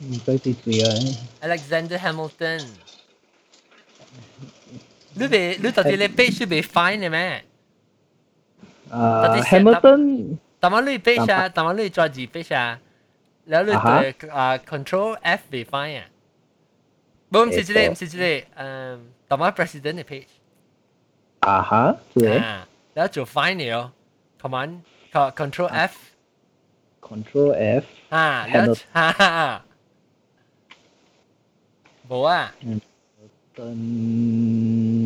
[0.00, 0.90] 唔使是谁啊？
[1.42, 2.66] Alexander Hamilton。
[5.14, 7.44] 你未你到底你 page 是未 find 嘅咩？
[8.90, 12.80] 啊到底是，Hamilton 但系你 page 啊，但系你抓住 page 啊，
[13.46, 16.04] 然后你啊哈对啊 control F 未 find 啊。
[17.33, 18.45] Bom, mesti celik, mesti celik.
[18.53, 20.29] Um, 台灣 president 嘅 page。
[21.39, 22.37] 啊哈，是嘅。
[22.39, 23.91] 啊，然後就 find 你哦
[24.39, 24.81] ，command
[25.11, 25.89] control à.
[25.89, 25.97] F。
[27.01, 27.85] control F。
[28.09, 29.65] 啊，然後啊，
[32.07, 32.53] 冇啊。
[32.61, 32.79] 嗯，
[33.55, 33.65] 真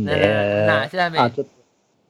[0.06, 0.68] 嘅。
[0.68, 1.24] 嗱，下面。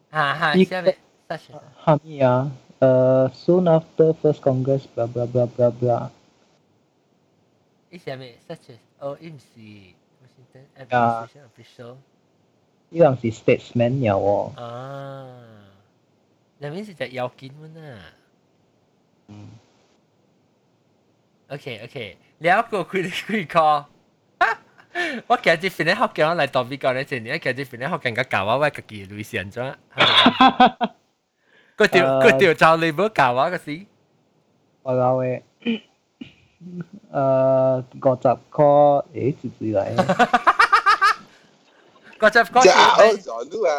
[0.09, 0.97] 啊哈，下面。
[1.29, 6.09] 下面啊，呃，soon à, ờ, after first congress blah blah blah blah blah。
[7.91, 9.93] 一下面，such as 哦，唔是。
[10.89, 11.27] yeah.
[11.45, 11.97] official?
[12.91, 14.53] Ilang si statesman niya wo.
[14.57, 15.27] Ah.
[16.59, 17.99] That means it's at Yaukin mo na.
[19.29, 19.51] Mm.
[21.49, 22.17] Okay, okay.
[22.39, 23.85] 了個 critical recall。
[25.27, 29.75] 我其實邊咧學緊嚟當比較咧，前年其實邊咧學緊個教我我自己類型咗。
[31.77, 33.85] 嗰條嗰條就你冇教我個事。
[34.83, 35.41] 我教嘅。
[37.10, 38.38] 呃，五十块，
[39.12, 39.96] 诶，是谁嚟？
[42.18, 42.76] 个集嗰就时，
[43.22, 43.72] 咗都啊，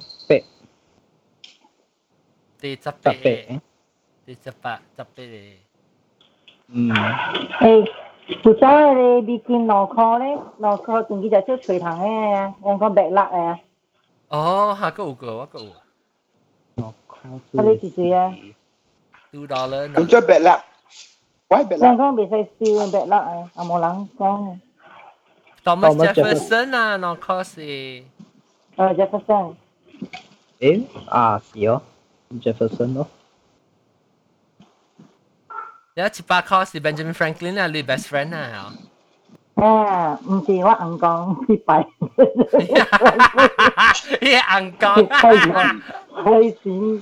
[2.60, 3.12] 第十十八八，
[4.24, 5.52] 第十八，十八嘅。
[6.68, 7.90] 嗯，诶，
[8.44, 12.32] 就走你你见脑壳咧，脑壳仲记就出随堂嘅，
[12.64, 13.58] 人讲白辣嘅，
[14.28, 15.72] 哦，下个有个，我个有。
[16.76, 17.18] 我靠，
[17.50, 18.34] 我哋是谁啊？
[19.32, 20.64] two dollar 咁再别啦，
[21.49, 21.95] Why bẹt lại?
[21.97, 24.05] Con bị phải siêu bẹt lại, à mồ lắng.
[24.19, 24.57] Thomas,
[25.65, 28.03] Thomas Jefferson à, nó có gì?
[28.75, 29.53] Ờ, Jefferson.
[30.59, 30.83] Em?
[31.07, 31.79] À, xíu.
[32.31, 33.03] Jefferson đó.
[35.95, 38.63] Nhớ chị ba có gì Benjamin Franklin là lui best friend à?
[39.55, 41.83] À, không phải có ăn con, chỉ bảy.
[44.21, 45.05] Chỉ ăn con.
[45.09, 45.35] Hay
[46.63, 46.99] gì?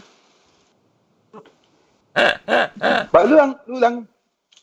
[3.11, 4.05] Bảy lương, lương.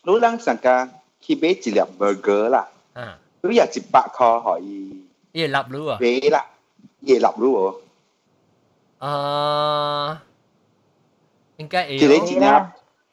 [0.04, 5.98] 啷你啷你啷成家去买一粒 burger 啦，啊，你有一百块可以呢个立路啊。
[6.00, 6.46] 买啦，
[7.04, 7.82] 嘢立路
[9.00, 10.24] 喎，啊，
[11.58, 12.46] 应该会一个有，一粒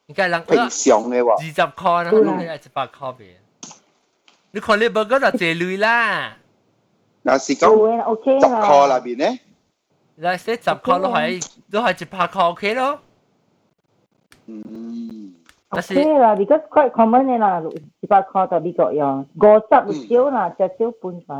[0.06, 1.42] 应该人平常嘅喎二。
[1.42, 3.36] 十块啦，你系一百块俾。
[4.52, 6.36] 你看你 burger 就借镭啦，
[7.24, 8.98] 嗱是做讲嘅 OK 十块啦。
[8.98, 9.40] 里边咧，
[10.14, 13.00] 你写十块都系都系一百块 OK 咯。
[14.46, 15.07] 嗯，但是
[15.70, 17.62] OK 啦，because quite common 嘅啦，
[18.00, 21.26] 一百块就美国用，五十就少啦，就少半块。
[21.26, 21.36] 二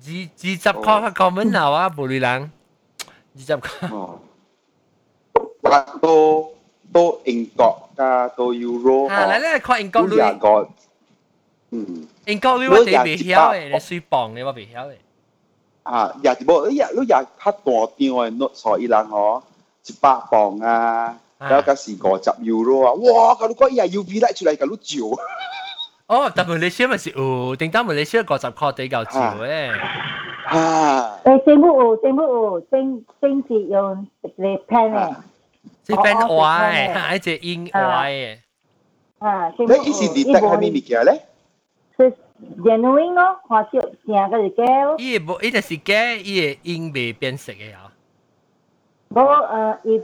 [0.00, 2.50] 十块嘅 common 闹啊，无女人。
[3.36, 4.18] 二十块，哦，
[5.62, 6.48] 嗱到
[6.92, 10.68] 到英国加到 Euro 啊，嚟嚟看英国女，都廿个，
[11.70, 12.08] 嗯。
[12.26, 14.94] 英国女我哋未晓嘅，你水磅嘅我未晓嘅。
[15.82, 19.42] 啊，也无你也你也较大张嘅 note 所以人吼，
[19.86, 21.18] 一百磅啊，
[21.49, 23.35] 大家試過集 Euro 啊，哇！
[23.35, 25.23] 嗰啲鬼嘢要 V 拉出嚟咁都照。
[26.07, 29.71] 哦，但係你先咪是哦，定單咪你先個集確地夠照嘅。
[30.45, 31.19] 啊！
[31.23, 35.15] 誒，政府哦，政府哦，政政治用嚟 plan 嘅，
[35.87, 38.37] 是 plan 外，係只英外嘅。
[39.19, 41.21] 啊，政府哦，你以前啲得係咩物件咧？
[41.97, 42.13] 是
[42.61, 44.97] genuine 咯，看少成嗰啲嘅。
[44.99, 47.89] 伊冇，伊就是嘅，伊英未變色嘅呀。
[49.09, 50.03] 冇誒，if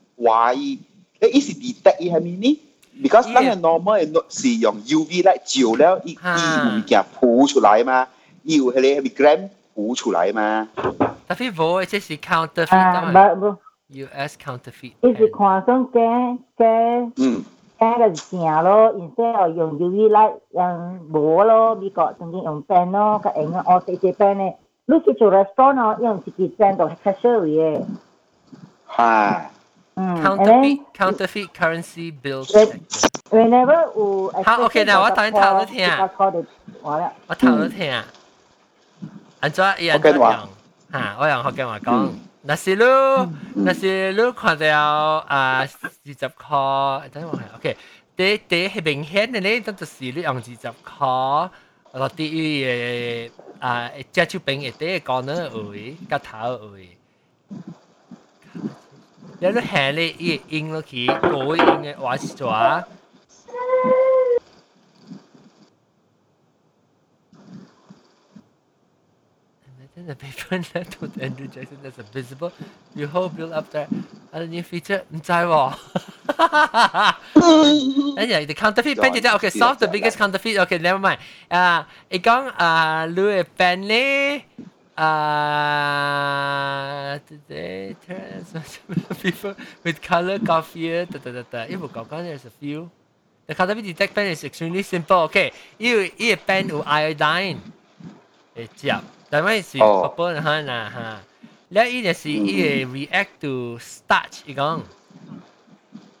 [0.20, 0.78] 怀疑，
[1.20, 2.60] 诶伊是 detect 伊系咩呢？
[3.02, 8.08] because 咱嘅 normal 嘅是用 UV 嚟照了，伊伊有物件铺出来嘛，
[8.42, 10.68] 伊有迄个 gram 铺出来嘛。
[11.26, 13.02] 但系冇，即系 counterfeit 啊
[13.34, 13.58] 嘛。
[13.90, 14.92] US counterfeit。
[15.02, 16.00] 伊是看上假
[16.56, 16.64] 假，
[17.18, 17.44] 嗯，
[17.78, 27.82] 假个是正咯，然之后用 UV light 用无咯，美国曾经用 pen 咯，个用个我写写 pen 咧，你去做 restaurant 咯，用一支 pen 度 cashier 嘅。
[28.88, 29.40] 系。
[30.00, 32.50] 嗯 counterfeit counterfeit currency bills。
[33.30, 35.90] Whenever 有好，OK，嗱，我等阵头都听。
[37.26, 38.02] 我头都听。
[39.40, 40.22] 安怎伊安怎用？
[40.92, 42.08] 吓，我用福建话讲。
[42.42, 42.82] 那是你，
[43.56, 44.66] 那是你看到
[45.26, 45.76] 啊二十
[46.14, 47.76] 块，等我睇，OK，
[48.16, 51.50] 第第系明显嘅咧，咁就是你用二十块
[51.94, 56.96] 落啲嘅啊，只手柄一啲讲呢位，个头位。
[59.40, 62.50] 你都行你一印落去，嗰印嘅话是做。
[69.96, 72.52] then the paper left with Andrew Jackson as a visible
[72.94, 73.88] you whole build up there
[74.30, 75.74] 啊new feature 唔知喎
[78.16, 83.86] 哎呀 the counterfeit pen 就 okay solve the biggest counterfeit okay never mind 啊你讲啊 Louis pen
[83.86, 84.44] 咧
[85.00, 86.40] 啊
[87.28, 88.54] today turns
[89.22, 89.54] people
[89.84, 92.88] with color coffee 得得得得因为讲讲 there's a few
[93.46, 97.58] the counterfeit detect pen is extremely simple okay 因为呢个 pen 有 iodine
[98.54, 98.94] 会接
[99.28, 99.80] 但系是日
[100.16, 101.20] 本吓嗱吓，
[101.70, 104.80] 咧伊就是伊会 react to starch 伊讲，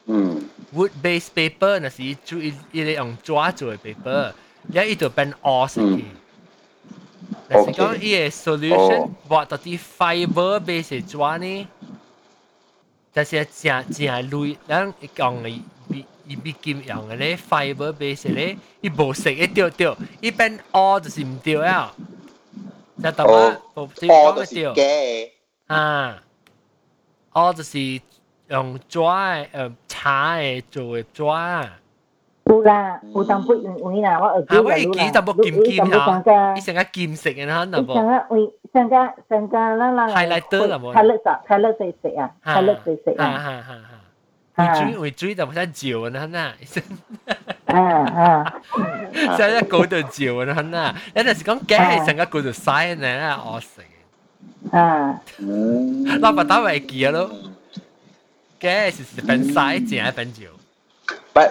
[0.06, 4.32] 嗯，wood based paper 那是做伊伊嚟用纸做嘅 paper，
[4.68, 6.04] 咧伊就变 oil 成去。
[7.50, 11.68] 但是讲伊嘅 solution 画到啲 fiber based 嘅纸呢，
[13.12, 21.94] 但是正正类，咱讲嘅伊伊比金用嘅咧 fiber based 咧，伊无色一掉掉，伊变 oil 就是唔掉啊。
[23.02, 24.74] 就特别部啲讲嘅调
[25.66, 26.22] 啊，
[27.32, 27.78] 我就是
[28.48, 31.68] 用纸诶茶嘅做嘅纸。
[32.50, 37.94] 有啦，有淡薄用用啦，我耳机啊，我会记淡薄金金吓，伊成个金色嘅吓，淡薄。
[37.94, 38.96] 成个为成个
[39.28, 40.08] 成个啦啦。
[40.08, 40.94] highlighter 啦冇。
[40.94, 43.26] highlight 色，highlight 色色啊，highlight 色色啊。
[43.30, 43.90] 哈哈哈！
[44.56, 46.82] 会追会追就冇得照啊，嗱。
[47.66, 47.82] 啊
[48.14, 48.54] 啊！
[49.36, 50.94] 即系一个度照啊，嗱。
[51.14, 53.82] 有阵时讲假系成个个度晒咧，我死。
[54.70, 55.20] 啊。
[56.20, 57.28] 老板打为记咯。
[58.60, 60.42] 假系是变晒，正系变照。
[61.34, 61.50] But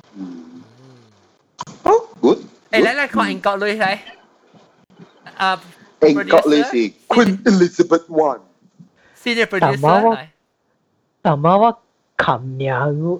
[1.83, 2.37] Oh, good.
[2.71, 2.83] good.
[2.83, 3.97] lấy lại khỏi anh cọ lui đây.
[5.35, 5.59] Anh
[6.29, 6.91] cọ lui gì?
[7.07, 8.39] Queen Elizabeth One.
[9.15, 10.27] Senior producer này.
[11.21, 11.81] Tạm bao
[12.17, 13.19] cầm nhà ngu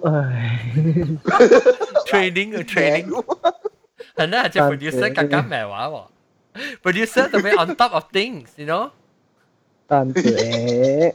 [2.06, 3.10] Training ở training.
[4.16, 6.06] Hình đó là cho producer cả cá mẹ quá 喎。
[6.82, 8.88] Producer to be on top of things, you know?
[9.88, 11.12] Tạm tuệ.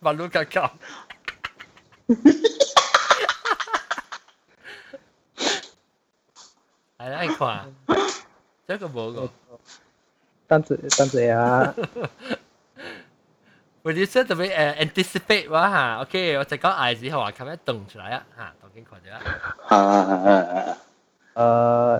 [0.00, 0.70] Và luôn cả cầm.
[7.05, 7.73] 系啦，你看，
[8.67, 9.29] 这个冇个。
[10.47, 11.73] 等阵等阵啊
[13.83, 19.11] 或者是特别诶 anticipate 话吓，OK，我就讲矮子后啊，咁样动出来啊吓，当见看咗
[19.67, 20.77] 啊。
[21.33, 21.99] 啊，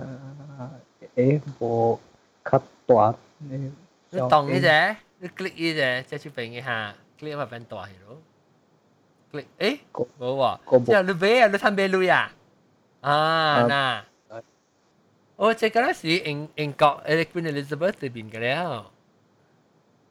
[1.16, 1.98] 诶，诶，无
[2.44, 3.72] 较大，你
[4.10, 8.22] 你动呢只，你 click 呢只，即系出边嘅吓，click 咪变大系咯。
[9.32, 9.78] click 诶
[10.20, 12.30] 冇喎，之后你俾啊，你睇俾女啊，
[13.00, 14.02] 啊嗱，
[15.36, 18.90] 我即系嗰阵时英英国诶 Queen Elizabeth 呢边嘅了。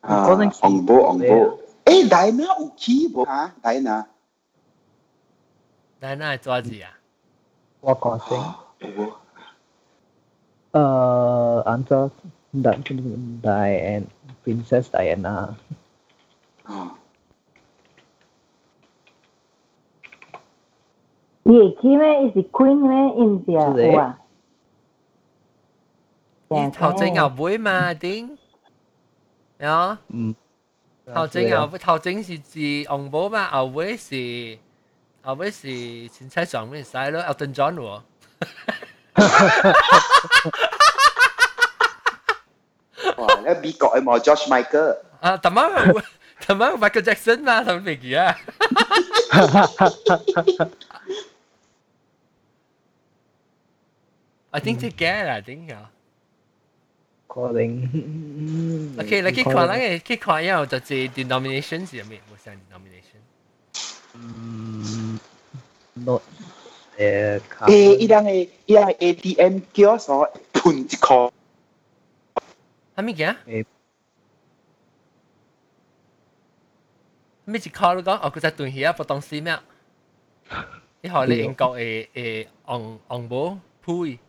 [0.02, 0.26] 啊，
[0.62, 1.60] 昂波昂波。
[1.86, 3.54] 诶，戴娜有去无啊？
[3.62, 4.08] 戴娜，
[6.00, 6.98] 戴娜系做gì啊？
[7.82, 8.38] 我讲先。
[8.96, 9.14] 有。
[10.72, 12.10] 呃，按照
[12.54, 14.04] Diana
[14.46, 15.54] Princess Diana。
[16.64, 16.98] 啊。
[21.44, 22.32] 你去咩？
[22.34, 22.98] 是 Queen 咩？
[23.16, 24.14] India 有
[26.51, 28.37] Dạ, Thảo Trinh Ngọc mà tính
[29.59, 29.97] Đó.
[31.15, 34.59] Thảo Trinh Ngọc với Thảo Trinh thì chỉ ông bố mà ở với thì
[35.23, 38.03] ở với thì chính sách chọn với sai Elton John nữa
[43.17, 44.91] Wow, nó bị gọi mà George Michael.
[45.21, 45.73] À, tầm mắt
[46.47, 48.39] tầm mắt Michael Jackson mà tầm việc gì à
[54.53, 55.96] I think together I think yeah
[57.36, 58.96] 可能。
[59.00, 62.20] OK，你去看那个去看以后就系 denomination 是咩？
[62.32, 63.22] 冇上 denomination。
[64.16, 65.20] 嗯，
[65.94, 66.22] not
[66.98, 67.40] 诶。
[67.62, 71.32] 诶，依样嘅依样嘅 ATM 叫所盘一箍。
[72.96, 73.36] 系咩嘅？
[73.48, 73.66] 诶。
[77.46, 78.12] 咩一箍你讲？
[78.22, 79.58] 哦，佢就断起啊，不当时咩？
[81.02, 84.20] 你学你英国诶诶昂昂宝配。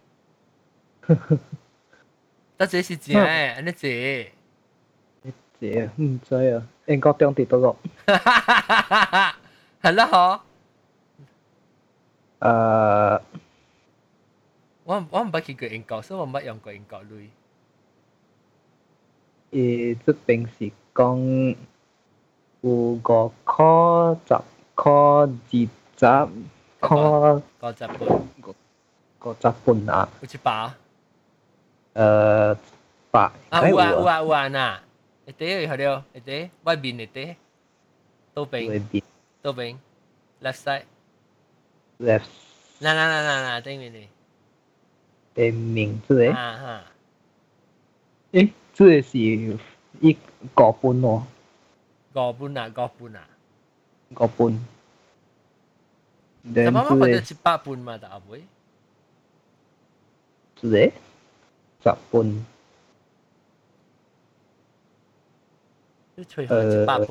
[2.57, 3.19] 得这是字诶，
[3.55, 4.27] 安尼字。
[5.59, 7.77] 字唔知啊，英国中跌到落。
[8.07, 10.41] 系啦，嗬。
[12.41, 13.21] 诶，
[14.85, 17.29] 我我唔捌去过英国，所以我唔捌用过英国类。
[19.53, 21.57] 诶，即平时讲
[22.63, 23.33] 有五箍、
[24.27, 24.35] 十
[24.75, 25.69] 箍、二十
[26.81, 26.87] 箍、
[27.61, 27.99] 五十半，
[29.21, 30.09] 五十半啊。
[30.21, 30.71] 有一百。
[31.97, 32.57] 诶
[33.11, 34.79] 百啊有啊有啊有啊嗱，
[35.27, 37.35] 一啲系了，一啲外边一啲，
[38.35, 39.03] 倒边
[39.43, 39.77] 倒边，
[40.43, 40.85] left side。
[41.99, 42.23] left。
[42.81, 44.09] 嗱嗱嗱嗱嗱，对面的。
[45.35, 46.33] 对面即系。
[46.33, 46.85] 啊哈。
[48.33, 49.19] 诶，即系是
[50.01, 50.13] 一
[50.55, 51.23] 个半喎。
[52.15, 53.29] 个半啊，个半啊。
[54.15, 54.67] 个半。
[56.45, 58.45] 咁啱啱觉得一百半嘛，大会。
[60.61, 60.69] 即
[61.83, 61.85] 系。
[61.85, 62.47] 十半。
[66.15, 67.09] 都随行一百半。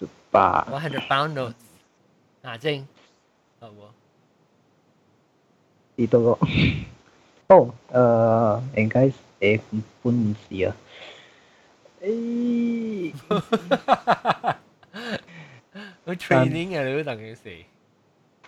[0.00, 0.40] 一百。
[0.70, 1.54] One hundred pound notes。
[2.42, 2.86] 嗱正，
[3.60, 3.72] 好喎。
[5.98, 6.38] 呢度个，
[7.48, 9.60] 哦，诶，应该系诶
[10.02, 10.76] 半唔是啊。
[12.02, 13.12] 诶。
[16.04, 17.64] 我 training 啊，你都等于是。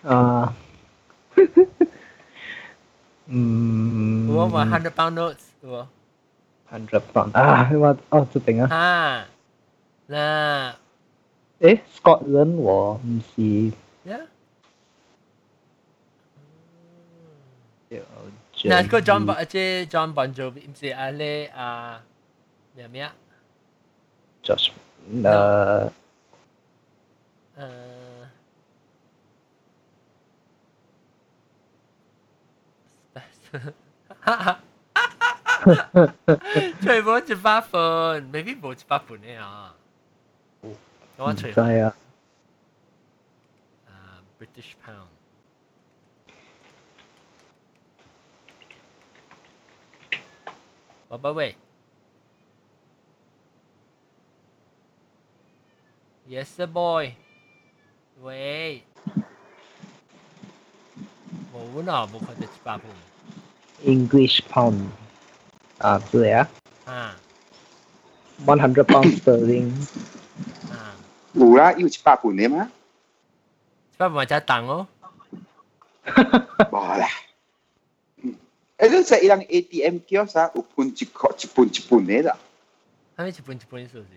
[0.07, 0.55] 啊。
[3.27, 4.27] 嗯。
[4.35, 5.85] 我话 hundred pound notes 喎。
[6.71, 8.75] hundred pound 啊，我哦，这边啊。
[8.75, 9.27] 啊，
[10.09, 10.73] 嗱。
[11.59, 13.41] 诶，Scotland 我唔是。
[14.07, 14.21] Yeah。
[18.53, 22.01] 嗱，个 John Bon 即系 John Bon Jovi 唔是阿咧啊
[22.75, 23.13] 咩咩啊？
[24.43, 24.69] Josh
[25.11, 25.91] 诶。
[27.57, 27.61] 诶。
[36.81, 39.75] 全部一百分，maybe 冇一百分嘅啊。
[41.17, 41.95] 我唔知啊。
[43.87, 45.07] 啊，British pound。
[51.09, 51.57] 喂喂喂。
[56.27, 57.13] Yes, sir, boy.
[58.21, 58.83] 喂。
[61.51, 62.89] 冇嗱，冇看到一百分。
[63.85, 64.87] English pound
[65.77, 66.49] 啊，系啊。
[66.85, 67.15] 啊。
[68.45, 69.71] One hundred pound sterling。
[70.71, 70.95] 啊。
[71.33, 72.71] 有啦，有一百分嘅嘛？
[73.93, 74.87] 一百分就当哦。
[76.71, 77.07] 冇啦。
[78.77, 80.51] 诶，你即系人 ATM 叫啥？
[80.55, 82.37] 有分一个一半一半嘅啦。
[83.17, 84.07] 系咪一半一半数字？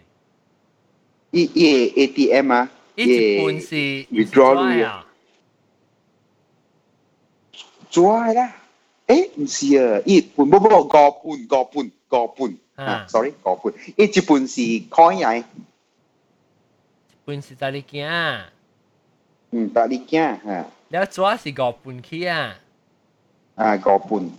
[1.33, 3.75] 伊伊 ATM 啊，一半是
[4.11, 5.07] withdraw 啊。
[7.91, 8.55] 抓啦。
[9.07, 15.45] 诶，唔是啊，一半冇冇个半个半个半啊，sorry 个半，伊一半是 coin 嚟，
[17.25, 18.53] 半是十二件啊，
[19.51, 22.59] 嗯，搭你惊吓，了左是五半起啊，
[23.57, 24.31] 啊五半，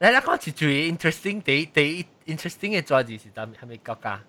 [0.00, 4.22] 嚟啦讲一最 interesting 第第一 interesting 嘅左字是搭系咪国家？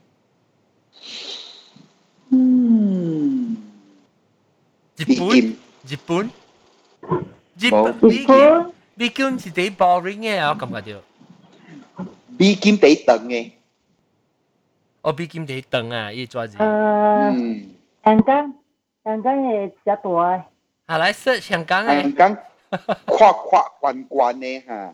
[4.98, 5.58] 日本比金
[5.88, 6.30] 日本
[7.58, 11.00] 日冇本日本美金是第 boring 嘅，我感覺到。
[12.38, 13.52] 比金地等嘅，
[15.02, 16.58] 我比金第長啊，呢左字。
[16.58, 17.70] 誒嗯，
[18.04, 18.54] 香港
[19.04, 20.44] 香港嘅比較多嘅，
[20.88, 22.38] 下來 search 香港嘅，香港
[23.06, 24.94] 跨跨關關嘅嚇，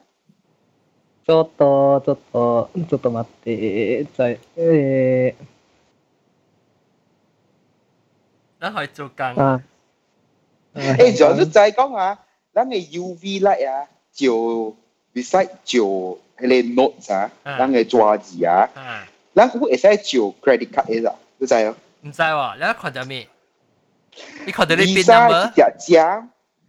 [1.26, 5.36] ちょっと、ちょっと、ちょっと待って、在、え
[8.60, 9.26] 咱可以做工。
[9.36, 9.62] ー、啊。
[10.76, 12.20] 诶，仲有就系讲啊，
[12.54, 14.28] 咱嘅 UV light 啊，照
[15.14, 21.76] beside 照迄个 notes 啊，啊咱嘅纸字啊，啊，咱有会使照 credit card 嘅啦，你知哦？
[22.02, 23.28] 唔知喎，你看到咩？
[24.46, 25.52] 你看到你 pin Visa number？
[25.56, 26.02] 只奖，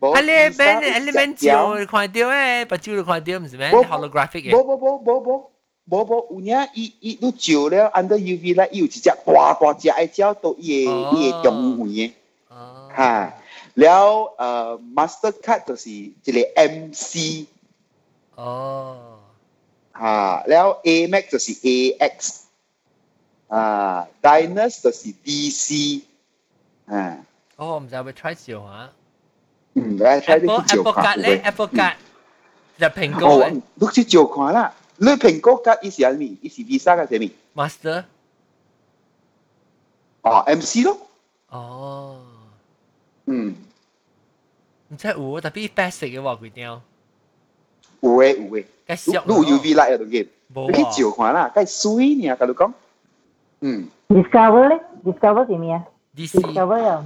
[0.00, 3.84] 啊，你边你边照你看到诶，把照你看到唔是咩冇？
[3.84, 4.50] holographic 嘅。
[4.50, 5.44] 冇冇冇冇冇
[5.90, 12.12] 冇冇，有影伊伊都照了 under UV light，伊有一只大大只嘅照到伊哦嘅伊嘅中位嘅。
[12.48, 12.88] 哦。
[13.76, 16.32] 吓，了诶 Mastercard 就是一个
[16.62, 17.46] MC
[18.34, 19.20] 哦。
[19.94, 22.40] 吓，了 Amex 就是 AX
[23.48, 26.02] 啊，Diners 就是 DC
[26.86, 27.24] 啊，
[27.56, 28.90] 哦，唔知会 try 照下。
[29.74, 31.94] 嗯，嚟睇 Apple 呢啲照 Apple 看 card 咧，Apple card
[32.78, 36.20] 就苹果哦嘅，你去照看啦，你苹果卡伊是啥物？
[36.22, 37.30] 伊是 Visa 嘅啥物？
[37.60, 38.04] Master。
[40.22, 40.98] 哦，MC 咯，
[41.50, 42.20] 哦。
[43.26, 43.54] 嗯，
[44.88, 46.82] 唔知有，特别白色嘅喎，佢条。
[48.00, 49.22] 有诶有诶，介绍。
[49.26, 50.90] 你有 UV light 喺度嘅，冇你去啊。
[50.90, 52.72] 照看啦，梗系水呢，甲你讲，
[53.60, 55.84] 嗯 Discover 咧，Discover 系咩啊
[56.16, 57.04] DC ？Discover 又，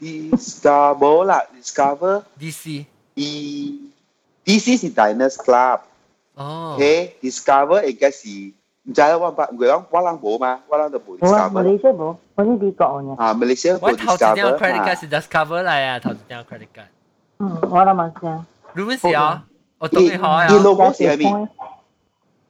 [0.00, 2.22] Discover 啦，Discover。
[2.38, 2.86] DC。
[3.16, 3.90] E
[4.44, 5.80] DC 是 Diners Club，
[6.34, 6.74] 哦。
[6.76, 8.28] OK Discover 应该是
[8.84, 13.16] 唔知啦，我唔我讲我谂冇嘛，我谂就冇冇啊，马 Discover 来西亚冇，我呢啲国嘅。
[13.20, 16.88] 啊，马来西亚冇我头一张 Discover credit card 啊是 Discover 嚟啊，头一张 credit card。
[17.38, 18.46] 嗯，我谂马先。
[18.74, 19.44] 你们是啊？
[19.78, 20.46] 我懂你好啊。
[20.48, 21.48] 伊 logo 是系咪？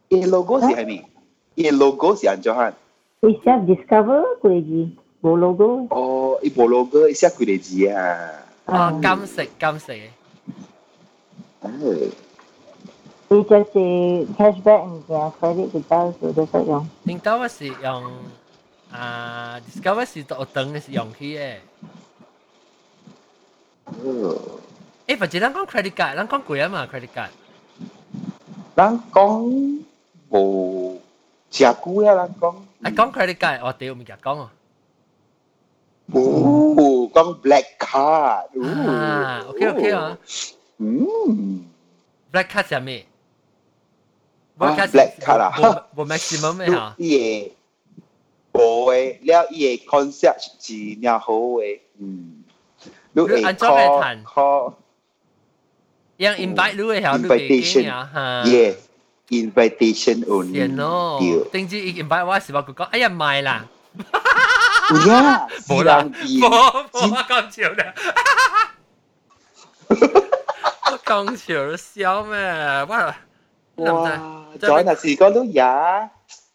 [0.09, 1.04] 伊 logo 是系咪？
[1.56, 2.72] 伊 logo 是安怎样？
[3.20, 5.86] 你写 Discover 佢字冇 logo。
[5.90, 8.30] 哦，伊冇 logo，伊写佢哋字啊。
[8.66, 10.09] 哦，金色金色嘅。
[13.34, 13.86] Teacher si
[14.38, 16.86] cashback niya, credit kita so dapat yung.
[17.01, 18.29] Ning tawa si yung
[18.93, 21.57] ah discover si to otang ni yung ki eh.
[25.09, 27.34] Eh, phải chỉ đang con credit card, đang con quỷ à mà credit card.
[28.75, 29.49] Đang con
[30.29, 30.45] bộ
[31.49, 32.65] chả cũ à đang con.
[32.84, 34.49] À con credit card, ờ tiêu mình chả con à.
[36.13, 37.09] Ồ,
[37.43, 38.45] black card.
[38.77, 40.15] À, ok ok à.
[40.79, 40.86] Ừ.
[42.31, 43.03] Black card là gì?
[44.59, 46.94] 啊，black card 啊冇冇 maximum 咩吓？
[46.98, 47.52] 伊嘅
[48.52, 52.42] 无诶，了伊嘅 concept 是良好诶，嗯，
[53.12, 54.74] 你会你按怎来 call 谈 call
[56.16, 58.42] 让 invite 你嘅吓，你几几啊吓？
[58.50, 58.74] yes
[59.28, 63.66] invitation only，然咯对，，定知 invite 我时话佢讲，哎呀卖啦，
[64.90, 66.48] 有呀，冇啦，是冇人冇
[66.93, 67.94] 我讲笑啦，
[70.90, 72.36] 我讲笑笑咩？
[72.89, 73.14] 我见
[73.76, 76.10] 哇，再若是讲到呀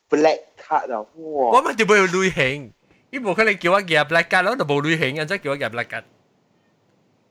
[0.09, 2.71] black card 啊，哇，我咪就冇旅行，
[3.11, 6.03] 呢冇可能叫我夹 black card 咯，就冇旅行，真系叫我夹 black card。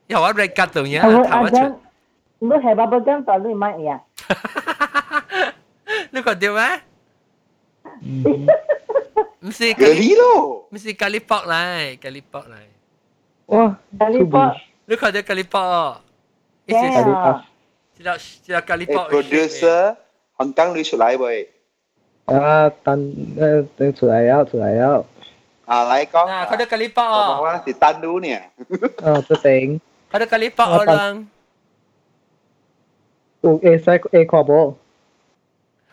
[0.07, 1.79] 因为我 black card 度嘢系咪头一出，阿张？
[2.39, 4.01] 你系爸爸张代你买嘢啊？
[6.11, 6.81] 你觉得咩？
[8.05, 8.47] 嗯
[9.41, 12.55] 唔是咖嗰喱，啲咯，唔是咖喱卜嚟，咖喱卜嚟。
[13.47, 14.55] 哇，咖喱包
[14.85, 16.01] 你看到咖喱卜？
[16.65, 16.99] 一正时
[17.98, 19.94] sila sila Kalipa eh, producer
[20.38, 21.46] hong tang lui shu lai bai
[22.26, 23.12] à tan
[23.76, 25.04] tan shu lai yao shu lai yao
[25.66, 28.50] à lai con à có được Kalipa à quá thì tan đu nè?
[28.96, 29.78] Ờ tôi tính
[30.12, 31.26] có được Kalipa ở lang
[33.42, 34.76] ủa A sai A khó bố?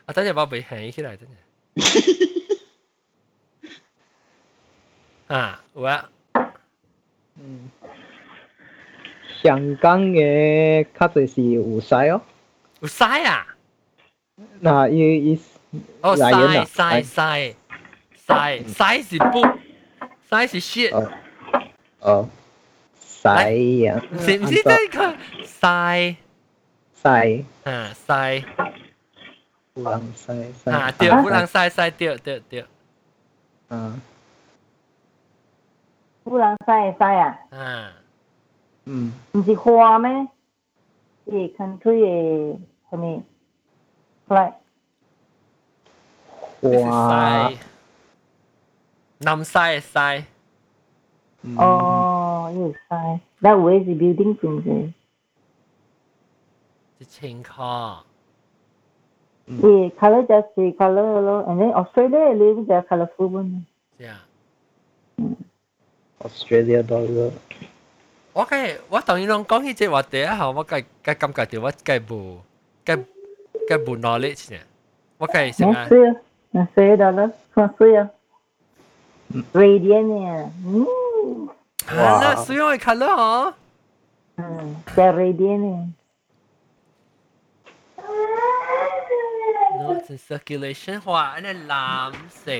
[0.05, 1.45] À tất nhiên bao bị hẹn khi này tất nhiên
[5.27, 6.03] à quá.
[9.42, 12.20] 香港嘅较济是有使哦，
[12.80, 13.46] 有晒啊！
[14.62, 15.40] 嗱，伊伊
[16.00, 17.54] 哦，来源啊晒晒晒
[18.26, 19.42] 晒晒是不，
[20.28, 21.10] 晒是 shit，哦
[22.00, 22.28] 哦，
[22.98, 26.16] 使啊，唔是唔是呢个晒
[27.02, 28.44] 使啊晒
[29.74, 32.64] 有人使使啊对，不能晒晒对对对，
[33.68, 33.98] 啊，
[36.24, 37.38] 不能使会使啊？
[37.50, 37.92] 啊，
[38.84, 40.28] 嗯，唔是花咩？
[41.26, 42.58] 伊 country 嘅
[42.90, 43.22] 什么？
[44.28, 44.54] like
[46.60, 47.56] 你是哇晒，，
[49.18, 50.24] 南晒晒，
[51.42, 53.20] 嗯，哦，伊会使。
[53.42, 54.92] 但有嘅是 building 算嘅，
[56.98, 58.00] 是情况，
[59.46, 59.62] 伊
[59.98, 63.66] colour just 是 colour 咯，and then Australia 你就 colourful 本。
[63.98, 64.14] 这样。
[66.20, 67.30] Australia dollar，
[68.34, 72.40] 我计我同伊拢讲起这话题啊，吼，我计计感觉到我计无
[72.84, 73.04] 计
[73.68, 74.58] 计无 knowledge 呢，
[75.18, 76.14] 我计成啊，没事啊，
[76.52, 78.10] 没事的了，没事啊。
[79.52, 80.52] Radiant 呢？
[80.66, 80.86] 嗯
[81.86, 83.52] 啊，那水我看了吼，
[84.36, 85.94] 嗯，叫 Radiant 呢？
[89.80, 92.50] no it's in circulation 话安尼蓝色，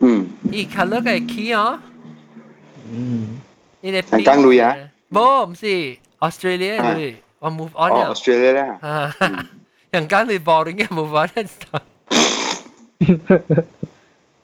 [0.00, 0.28] 嗯，
[3.86, 4.76] 伊看了个起哦，嗯，伊个系讲类啊？
[5.10, 5.66] 冇，唔是
[6.20, 9.14] Australia 啊类，我 move 哦 on 了， ，Australia 啦，啊，
[9.90, 11.82] 人讲类 boring 嘅 move on 了。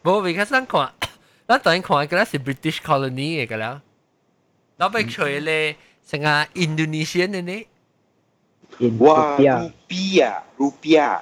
[0.03, 0.93] 冇，because 咱看，
[1.47, 3.81] 咱当然看嘅啦是 British colony 嘅噶啦，
[4.79, 5.77] เราไปช่วยเลย
[6.09, 7.67] 成个 Indonesian 嘅呢，
[8.99, 11.21] 哇， India， rupiah rupiah，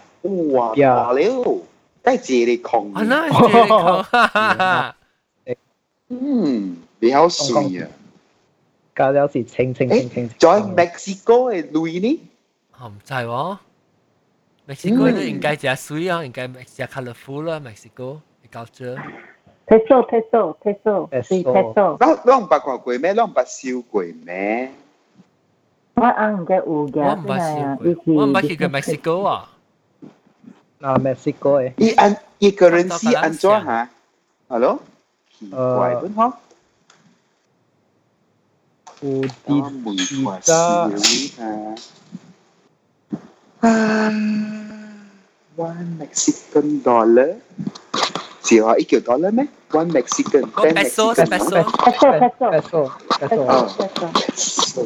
[0.53, 1.63] 哇， Rupiah 大了，
[2.03, 4.97] 梗系借你穷啊，那系这个，哈哈哈，
[6.09, 7.89] 嗯，比较水啊。
[8.95, 12.21] 加了是清清清清，在 Mexico 嘅类呢？
[12.81, 13.59] 我唔知喎，
[14.69, 18.19] Mexico 都应该只水啊，应该只 colorful 啦，Mexico
[18.53, 18.97] culture，
[19.67, 21.97] Peso peso peso， Peso 是 peso。
[21.99, 23.15] 咱咱唔捌看过咩？
[23.15, 24.71] 咱唔捌烧过咩？
[25.95, 29.51] 我啱嘅有嘅，我唔捌试过，我唔捌去过 Mexico 啊，
[30.81, 33.89] 啊，Mexico 诶，伊按伊个人是安怎吓？
[34.49, 34.79] Hello，
[35.39, 36.50] 奇怪本嗬，有我啲唔其
[39.02, 39.22] Um,
[45.58, 47.36] One Mexican dollar.
[48.44, 49.32] Chỉ uh, dollar?
[49.74, 50.44] One Mexican.
[50.44, 51.64] Oh, Có peso, Mexican, peso.
[51.86, 52.90] Peso, peso.
[53.20, 53.48] Peso.
[53.78, 54.12] Peso.
[54.14, 54.86] peso.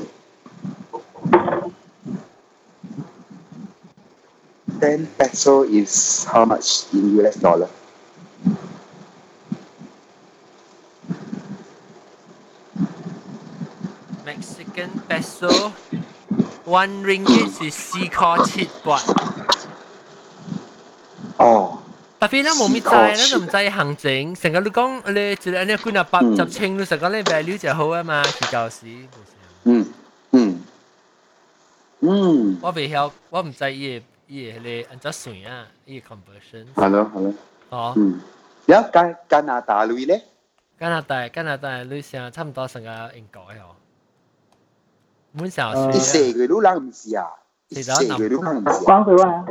[4.81, 7.67] 10 peso is how much in US dollar?
[14.26, 15.72] Mexican peso
[16.66, 19.00] one ringgit 是四块七八，
[21.38, 21.78] 哦，
[22.20, 29.08] 特别咧冇咩知，咧就唔知行情，成个你讲你一个安尼几廿八十千，你成个你 value 就好啊嘛，是旧时。
[29.64, 29.86] 嗯
[30.32, 30.62] 嗯
[32.00, 36.66] 嗯，我未晓，我唔知伊个伊个迄个安怎算啊，伊个 conversion。
[36.76, 37.34] 好咯好咯，
[37.70, 38.20] 哦，嗯，
[38.66, 40.22] 有加加拿大类咧，
[40.78, 43.74] 加拿大加拿大女性差唔多成个英国嘅哦。
[45.34, 47.26] 满成呃一四个都人唔是啊，
[47.68, 49.44] 一四个都人唔是啊，讲佢话，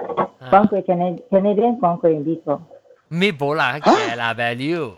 [0.52, 2.61] 讲佢 Canadian Canadian 讲佢呢个。
[3.10, 4.98] 咩冇啦嘅啦 value，value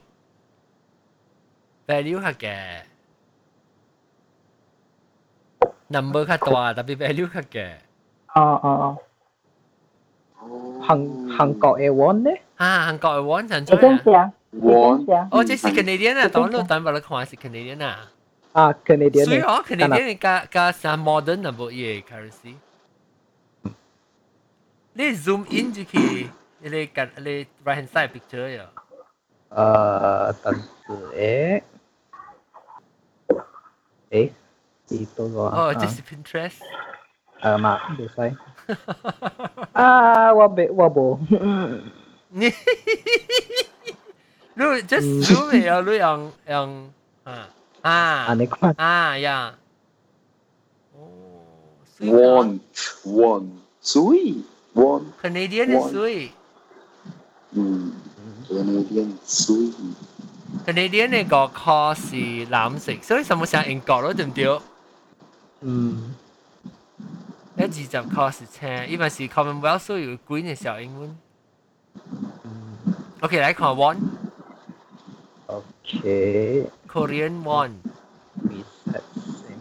[2.20, 2.82] 系嘅，
[5.88, 7.72] number 较大，特别 value 较嘅。
[8.34, 8.98] 哦哦
[10.82, 10.98] 韩
[11.38, 14.34] 韩国嘅 won 咧，啊，韩国嘅 one 阵哦，会咁出啊！
[14.52, 15.28] 想，会咁想。
[15.32, 18.12] 哦，这是 Canadian 啊，当你等把你看是 Canadian 啊。
[18.56, 22.56] 啊，Canadian 所以哦嘅， ，Canadian 加加上 modern 那部嘢 currency。
[24.94, 26.30] 你 zoom in 就去，
[26.60, 28.66] 你近你 right hand side picture 呀。
[29.50, 31.62] 呃，但是诶，
[34.10, 34.30] 诶，
[34.90, 36.60] 呢度个哦，这是 Pinterest。
[37.42, 38.38] 诶嘛，唔使。
[39.72, 41.18] 啊，我未我冇，
[42.30, 42.54] 你
[44.54, 46.94] 你 just zoom 呀，你用用
[47.24, 47.48] 啊
[47.86, 49.54] 啊啊，你看，啊呀。
[50.96, 51.08] 哦，
[51.98, 52.60] 水啊 one
[53.06, 53.48] one
[53.82, 54.36] 水
[54.76, 56.32] one， Canadian 嘅水
[57.52, 57.92] 嗯，
[58.48, 59.56] Canadian 水，
[60.66, 64.60] ，Canadian 嘅个 call 是蓝色，所以什么像英国咯，对唔对？
[65.62, 66.16] 嗯，
[67.58, 71.18] 一二十 call 是青，因为是 Commonwealth 所以有贵嘅小英文。
[73.22, 73.98] OK，来看 one
[75.86, 77.72] OK， Korean one。
[78.48, 79.58] reset 先。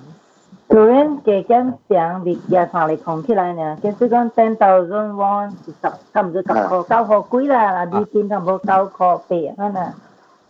[0.69, 3.77] 有人嘅咁想，你廿三嚟控起来呢？
[3.83, 9.93] 就是讲 ten thousand won 是十，差唔多十个九个几啦，嗱，你见差唔多九个八啊嗱。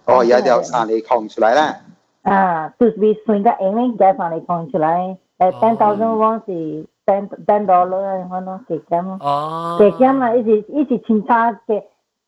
[0.06, 1.76] 哦，有条山你扛出来啦，
[2.22, 11.50] 啊，就是算得英咧，廿三嚟控出来，诶 ten thousand won 是 ten ten dollar 我喏给减咯，哦，给减啦，一直一直清差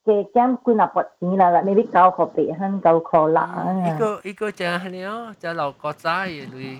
[0.06, 3.36] 嘅嘅减几廿笔钱啦啦，你啲九块八hundred 九块六
[3.84, 6.78] 一啊，个一个就系了，就留国仔类。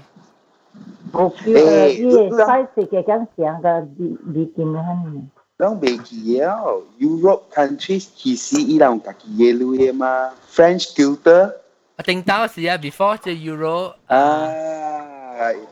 [1.13, 3.07] 我叫诶依个 size 嘅减
[3.37, 5.23] 上嘅二二件hundred。
[5.59, 11.53] 拢袂记了，Europe countries 其实伊人有家己嘅路嘅嘛，French Guilder
[11.99, 14.49] 我定到时啊，before 只 Euro 啊，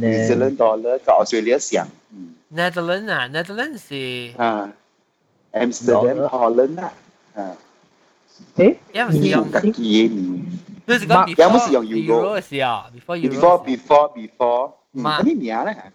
[0.00, 4.72] New Zealand dollar กับ Australia 像，嗯 Netherlands 啊，Netherlands 是啊，
[5.52, 6.92] Amsterdam Dollar Holland 啊，
[7.34, 7.56] 啊，
[8.56, 10.46] 诶因为是用呢个，自己年
[10.86, 12.06] 你是讲有冇是用 before Euro？
[12.06, 15.92] Euro 嘅时候，before before Euro 嘅时 before before，嗯，嘛咩名咧？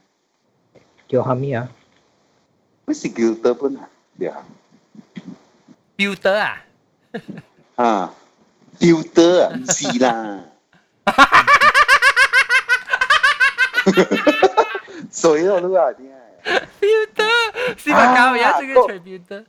[1.10, 1.68] 叫虾米啊？
[2.86, 3.90] 咩是 Guilder 本啊？
[4.18, 4.46] 对啊，
[5.98, 6.64] 候 builder 啊，
[7.76, 8.14] 啊，
[8.80, 10.40] Guilder 啊，唔是啦。
[15.12, 16.62] 水咯，都有啲系。
[16.82, 19.46] builder 四百九有这个除 builder，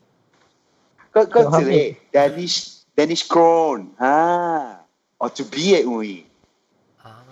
[1.12, 2.56] 嗰嗰一个 Danish
[2.96, 4.80] Danish crown 啊，
[5.18, 6.24] 哦，就比嘅位，
[7.02, 7.22] 啊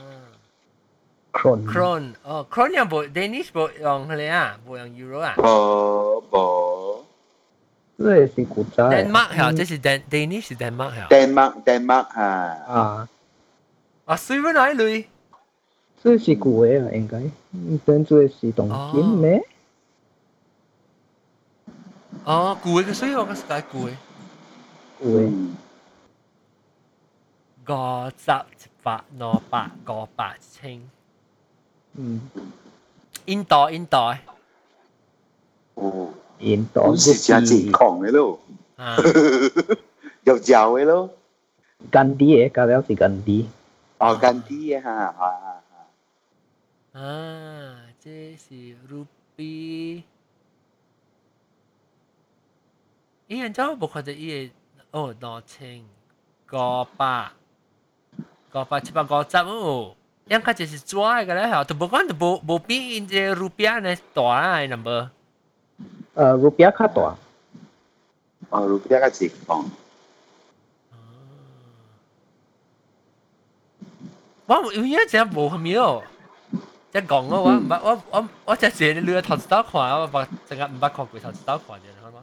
[1.33, 7.05] Cron，crown，哦，crown 有冇 Danish 冇用佢哋啊，冇用 Euro 啊无无
[7.97, 8.83] 这个是古仔。
[8.83, 12.25] ，Denmark 系，这是 Dan Danish 是 Denmark 系， Denmark Denmark 啊，
[12.69, 13.09] 啊，
[14.05, 15.07] 啊，水温哪类？
[16.03, 17.23] 这是古嘅啊，应该。
[17.87, 19.43] 真这是东京咩？
[22.25, 23.95] 哦，贵嘅水我觉得贵，古嘅。
[25.01, 25.57] 嗯，
[27.67, 30.81] 五十一百两百五百千，
[31.95, 32.21] 嗯，
[33.27, 33.97] 印度印度
[35.75, 38.39] 哦，印度都是真正狂嘅咯，
[38.77, 38.97] 啊，
[40.25, 41.11] 又嚼嘅咯，
[41.91, 43.49] 甘地嘅，加了是甘地。
[43.99, 45.48] 哦，近啲嘅吓，啊
[46.93, 50.03] 啊啊，这是 ruby。
[53.27, 54.51] 伊人做无看到伊
[54.91, 55.83] 个哦两千
[56.53, 57.31] 五百
[58.53, 59.97] 五百七百五十哦，
[60.29, 65.09] 应该就是抓嘅咧，吓，都无讲都无无比因只 rupiah 呢大啊，number。
[66.15, 67.17] 呃，rupiah 较大。
[68.51, 69.65] 哦，路边个情况，
[74.47, 76.03] 我有影只无咁样，
[76.93, 82.19] 即讲我我唔捌我我我只是你头一道看，我捌净系唔捌看过头一道看嘅，好吗？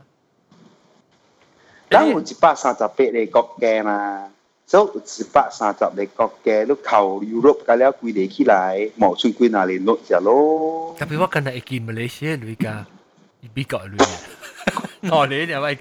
[1.90, 4.30] 咱有一百三十八个国家嘛，
[4.66, 10.96] 所以有一百三十个国家都靠 Europe 加了规个起来，冇出几哪里落只咯。
[10.98, 15.76] 特别我近日会见马来西亚女㗎，而美国女嘅，我哋呢位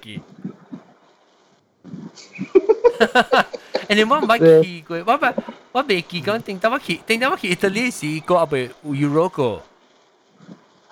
[3.84, 3.84] 见。
[3.88, 5.34] 诶，你我唔捌去过，我唔
[5.72, 9.62] 我未见讲，定到我去，定到我去意大利时个阿伯 Euro 个，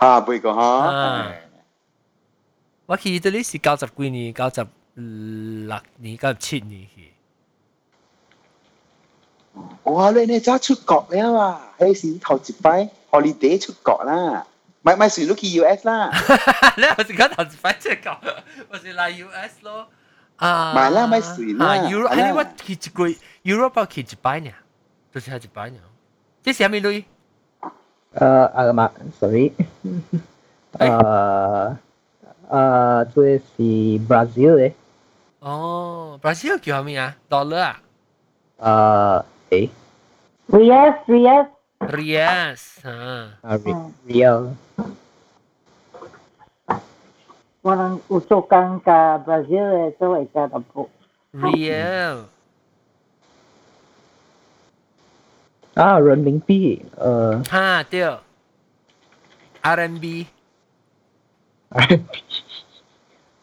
[0.00, 1.34] 吓，唔个啊吓。
[2.86, 7.12] 我去意大利时九十几年，九十六年、九十七年去。
[9.84, 10.10] 哇！
[10.12, 11.72] 你你早出国了啊？
[11.78, 14.46] 迄时头一摆 holiday 出国啦，
[14.82, 16.10] 咪咪算都去 US 啦。
[16.76, 18.16] 你我是讲头一摆即系讲，
[18.70, 19.88] 我是来 US 咯。
[20.42, 23.08] 啊，买啦买水啦啊，Euro，系啦系我去一个
[23.44, 24.50] Euro 包去一摆呢，
[25.12, 25.76] 就是系一摆呢。
[26.42, 27.04] 这是咩类？
[28.12, 28.90] 呃，啊嘛，
[29.20, 29.52] sorry，
[30.72, 31.76] 呃，
[32.48, 34.72] 呃，这是 Brazil 嘅，
[35.40, 37.16] 哦，Brazil 叫咩啊？
[37.28, 37.80] Dollar 啊
[38.58, 39.68] 呃，诶，
[40.50, 41.48] Yes, yes.
[41.80, 43.58] ，Reals 啊，啊，
[44.06, 44.50] real，
[47.62, 49.46] 我能有做工甲 Brazil
[49.90, 50.88] 嘅做会加淡薄。
[51.32, 52.24] Real
[55.74, 58.02] 啊，人民币，呃哈对，
[59.62, 60.26] RMB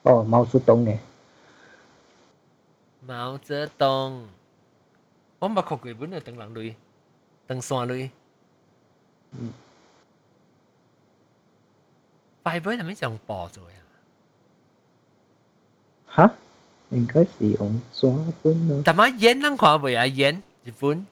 [0.04, 0.98] 哦，毛泽东嘅，
[3.06, 4.24] 毛泽东，
[5.40, 6.76] 我冇学过本嘅邓人类，
[7.48, 8.10] 邓山类。
[9.32, 9.54] 嗯。
[12.44, 13.79] 快本系咪上报咗呀？
[16.11, 16.31] 哈，
[16.91, 18.11] 应该是用抓
[18.43, 20.07] 本咯，但係煙人看不啊？
[20.07, 21.07] 煙日本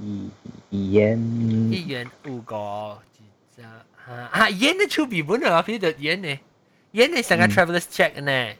[0.00, 0.28] 語
[0.70, 3.22] 語言語言有個幾
[3.56, 4.50] 隻啊啊！
[4.50, 6.38] 煙的出比本啊，譬如煙呢，
[6.92, 8.54] 煙呢成個 travelers check 呢，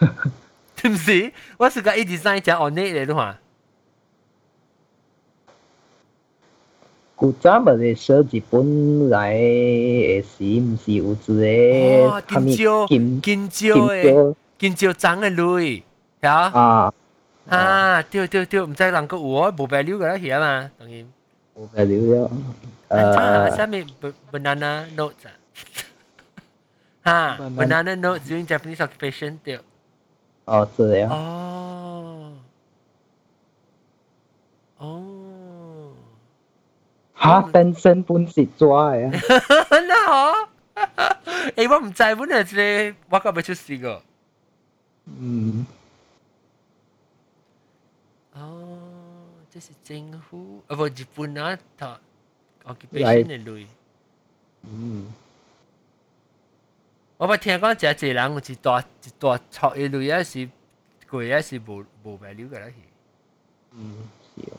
[0.80, 1.32] 是不是？
[1.58, 3.38] 我是個 A design 只 on it 嚟都話，
[7.15, 15.83] 古早咪系写日本来嘅时，唔是有一哦个金蕉金金蕉金诶，蕉金蕉长嘅类，
[16.21, 16.93] 吓啊，
[17.49, 18.01] 啊！
[18.03, 20.71] 对对对，唔知人个有我冇 value 嘅啦，系嘛？
[20.79, 21.05] 当然。
[21.55, 22.31] 冇嘅了
[22.87, 23.85] 啊，诶下面
[24.31, 25.31] banana notes 啊，
[27.03, 29.59] 哈 Banana ，banana notes during Japanese occupation 对，
[30.45, 32.31] 哦，这样哦，
[34.77, 35.03] 哦，
[37.19, 39.11] 吓，本身本是抓嘅，
[39.87, 40.49] 那好，
[41.55, 44.01] 诶，我唔知本来系我个未出事个，
[45.05, 45.65] 嗯，
[48.33, 48.79] 哦，
[49.51, 51.99] 这是政府，啊不，日本啊，他
[52.65, 53.67] occupation 嘅类，
[54.63, 55.13] 嗯，
[57.17, 60.49] 我捌听讲真济人有一大一大撮嘅类啊是
[61.09, 62.67] 贵啊是无无 value 嘅啦，
[63.73, 64.57] 嗯，是哦，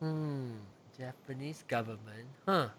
[0.00, 0.60] 嗯
[0.96, 2.72] ，Japanese government，哈？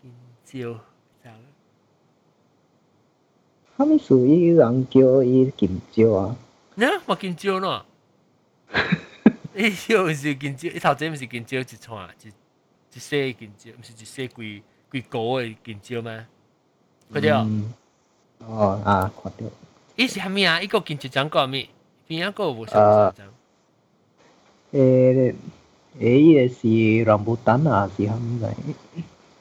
[0.00, 0.14] 金
[0.44, 0.80] 蕉，
[3.76, 6.36] 他们属于人叫伊金蕉啊？
[6.74, 7.84] 那，我金蕉咯。
[8.68, 8.80] 哈
[9.24, 12.28] 哈，伊是金蕉，一头前不是金蕉一串，一
[12.96, 16.26] 一些金蕉，不是一些贵贵果的金蕉吗？
[17.12, 17.34] 快点！
[18.38, 19.50] 哦啊，快点！
[19.96, 20.60] 伊是虾米啊？
[20.60, 21.68] 一个金蕉长个咪？
[22.06, 23.28] 另一个无啥子长？
[24.75, 24.79] 长？
[24.79, 25.33] 诶
[25.99, 26.67] 诶，伊个是
[27.11, 28.47] rambutan 布丹啊，是虾米嚟？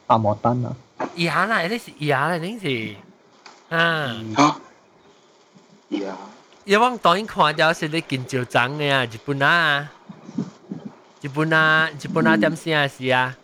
[0.08, 0.74] 阿摩丹啊？
[1.16, 2.96] 牙啦，呢是牙啦，呢是
[3.74, 4.16] 啊。
[4.36, 4.56] 吓，
[5.98, 6.16] 呀，
[6.64, 9.88] 因为我当然看到是你金蕉长嘅啊，日本啊，
[11.22, 13.36] 日本啊，日本啊点先啊是啊？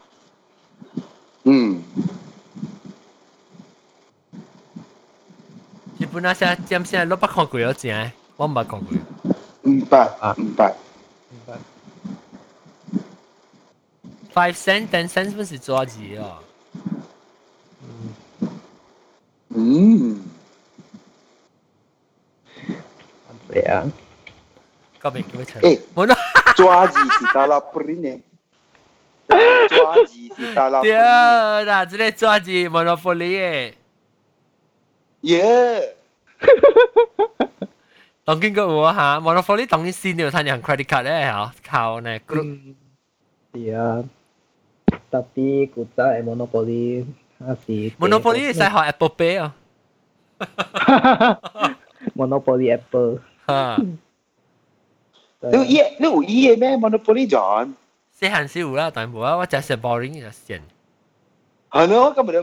[1.45, 1.81] 嗯，
[5.99, 8.11] 日本啊先点先，你捌看过有正？
[8.37, 8.89] 我唔捌看过。
[9.63, 10.75] 唔白啊唔白，
[14.34, 16.40] Five cent, ten cent 是不是抓机啊？
[17.80, 18.14] 嗯，
[19.50, 20.24] 嗯，
[23.48, 23.84] 不对啊，
[25.00, 25.62] 搞别个不成。
[25.64, 26.16] 哎，我那
[26.56, 28.22] 抓机是打拉不离呢，
[29.68, 30.82] 抓机是打拉。
[30.82, 30.98] 屌，
[31.66, 33.76] 那之类抓机，Monopoly
[35.22, 35.96] 耶。
[36.40, 37.68] 哈哈哈！
[38.24, 42.76] 当然有啊哈，Monopoly 当然先要摊上 Credit Card 嘞哈，靠那嗯，
[43.52, 43.76] 对。
[43.76, 44.02] 啊。
[45.11, 47.07] ，tapi 古早嘅 Monopoly
[47.39, 49.53] 还是 monopoly 系使学 Apple Pay 哦。
[52.15, 53.77] Monopoly Apple，吓，
[55.41, 57.75] 你有伊你有伊嘅咩 Monopoly John？
[58.19, 60.61] 细汉时有啦，但系冇啊，我只系 boring 就线。
[61.71, 62.43] 系咯，根本就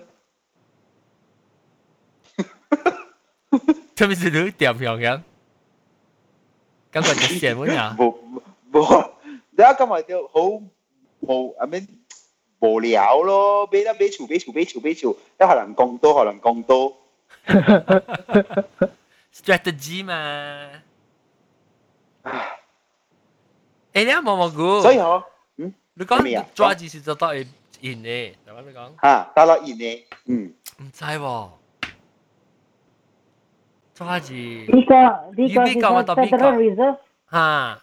[3.96, 5.22] 特别是你点样样，
[6.92, 7.96] 感觉就线乜呀？
[7.98, 8.16] 冇
[8.72, 9.12] 冇，
[9.52, 10.42] 你啊今日就好
[11.22, 11.88] 无，I mean
[12.60, 15.16] 无聊咯，俾得俾潮俾潮俾潮俾潮，一
[15.46, 16.98] 可能讲多，可能讲多。
[19.34, 20.70] strategy 嘛。
[23.94, 24.82] 诶，你有冇冇估？
[24.82, 25.24] 所以嗬，
[25.58, 27.46] 嗯你咩啊讲抓字是做到会
[27.82, 28.92] 赢嘅，就咁你讲。
[29.02, 31.50] 吓，打落热呢，嗯，唔知喎，
[33.94, 36.98] 抓字呢个呢个边个啊系到边个 Federal Reserve，
[37.32, 37.82] 吓，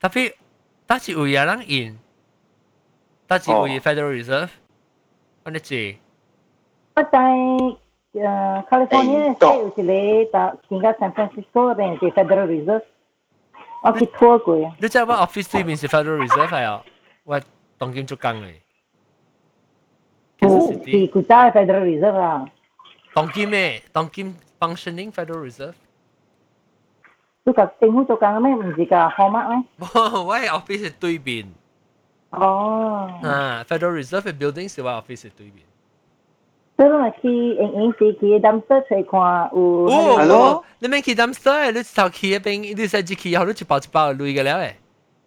[0.00, 0.34] 特别
[0.86, 1.44] 但是有嘢
[3.28, 4.48] 人赢，但是有嘢 Federal Reserve，
[5.44, 5.96] 我哋知。
[6.96, 12.82] 我在诶 California 即系有一个到而家 San Francisco 嗰边系 Federal Reserve，
[13.82, 14.76] 我去 tour 过啊。
[14.80, 16.84] 你知我 office 对面是 Federal Reserve 系啊，
[17.24, 17.40] 我
[17.78, 18.54] 当今做工嘅。
[20.40, 22.46] 古是古早嘅 Federal Reserve 啊，
[23.14, 23.82] 当今咩？
[23.92, 25.74] 当今 functioning Federal Reserve。
[27.42, 28.54] 都个政府做紧嘅咩？
[28.54, 29.64] 唔是㗎，号码咩？
[29.80, 31.52] 我系 office 系 对面。
[32.30, 35.64] 哦，啊，Federal Reserve 嘅 building 是我 office 系对面。
[36.76, 39.60] 所以咪去影影时去 dumpster 出看有。
[39.86, 44.72] 哦，系咯，你免去 dumpster，你头去嗰边，你使只去后，你一包一包累嘅了诶。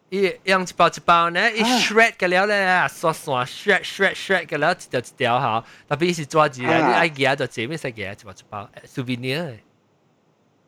[0.09, 5.63] 伊用一包一包呢，伊 shred 嘅了咧，刷刷 shred shred shred 嘅了，一条一条吓。
[5.89, 9.57] 特别是抓住咧，你爱夹就这边使夹一包一包，souvenir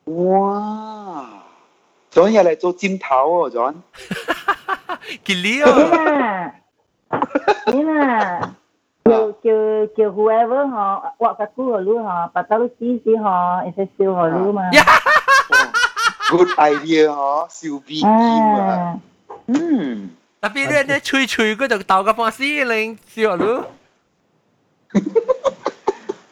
[0.06, 0.14] 诶。
[0.14, 1.30] 哇！
[2.10, 3.76] 仲有嚟做尖头喎，John。
[5.24, 5.72] 吉利你哦，
[6.06, 6.54] 啦，
[7.68, 8.56] 你啦，
[9.06, 9.42] 有 叫
[9.98, 14.64] 叫 whoever 嗬，画个股号嗬，把到试试嗬，一些小号嘛。
[16.30, 19.00] good idea 嗬，笑 B 剑啊，啊，
[19.48, 20.12] 嗯，
[20.42, 23.66] 特别咧咧吹吹嗰度斗个半司令笑咯，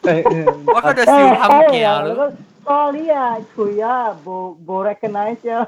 [0.02, 2.14] 诶诶我嗰度笑冚镜咯。
[2.14, 2.32] 个
[2.64, 5.66] sorry 啊，除啊，冇冇 recognize 啊。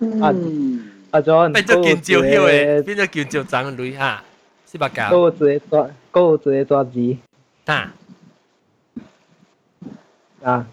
[0.00, 4.22] 嗯， 阿 John，变咗见照晓嘅，变咗见照长女吓，
[4.66, 7.16] 四百九嗰个直接抓，嗰个直接抓字
[7.66, 7.92] 啊！
[10.42, 10.66] 啊！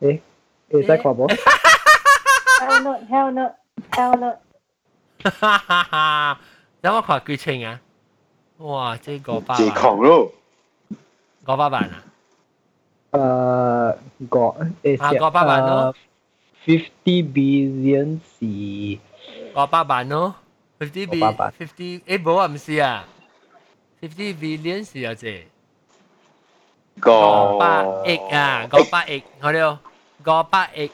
[0.00, 0.20] 诶
[0.70, 1.26] 诶，再看无？
[1.28, 3.54] Hell no, hell no,
[3.92, 4.36] hell no。
[5.22, 6.38] 哈哈哈！
[6.82, 7.80] 有冇看几清啊？
[8.58, 8.96] 哇！
[8.96, 10.32] 这个八自万，狂咯，
[11.44, 12.02] 个八万啊！
[13.12, 13.96] 诶
[14.28, 14.38] 个
[14.82, 15.94] 诶啊个八万咯
[16.64, 18.98] ，fifty billion 是
[19.54, 20.34] 个八万咯，
[20.78, 23.04] fifty 个八万 B fifty 诶冇啊，唔是啊，
[24.00, 25.46] fifty billion 是有只
[27.00, 29.78] 个百亿啊，个百亿，我哋
[30.22, 30.90] 个百亿。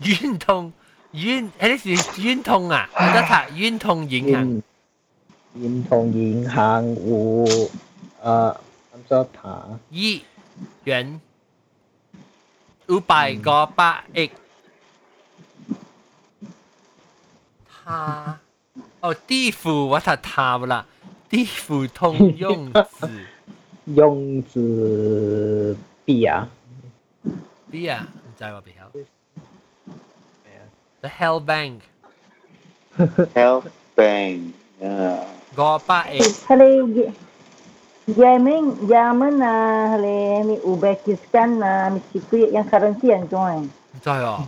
[0.00, 0.72] 冤痛
[1.12, 2.88] 冤，诶啲是冤痛啊！
[2.94, 4.40] 我得睇冤痛影响。
[4.44, 4.62] 银
[5.54, 7.76] 银同银行有诶
[8.22, 8.56] 按
[9.08, 10.22] 照他亿
[10.84, 11.18] 元
[12.90, 14.30] 五百个百亿。
[17.84, 18.38] 他
[19.00, 20.84] 哦，地府我睇他不啦，
[21.28, 22.86] 地府通用字
[23.86, 26.48] 用字币啊，
[27.70, 28.90] B 啊，唔知我边晓。
[31.00, 31.80] The Hell Bank
[33.34, 35.22] Health Bank，啊，
[35.54, 37.12] 个百亿， Hari Yemen, Yemen ah, hari ni Uzbekistan
[38.17, 39.51] Yemen, Yemen na
[39.97, 43.63] le ni Uzbekistan na mi sipi yang karantian tu ai.
[44.03, 44.43] Zai oh.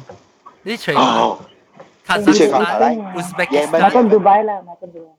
[0.65, 0.95] Ni chui.
[2.03, 3.79] Kazakhstan, Uzbekistan.
[3.79, 5.15] Macam Dubai lah, macam Dubai.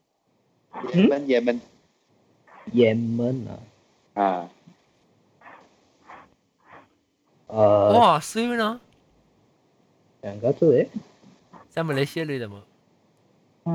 [0.93, 1.57] Yemen, Yemen.
[2.73, 3.57] Yemen à.
[4.15, 4.47] À.
[7.47, 7.93] Ờ.
[7.93, 8.77] Wow, siêu nó.
[10.23, 10.87] Chẳng có thứ đấy.
[11.75, 12.59] Sao Malaysia đi được mà.
[13.65, 13.71] Ừ.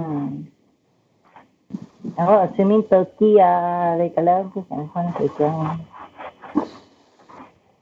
[2.17, 4.23] Ờ, Ako, swimming turkey, uh, à, đây cả
[4.55, 5.47] ko saan chẳng na ito.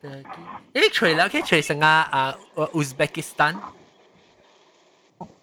[0.02, 0.42] Turkey.
[0.74, 1.42] Ini try lah, okay?
[1.42, 2.06] Try sengah
[2.54, 3.54] uh, Uzbekistan.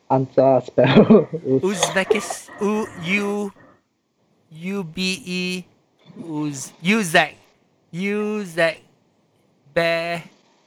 [0.10, 1.28] I'm so spell.
[1.68, 3.52] Uzbekis, U, U,
[4.52, 5.64] U, B, E,
[6.24, 7.36] Uz, U, Z,
[7.92, 8.80] U, Z,
[9.74, 9.78] B,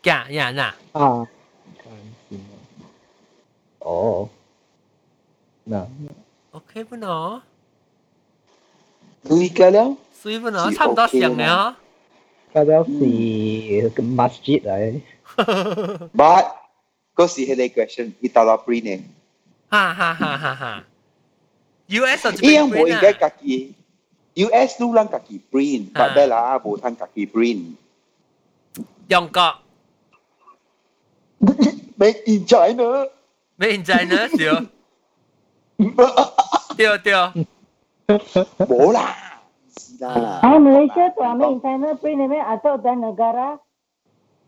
[0.03, 0.75] Gya, ya, na.
[0.95, 1.25] Ah.
[3.81, 4.29] Oh.
[5.67, 5.87] Nah.
[6.53, 7.43] Okay, benar.
[9.28, 9.30] 嗱。
[9.30, 11.76] OK 不喏，对个了，所以不喏，是差不多 OK 像的哦。
[12.54, 15.02] 嗰条是个 masjid 嚟，
[16.16, 16.46] but
[17.16, 19.02] 嗰时系你 question，伊到落 print 嘅，
[19.70, 20.84] 哈哈哈哈哈。
[21.88, 23.74] US 就伊样冇应该啊，家己，
[24.36, 27.74] US 都让家己 print，but 得啦，冇通家己 print。
[29.10, 29.56] 中国
[31.98, 33.08] Make in China，
[33.58, 34.28] 咩人在呢？
[36.78, 37.14] 对对对，
[38.58, 39.16] 冇啦，
[39.78, 40.40] 是啦。
[40.44, 43.58] Ah, Malaysia tu ambil in China print ni atau dan negara.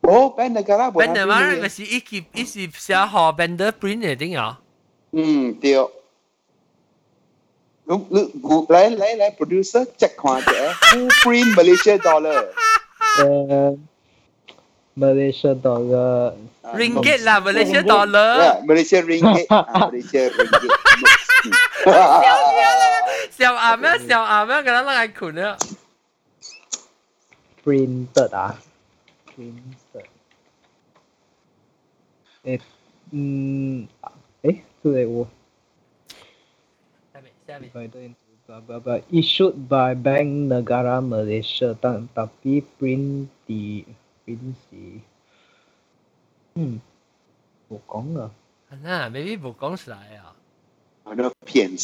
[0.05, 4.55] Oh, pen negara buat 本来嘛，咪是一级一是写好 Bender print 的定有。
[5.11, 5.79] 嗯，对。
[7.87, 10.51] 你你来来来，producer check 看者，
[10.93, 12.49] who print Malaysia dollar？
[13.21, 13.77] 诶，
[14.97, 16.33] Malaysia dollar，
[16.73, 18.41] Ringgit lah Malaysia dollar。
[18.41, 19.45] Yeah, Malaysia ringgit.
[19.53, 20.71] ah, Malaysia ringgit.
[23.31, 23.89] 小阿咩？
[24.07, 24.55] 小阿咩？
[24.57, 25.57] 咁样拉系困啊！
[27.63, 28.59] printed 啊，
[29.35, 30.05] printed，
[32.43, 32.61] 诶，
[33.11, 33.87] 嗯，
[34.43, 35.27] 诶，出嚟喎。
[37.13, 37.71] 下面下面。
[37.71, 38.15] divided into
[38.47, 43.81] blah blah blah issued by Bank Negara Malaysia tan tapi print di
[44.23, 45.01] print si
[46.53, 46.77] hmm
[47.67, 48.29] 冇讲啊
[48.69, 50.35] 嗱，maybe 冇讲出来啊！
[51.03, 51.75] 我都骗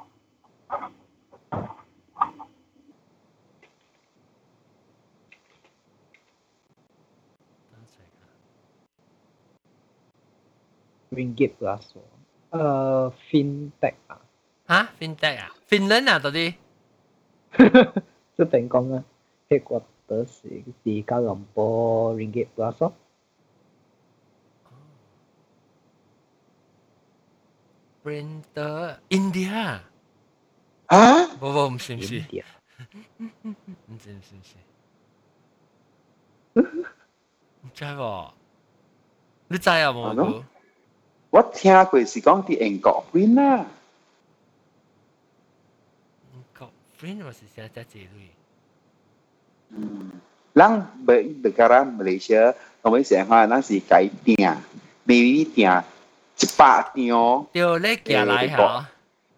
[11.10, 12.00] ringgit plus 喎
[12.50, 14.20] 诶 fintech 啊
[14.68, 14.88] 吓？
[14.98, 15.52] Fintech 啊？
[15.68, 16.18] Finland 啊？
[16.18, 16.54] 到底？
[18.36, 19.04] 即边讲啊，
[19.48, 22.92] headquarters 是伫加隆坡 Ringgit Plus 咯。
[28.04, 29.80] printer India
[30.86, 32.44] 啊，不不唔是唔是 India
[33.18, 34.56] 唔知唔是唔是，
[37.62, 38.32] 唔知喎，
[39.48, 40.42] 你知啊冇
[41.31, 43.65] Wattia quei si conti en cọ prin na.
[46.59, 46.65] Cọ
[46.99, 48.29] prin mà sẽ sẽ sẽ gì rồi.
[50.55, 52.51] Lăng bởi negara Malaysia,
[52.81, 54.53] ông ấy sẽ hoa nó gì cái tiền,
[55.05, 55.71] bị tiền,
[56.35, 57.15] chỉ bạc tiền.
[57.53, 58.85] Điều lấy kia lại hả?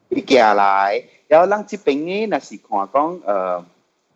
[0.10, 3.64] Đi kia lại, rồi lăng chỉ bình ấy là chỉ khoa con ờ,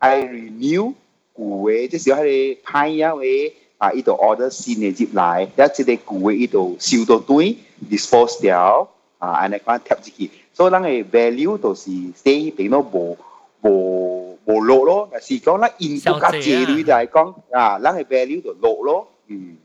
[0.01, 0.91] I renew,
[1.33, 7.56] của ấy, chứ sao hay là pay ấy 啊，伊度 order 新嘅入来，然后即个旧嘅伊度收到堆
[7.90, 8.88] dispose 掉，
[9.18, 13.18] 啊，安尼讲贴入去，所以咱嘅 value 就是 stay 边都无
[13.62, 15.08] 无无落咯。
[15.10, 19.56] 若是讲咱印度加借类来讲，啊，咱嘅 value 就落咯，嗯，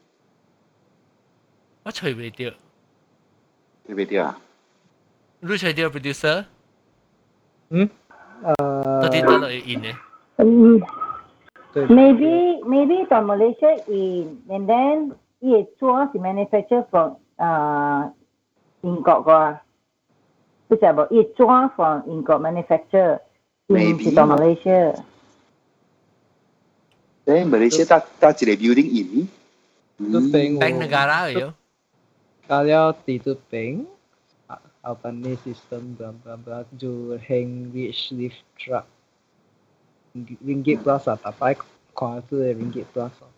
[1.83, 2.51] 我随未掉，
[3.85, 4.39] 对唔对啊？
[5.39, 6.45] 你随掉 producer，
[7.69, 7.87] 嗯，
[9.01, 9.87] 到底得落印呢？
[10.37, 10.81] 嗯
[11.74, 18.10] maybe maybe from Malaysia in and then it to us manufacture from uh
[18.82, 19.60] in Kokoa.
[20.70, 21.44] It's about it to
[21.76, 23.20] from in manufacture
[23.68, 24.96] in from Malaysia.
[27.24, 29.20] Then Malaysia tak tak jadi building ini.
[30.00, 30.58] Itu hmm.
[30.58, 31.54] bank negara yo.
[32.50, 33.86] Kalau itu Peng
[34.82, 38.82] apa ni sistem bla bla bla jual hang rich lift truck
[40.13, 41.53] Ringgit Plus 啊，大概
[41.95, 43.29] 看是 Ringgit Plus 咯。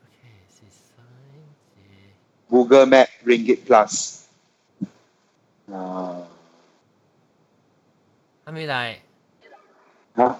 [0.00, 0.14] ，OK，
[0.48, 1.44] 是 sign
[1.74, 1.80] 是
[2.48, 4.20] Google Map Ringgit Plus。
[5.70, 6.26] 啊，
[8.46, 8.96] 系咪嚟？
[10.16, 10.38] 吓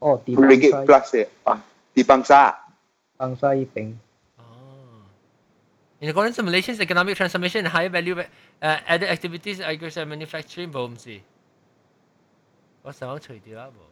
[0.00, 1.62] 哦，第 Ringgit 邦 Plus 嘅啊，
[1.94, 2.56] di bangsa。
[3.16, 3.94] 邦沙一边，
[4.36, 4.42] 哦。
[6.00, 8.22] In accordance to Malaysia's economic transformation and higher value
[8.61, 11.19] Uh, other activities are agriculture manufacturing và không gì?
[12.83, 13.85] Có sao trừ đi là bộ.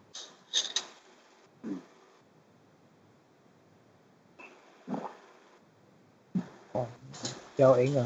[7.57, 8.06] Châu Yến rồi.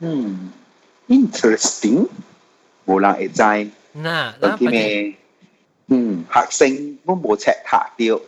[0.00, 0.48] Hmm.
[1.08, 2.06] Interesting.
[2.86, 3.70] Vô là ở dài.
[3.94, 5.14] Nà, là bởi
[5.88, 8.20] hmm, học sinh cũng bố chạy thả tiêu.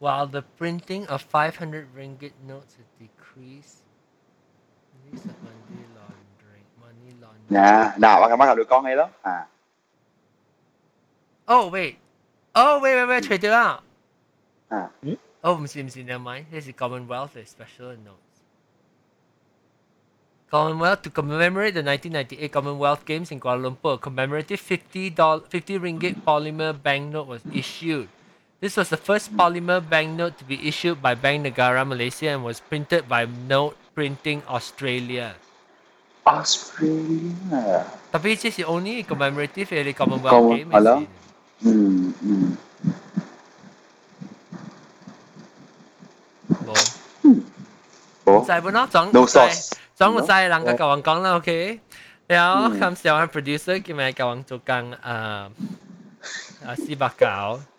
[0.00, 3.82] While the printing of 500 ringgit notes has decreased,
[5.04, 7.48] release of money laundering, money laundering.
[7.48, 9.48] 嗱嗱，我咁啱同你讲起咯，啊，
[11.46, 11.96] Oh wait,
[12.54, 13.82] oh wait wait wait，除掉啦。
[14.68, 14.90] 啊，
[15.42, 23.62] Oh 唔是唔是，never mind，呢是 Commonwealth 嘅 special notes。Commonwealth to commemorate the 1998 Commonwealth Games in Kuala
[23.70, 28.08] Lumpur, a commemorative 50 doll 50 ringgit polymer banknote was issued.
[28.61, 32.61] This was the first polymer banknote to be issued by Bank Negara Malaysia and was
[32.61, 35.33] printed by Note Printing Australia.
[36.29, 37.89] Australia.
[38.13, 40.69] Tapi it's only commemorative early Commonwealth Com- game.
[40.77, 41.09] Alam.
[41.65, 42.13] Hmm.
[42.21, 42.53] Hmm.
[48.21, 48.45] Bo.
[48.45, 49.09] Zai bu no zong.
[49.09, 49.73] No sauce.
[49.97, 51.81] Zong zai lang ka kong lah, okay?
[52.29, 54.13] Now comes the producer, give me
[54.45, 55.49] tukang um,
[56.61, 57.70] uh, si bakao.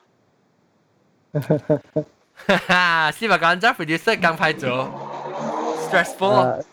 [1.33, 1.87] 斯伯搞，
[2.47, 4.89] 哈哈，斯伯搞真 producer 更快做，
[5.89, 6.63] stressful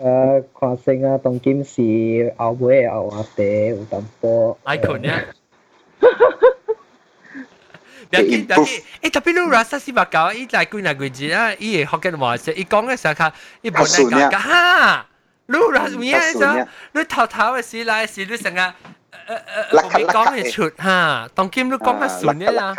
[0.00, 5.24] 诶诶，看成啊，当今是后尾后下地有淡薄 icon 呀。
[8.10, 13.32] 别紧别紧，诶特别你 rasa 斯伯搞，伊来几廿几字啊，伊会学紧话说，伊讲嘅时候佢，
[13.62, 15.06] 伊本来讲㗎哈，
[15.46, 16.66] 你 rasa 咩啫？
[16.92, 18.72] 你头头嘅时来时你成日诶诶
[19.70, 22.74] 诶，后面讲嘅出哈，当今你讲乜顺嘅啦？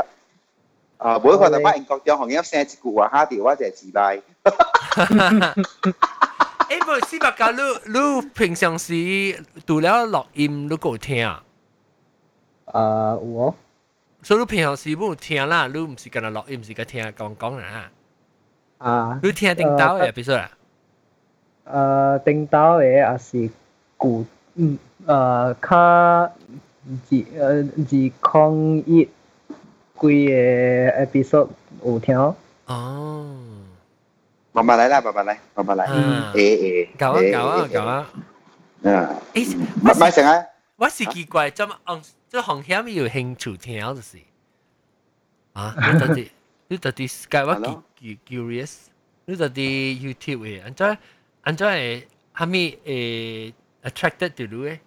[0.98, 4.22] 啊，每个就把英国奖行业写一句话，下条我就系自赖。
[6.70, 7.60] 诶，不斯伯搞，你
[7.92, 11.44] 你平常时读了录音，你个听啊？
[12.66, 13.56] 啊有哦，
[14.24, 17.90] 所以你平常时冇听啦，你唔是跟佢录音，唔是跟听讲讲啦。
[18.78, 20.50] 啊你听定到嘅，比如啦。
[21.66, 23.50] 诶顶到嘅也是
[23.98, 24.26] 古
[24.56, 26.32] 嗯诶较二
[27.10, 28.54] 诶二抗
[28.86, 29.08] 一
[30.02, 30.32] 几个
[31.04, 31.50] episode
[31.86, 32.36] 有听哦。
[32.66, 33.36] 哦，
[34.52, 35.86] 慢慢嚟啦，慢慢嚟，慢慢嚟。
[35.94, 37.82] 嗯诶诶，搞啊搞啊搞！
[37.86, 38.92] 啊！
[38.96, 40.46] 啊，诶，唔我是系成日，
[40.78, 44.18] 我是奇怪，怎么嗯，这行险有兴趣听就是。
[45.54, 46.32] 啊，你到底
[46.70, 47.84] 你到底 Skype 我系咯
[48.28, 48.74] curious，
[49.26, 50.98] 你到底 YouTube 嘅，安怎
[51.42, 53.54] 安怎会哈咪诶
[53.84, 54.80] attracted to 你嘅？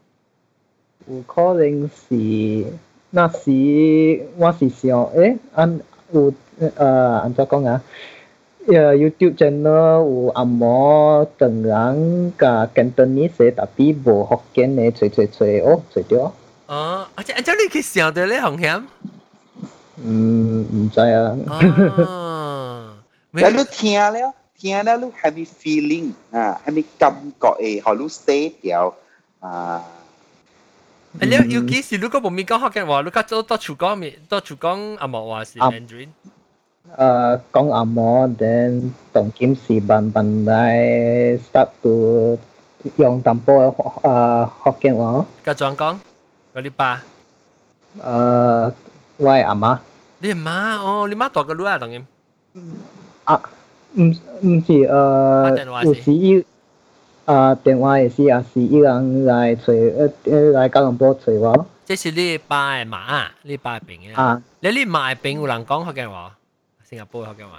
[1.07, 2.73] 有可能是
[3.11, 5.80] 那時我是想，誒，安
[6.11, 6.31] 有
[6.76, 7.81] 呃安怎講啊？
[8.68, 16.31] 呃，YouTube channel 有阿毛唐人甲 Cantonese，特別無福建的，找找找哦，找着。
[16.68, 18.84] 哦，啊，即啊，即你去想到咧紅險？
[20.03, 21.36] 嗯，唔知啊。
[22.06, 22.94] 哦，
[23.34, 26.61] 但你聽了，聽了，你係咪 feeling 啊？
[26.64, 27.11] 係咪感
[27.41, 27.84] 覺誒？
[27.84, 28.94] 好，你 stay 掉
[29.40, 29.84] 啊？
[31.19, 31.49] แล้วลูก have a feeling อ่า have a 感觉诶，好ลูก stay 掉啊。
[31.49, 36.09] 诶你尤其是如果无咪讲福建话，你较做到厨讲咪到厨讲阿莫话是 Mandarin。
[36.97, 42.39] 诶讲按摩，then 当今时慢慢来 start to
[42.97, 45.25] 用淡薄诶福建话。
[45.45, 45.97] 甲装讲，
[46.55, 47.01] 嗰你爸，
[48.03, 48.73] 诶，
[49.19, 49.79] 我阿妈。
[50.19, 52.05] 你妈哦，你妈大个女啊，当然。
[53.25, 53.41] 啊，
[53.95, 54.03] 唔
[54.43, 56.45] 唔是打电话诶，有是时伊
[57.29, 64.15] 啊电话也是也是有人来找诶诶来吉隆坡找我这是你爸嘅妈啊，你爸嘅病嘅。
[64.21, 66.33] 啊，你你妈嘅病有人讲福建话，
[66.89, 67.53] 新加坡嘅福建话。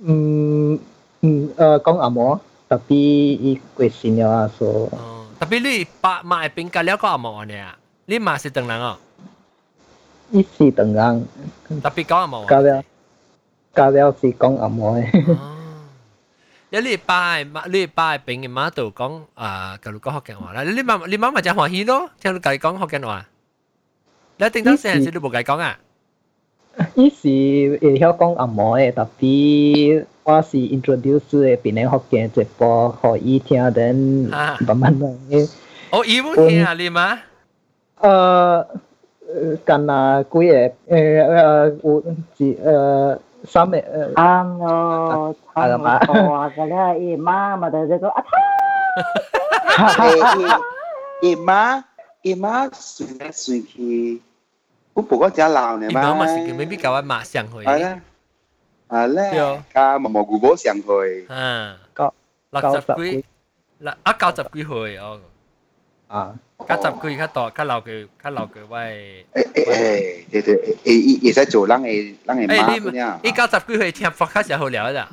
[0.00, 0.78] 嗯
[1.20, 7.76] 嗯诶讲阿摩，特别伊过身了啊，所哦，特别你爸妈嘅病，甲了个阿莫呢啊，
[8.06, 8.96] 你妈是邓人哦，
[10.30, 11.26] 伊是当人，
[11.82, 12.44] 特别讲阿莫。
[12.46, 12.82] 加了
[13.74, 15.57] 加了是讲阿摩嘅，哦，有
[16.70, 20.62] 你爸嘅妈，你爸嘅病嘅妈度讲啊，甲你讲福建话啦。
[20.64, 23.26] 你妈你妈咪就欢喜咯，听你甲你讲福建话。
[24.38, 25.78] 你顶当时系你冇甲伊讲啊？
[26.96, 27.22] 伊是
[27.80, 35.38] 会晓讲阿摩嘅，特别我是 introduce 嘅边个福建直播，互伊听，等啊慢慢来。
[35.90, 37.18] 哦，伊冇听啊，你妈。
[38.00, 38.66] 呃，
[39.64, 42.02] 近啊几个诶诶有
[42.36, 43.83] 是诶 쌈에
[44.15, 50.05] 안요 참고 와가라 이마 마다제고 아타
[51.21, 51.83] 이마
[52.23, 54.21] 이마 순에 순기
[54.93, 57.23] cũng bố có trả lao này mà mà sự kiện mấy biết cả bạn mà
[57.23, 57.99] sẵn à
[58.87, 61.25] à lẽ cả mà một cú bố sẵn hồi.
[61.29, 61.77] À.
[61.93, 62.11] Có
[62.51, 62.97] là tập
[63.79, 65.21] là à cao tập hồi oh
[66.08, 66.34] 啊，
[66.68, 69.26] 九十几较大，较老佢，较老佢喂。
[69.34, 70.54] 诶诶诶，对对，
[70.84, 73.20] 诶诶，会使做人嘅人嘅妈诶嗰啲啊。
[73.22, 75.08] 你你九十几岁听 podcast 就好聊啦。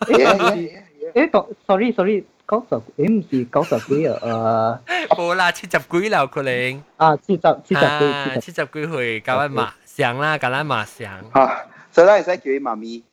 [0.00, 2.80] 诶讲 sorry sorry 九十诶
[3.10, 4.80] 唔是九十几啊
[5.10, 6.52] 冇啦，七十几啦可能。
[6.52, 13.04] 诶啊七十七十几啊，七十七十几岁，甲我妈相啦，甲咱妈相，吓，所以咧，会使叫佢妈咪。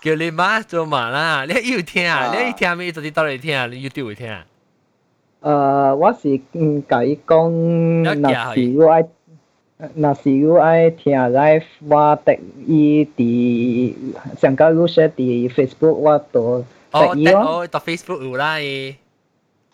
[0.00, 1.44] 叫你妈做妈啦。
[1.44, 2.26] 你要听啊？
[2.28, 2.90] 啊你听咩？
[2.92, 3.66] 到底到底听啊？
[3.66, 4.44] 你 YouTube 会听啊？
[5.42, 9.04] 诶我是嗯甲伊讲，了解若是我爱
[9.96, 12.32] 若是我爱听 live，我特
[12.66, 13.94] 伊伫
[14.40, 18.94] 上个路写伫 Facebook 我都哦，特伊咯哦，到 Facebook 有啦伊。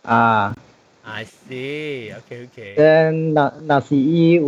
[0.03, 0.57] 啊。
[1.05, 2.12] I see.
[2.15, 2.75] OK OK。
[2.77, 4.43] then 若若是伊有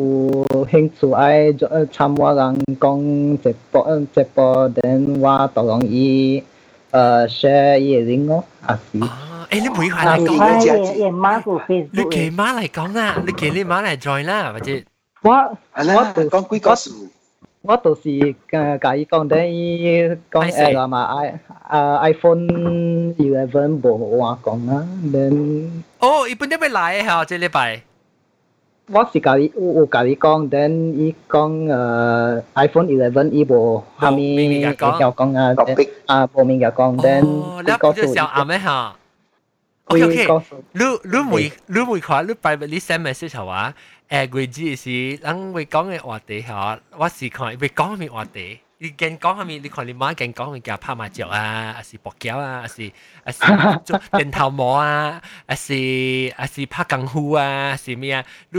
[0.70, 6.42] 兴趣爱做呃参我人讲直播呃直播，then 我都容易
[6.90, 9.08] 呃 share 伊个 link 咯，啊是哦，
[9.50, 14.72] 诶，你每回啊嚟讲，你个姨姨妈个你 Facebook 给妈嚟讲啦，你给你妈嚟 join 啦，或者
[15.22, 16.90] 我系我啦，就讲几个数。
[17.64, 22.46] 我就是诶甲伊讲，等伊讲诶话嘛 i 啊 iPhone
[23.16, 25.68] eleven 无我讲啊，then
[25.98, 27.82] 哦，伊本啲要来嘅吓，这礼拜。
[28.92, 38.96] 我是甲伊有有甲伊讲，then 伊讲诶 iPhone eleven 伊无虾米会晓讲啊，then ，topic 啊无明嘅讲，then 哦，你讲就小暗嘅吓。
[39.84, 40.26] OK 会 OK。
[40.26, 43.74] 告诉你你每你每看你 private 你 send message 系话，
[44.08, 48.60] 诶佢只是人会讲嘅话题吓，我是看会讲咩话题。
[48.82, 52.92] 你见讲下面，你看你妈见讲咪叫拍麻雀啊，还是搏胶啊，还是
[53.24, 53.32] 还
[53.74, 58.24] 是做电头毛啊，还是还是拍功夫啊，还是咩啊？
[58.48, 58.58] 你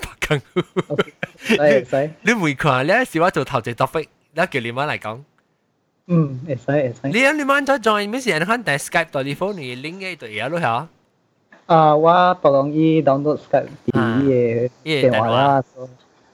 [0.00, 0.96] 拍功夫，
[1.44, 5.20] 使使，你每看你是我做头一 topic，你叫你妈嚟讲。
[6.06, 7.08] 嗯，会使会使。
[7.08, 8.32] 你你妈再 join 咩事？
[8.38, 10.88] 你看但 Skype 到你 phone 你 link 嘅对嘢咯吓。
[11.66, 13.66] 啊，我都容易 download Skype
[13.98, 15.88] 啊啲伊嘅电话啦，所以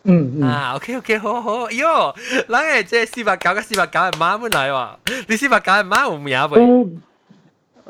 [0.08, 2.14] 嗯嗯，啊，OK OK，好好，哟，
[2.48, 4.88] 咱诶即四百九个四百九系妈本来喎，
[5.28, 6.64] 你四百九系妈有名未？
[6.64, 6.98] 你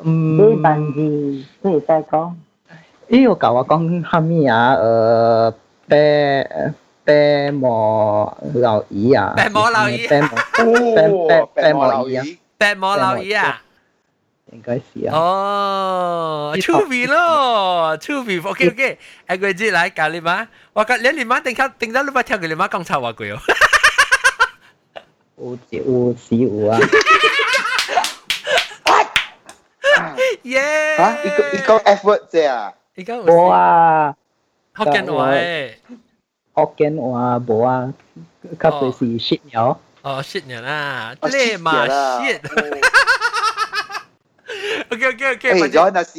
[0.03, 2.31] 嗯，你文字你会使讲，
[3.07, 4.73] 伊有甲我讲虾米啊？
[4.73, 5.53] 呃，
[5.87, 6.73] 白
[7.05, 13.61] 白毛老姨啊，白毛老姨白毛哦，白白毛毛老姨啊老姨，白毛老姨啊，
[14.51, 15.15] 应该是啊。
[15.17, 18.39] 哦，趣味咯，趣味。
[18.39, 18.97] OK OK，
[19.27, 23.39] 诶佢知嚟教你妈，我讲你你妈定卡定得你妈听佢你妈讲臭话句哦。
[25.35, 26.79] 有有时有啊。
[30.43, 30.95] 耶！
[30.97, 32.73] 吓，一个一个 effort 啫啊！
[32.95, 34.15] 而家冇啊，
[34.73, 35.71] 福建话诶，
[36.55, 37.93] 福建话冇啊，
[38.59, 39.77] 较多是食鸟。
[40.03, 42.39] 哦 shit 人啦，哦你 shit 嘛人啦 shit。
[44.91, 46.11] OK OK 诶， OK，咗那是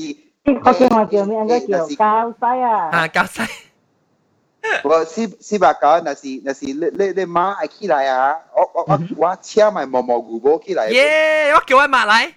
[0.63, 1.37] 福建话叫咩？
[1.39, 2.89] 应该叫胶西啊。
[2.93, 3.43] 啊教西，
[4.85, 8.37] 我四四百九，那是那是你你你妈系起来啊！
[8.55, 10.89] 我我我我车埋毛毛古堡起来。
[10.91, 11.53] 耶！
[11.55, 12.33] 我叫我麦嚟，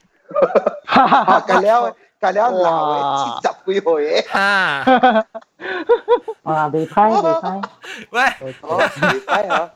[0.87, 1.39] 啊！
[1.47, 2.61] 隔了隔了闹
[2.93, 5.25] 嘅七十几岁嘅，吓，
[6.43, 7.47] 啊，未批未批。
[8.11, 8.21] 喂
[8.61, 9.69] 哦，你睇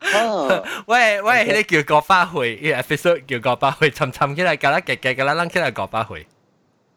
[0.00, 0.18] 下。
[0.18, 0.62] 啊！
[0.86, 6.26] 喂喂，你叫国花会，呢 episode 叫国花会，沉沉起来，㗎啦，夹夹㗎啦，掕起来国花会。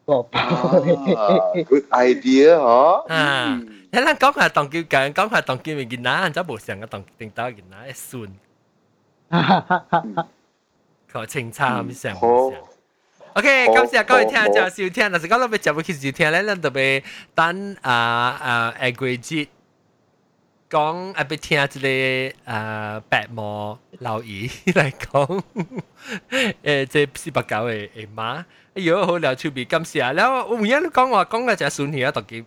[0.04, 3.06] 我 good idea 嗬。
[3.08, 8.28] 啊，你咱讲下当叫讲讲下当叫咪见哪，就无上嘅当定到见哪一算，
[11.12, 12.60] 佢清差咪上唔上。
[13.34, 17.02] OK，感谢各位听众收听，但是讲到要接去收听咧，咱特别
[17.34, 19.48] 等啊啊下季节
[20.72, 21.80] 讲啊，要听即
[22.44, 25.42] 个啊白毛老姨来讲，
[26.62, 30.14] 诶即四百九嘅嘅妈，哎呦好聊趣味，感谢。
[30.14, 32.44] 然后有影讲话讲嘅就系顺气啊，特别。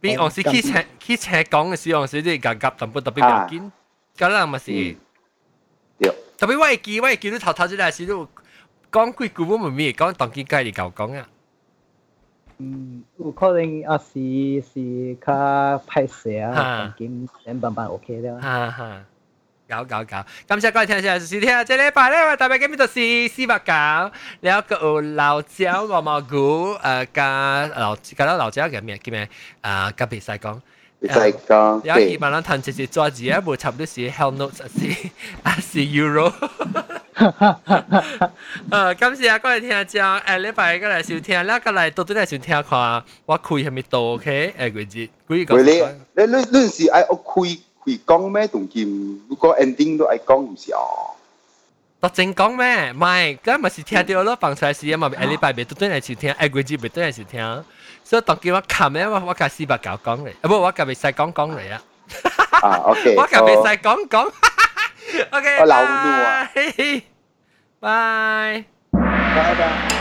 [0.00, 3.70] 比往时去车去车讲嘅时，往时啲夹夹淡薄特别要紧，
[4.16, 4.66] 咁啦咪是。
[5.98, 6.12] 对。
[6.38, 8.28] 特别我会记，我会记你头头即系时都
[8.92, 11.28] 讲几句，我咪咪讲当见介你教讲啊。
[12.63, 14.13] 嗯，有可能啊是
[14.61, 15.33] 是较
[15.87, 18.39] 歹势啊，金先慢慢 OK 了。
[18.39, 19.03] 哈哈，
[19.67, 23.73] 搞搞搞，感謝各位聽眾收聽，這禮拜咧特別嘅咪就是四百九，
[24.41, 29.27] 了個有老椒毛毛菇，誒加老加到老椒嘅咩叫咩
[29.61, 29.91] 啊？
[29.97, 30.59] 甲比賽講。
[31.09, 35.09] 再講，有二萬蚊騰直接抓住一部差唔多是 Hell Notes 啊，是
[35.41, 36.31] 啊是 Euro。
[38.70, 44.54] 诶，今次啊，各位听众，诶礼拜个嚟收听，啦个嚟到底嚟收听看我开系咪到 OK？
[44.58, 48.84] 诶，佢知佢喂你你你你是爱我开开讲咩同剑？
[49.28, 51.10] 如果 ending 都爱讲唔是哦。
[52.00, 52.92] 特正讲咩？
[52.92, 57.64] 唔系，咁咪是听到咯，放出来时啊嘛，诶礼拜未到底嚟收听，诶佢知未到嚟收听。
[58.04, 61.82] 所以当叫我冚咧，我我甲四百九讲嚟，啊不，我甲未使讲讲嚟啊。
[62.62, 64.30] 啊，OK，我甲未使讲讲。
[65.30, 65.74] OK，我流怒
[66.24, 66.50] 啊！
[67.81, 68.65] Bye.
[68.93, 70.00] Bye bye.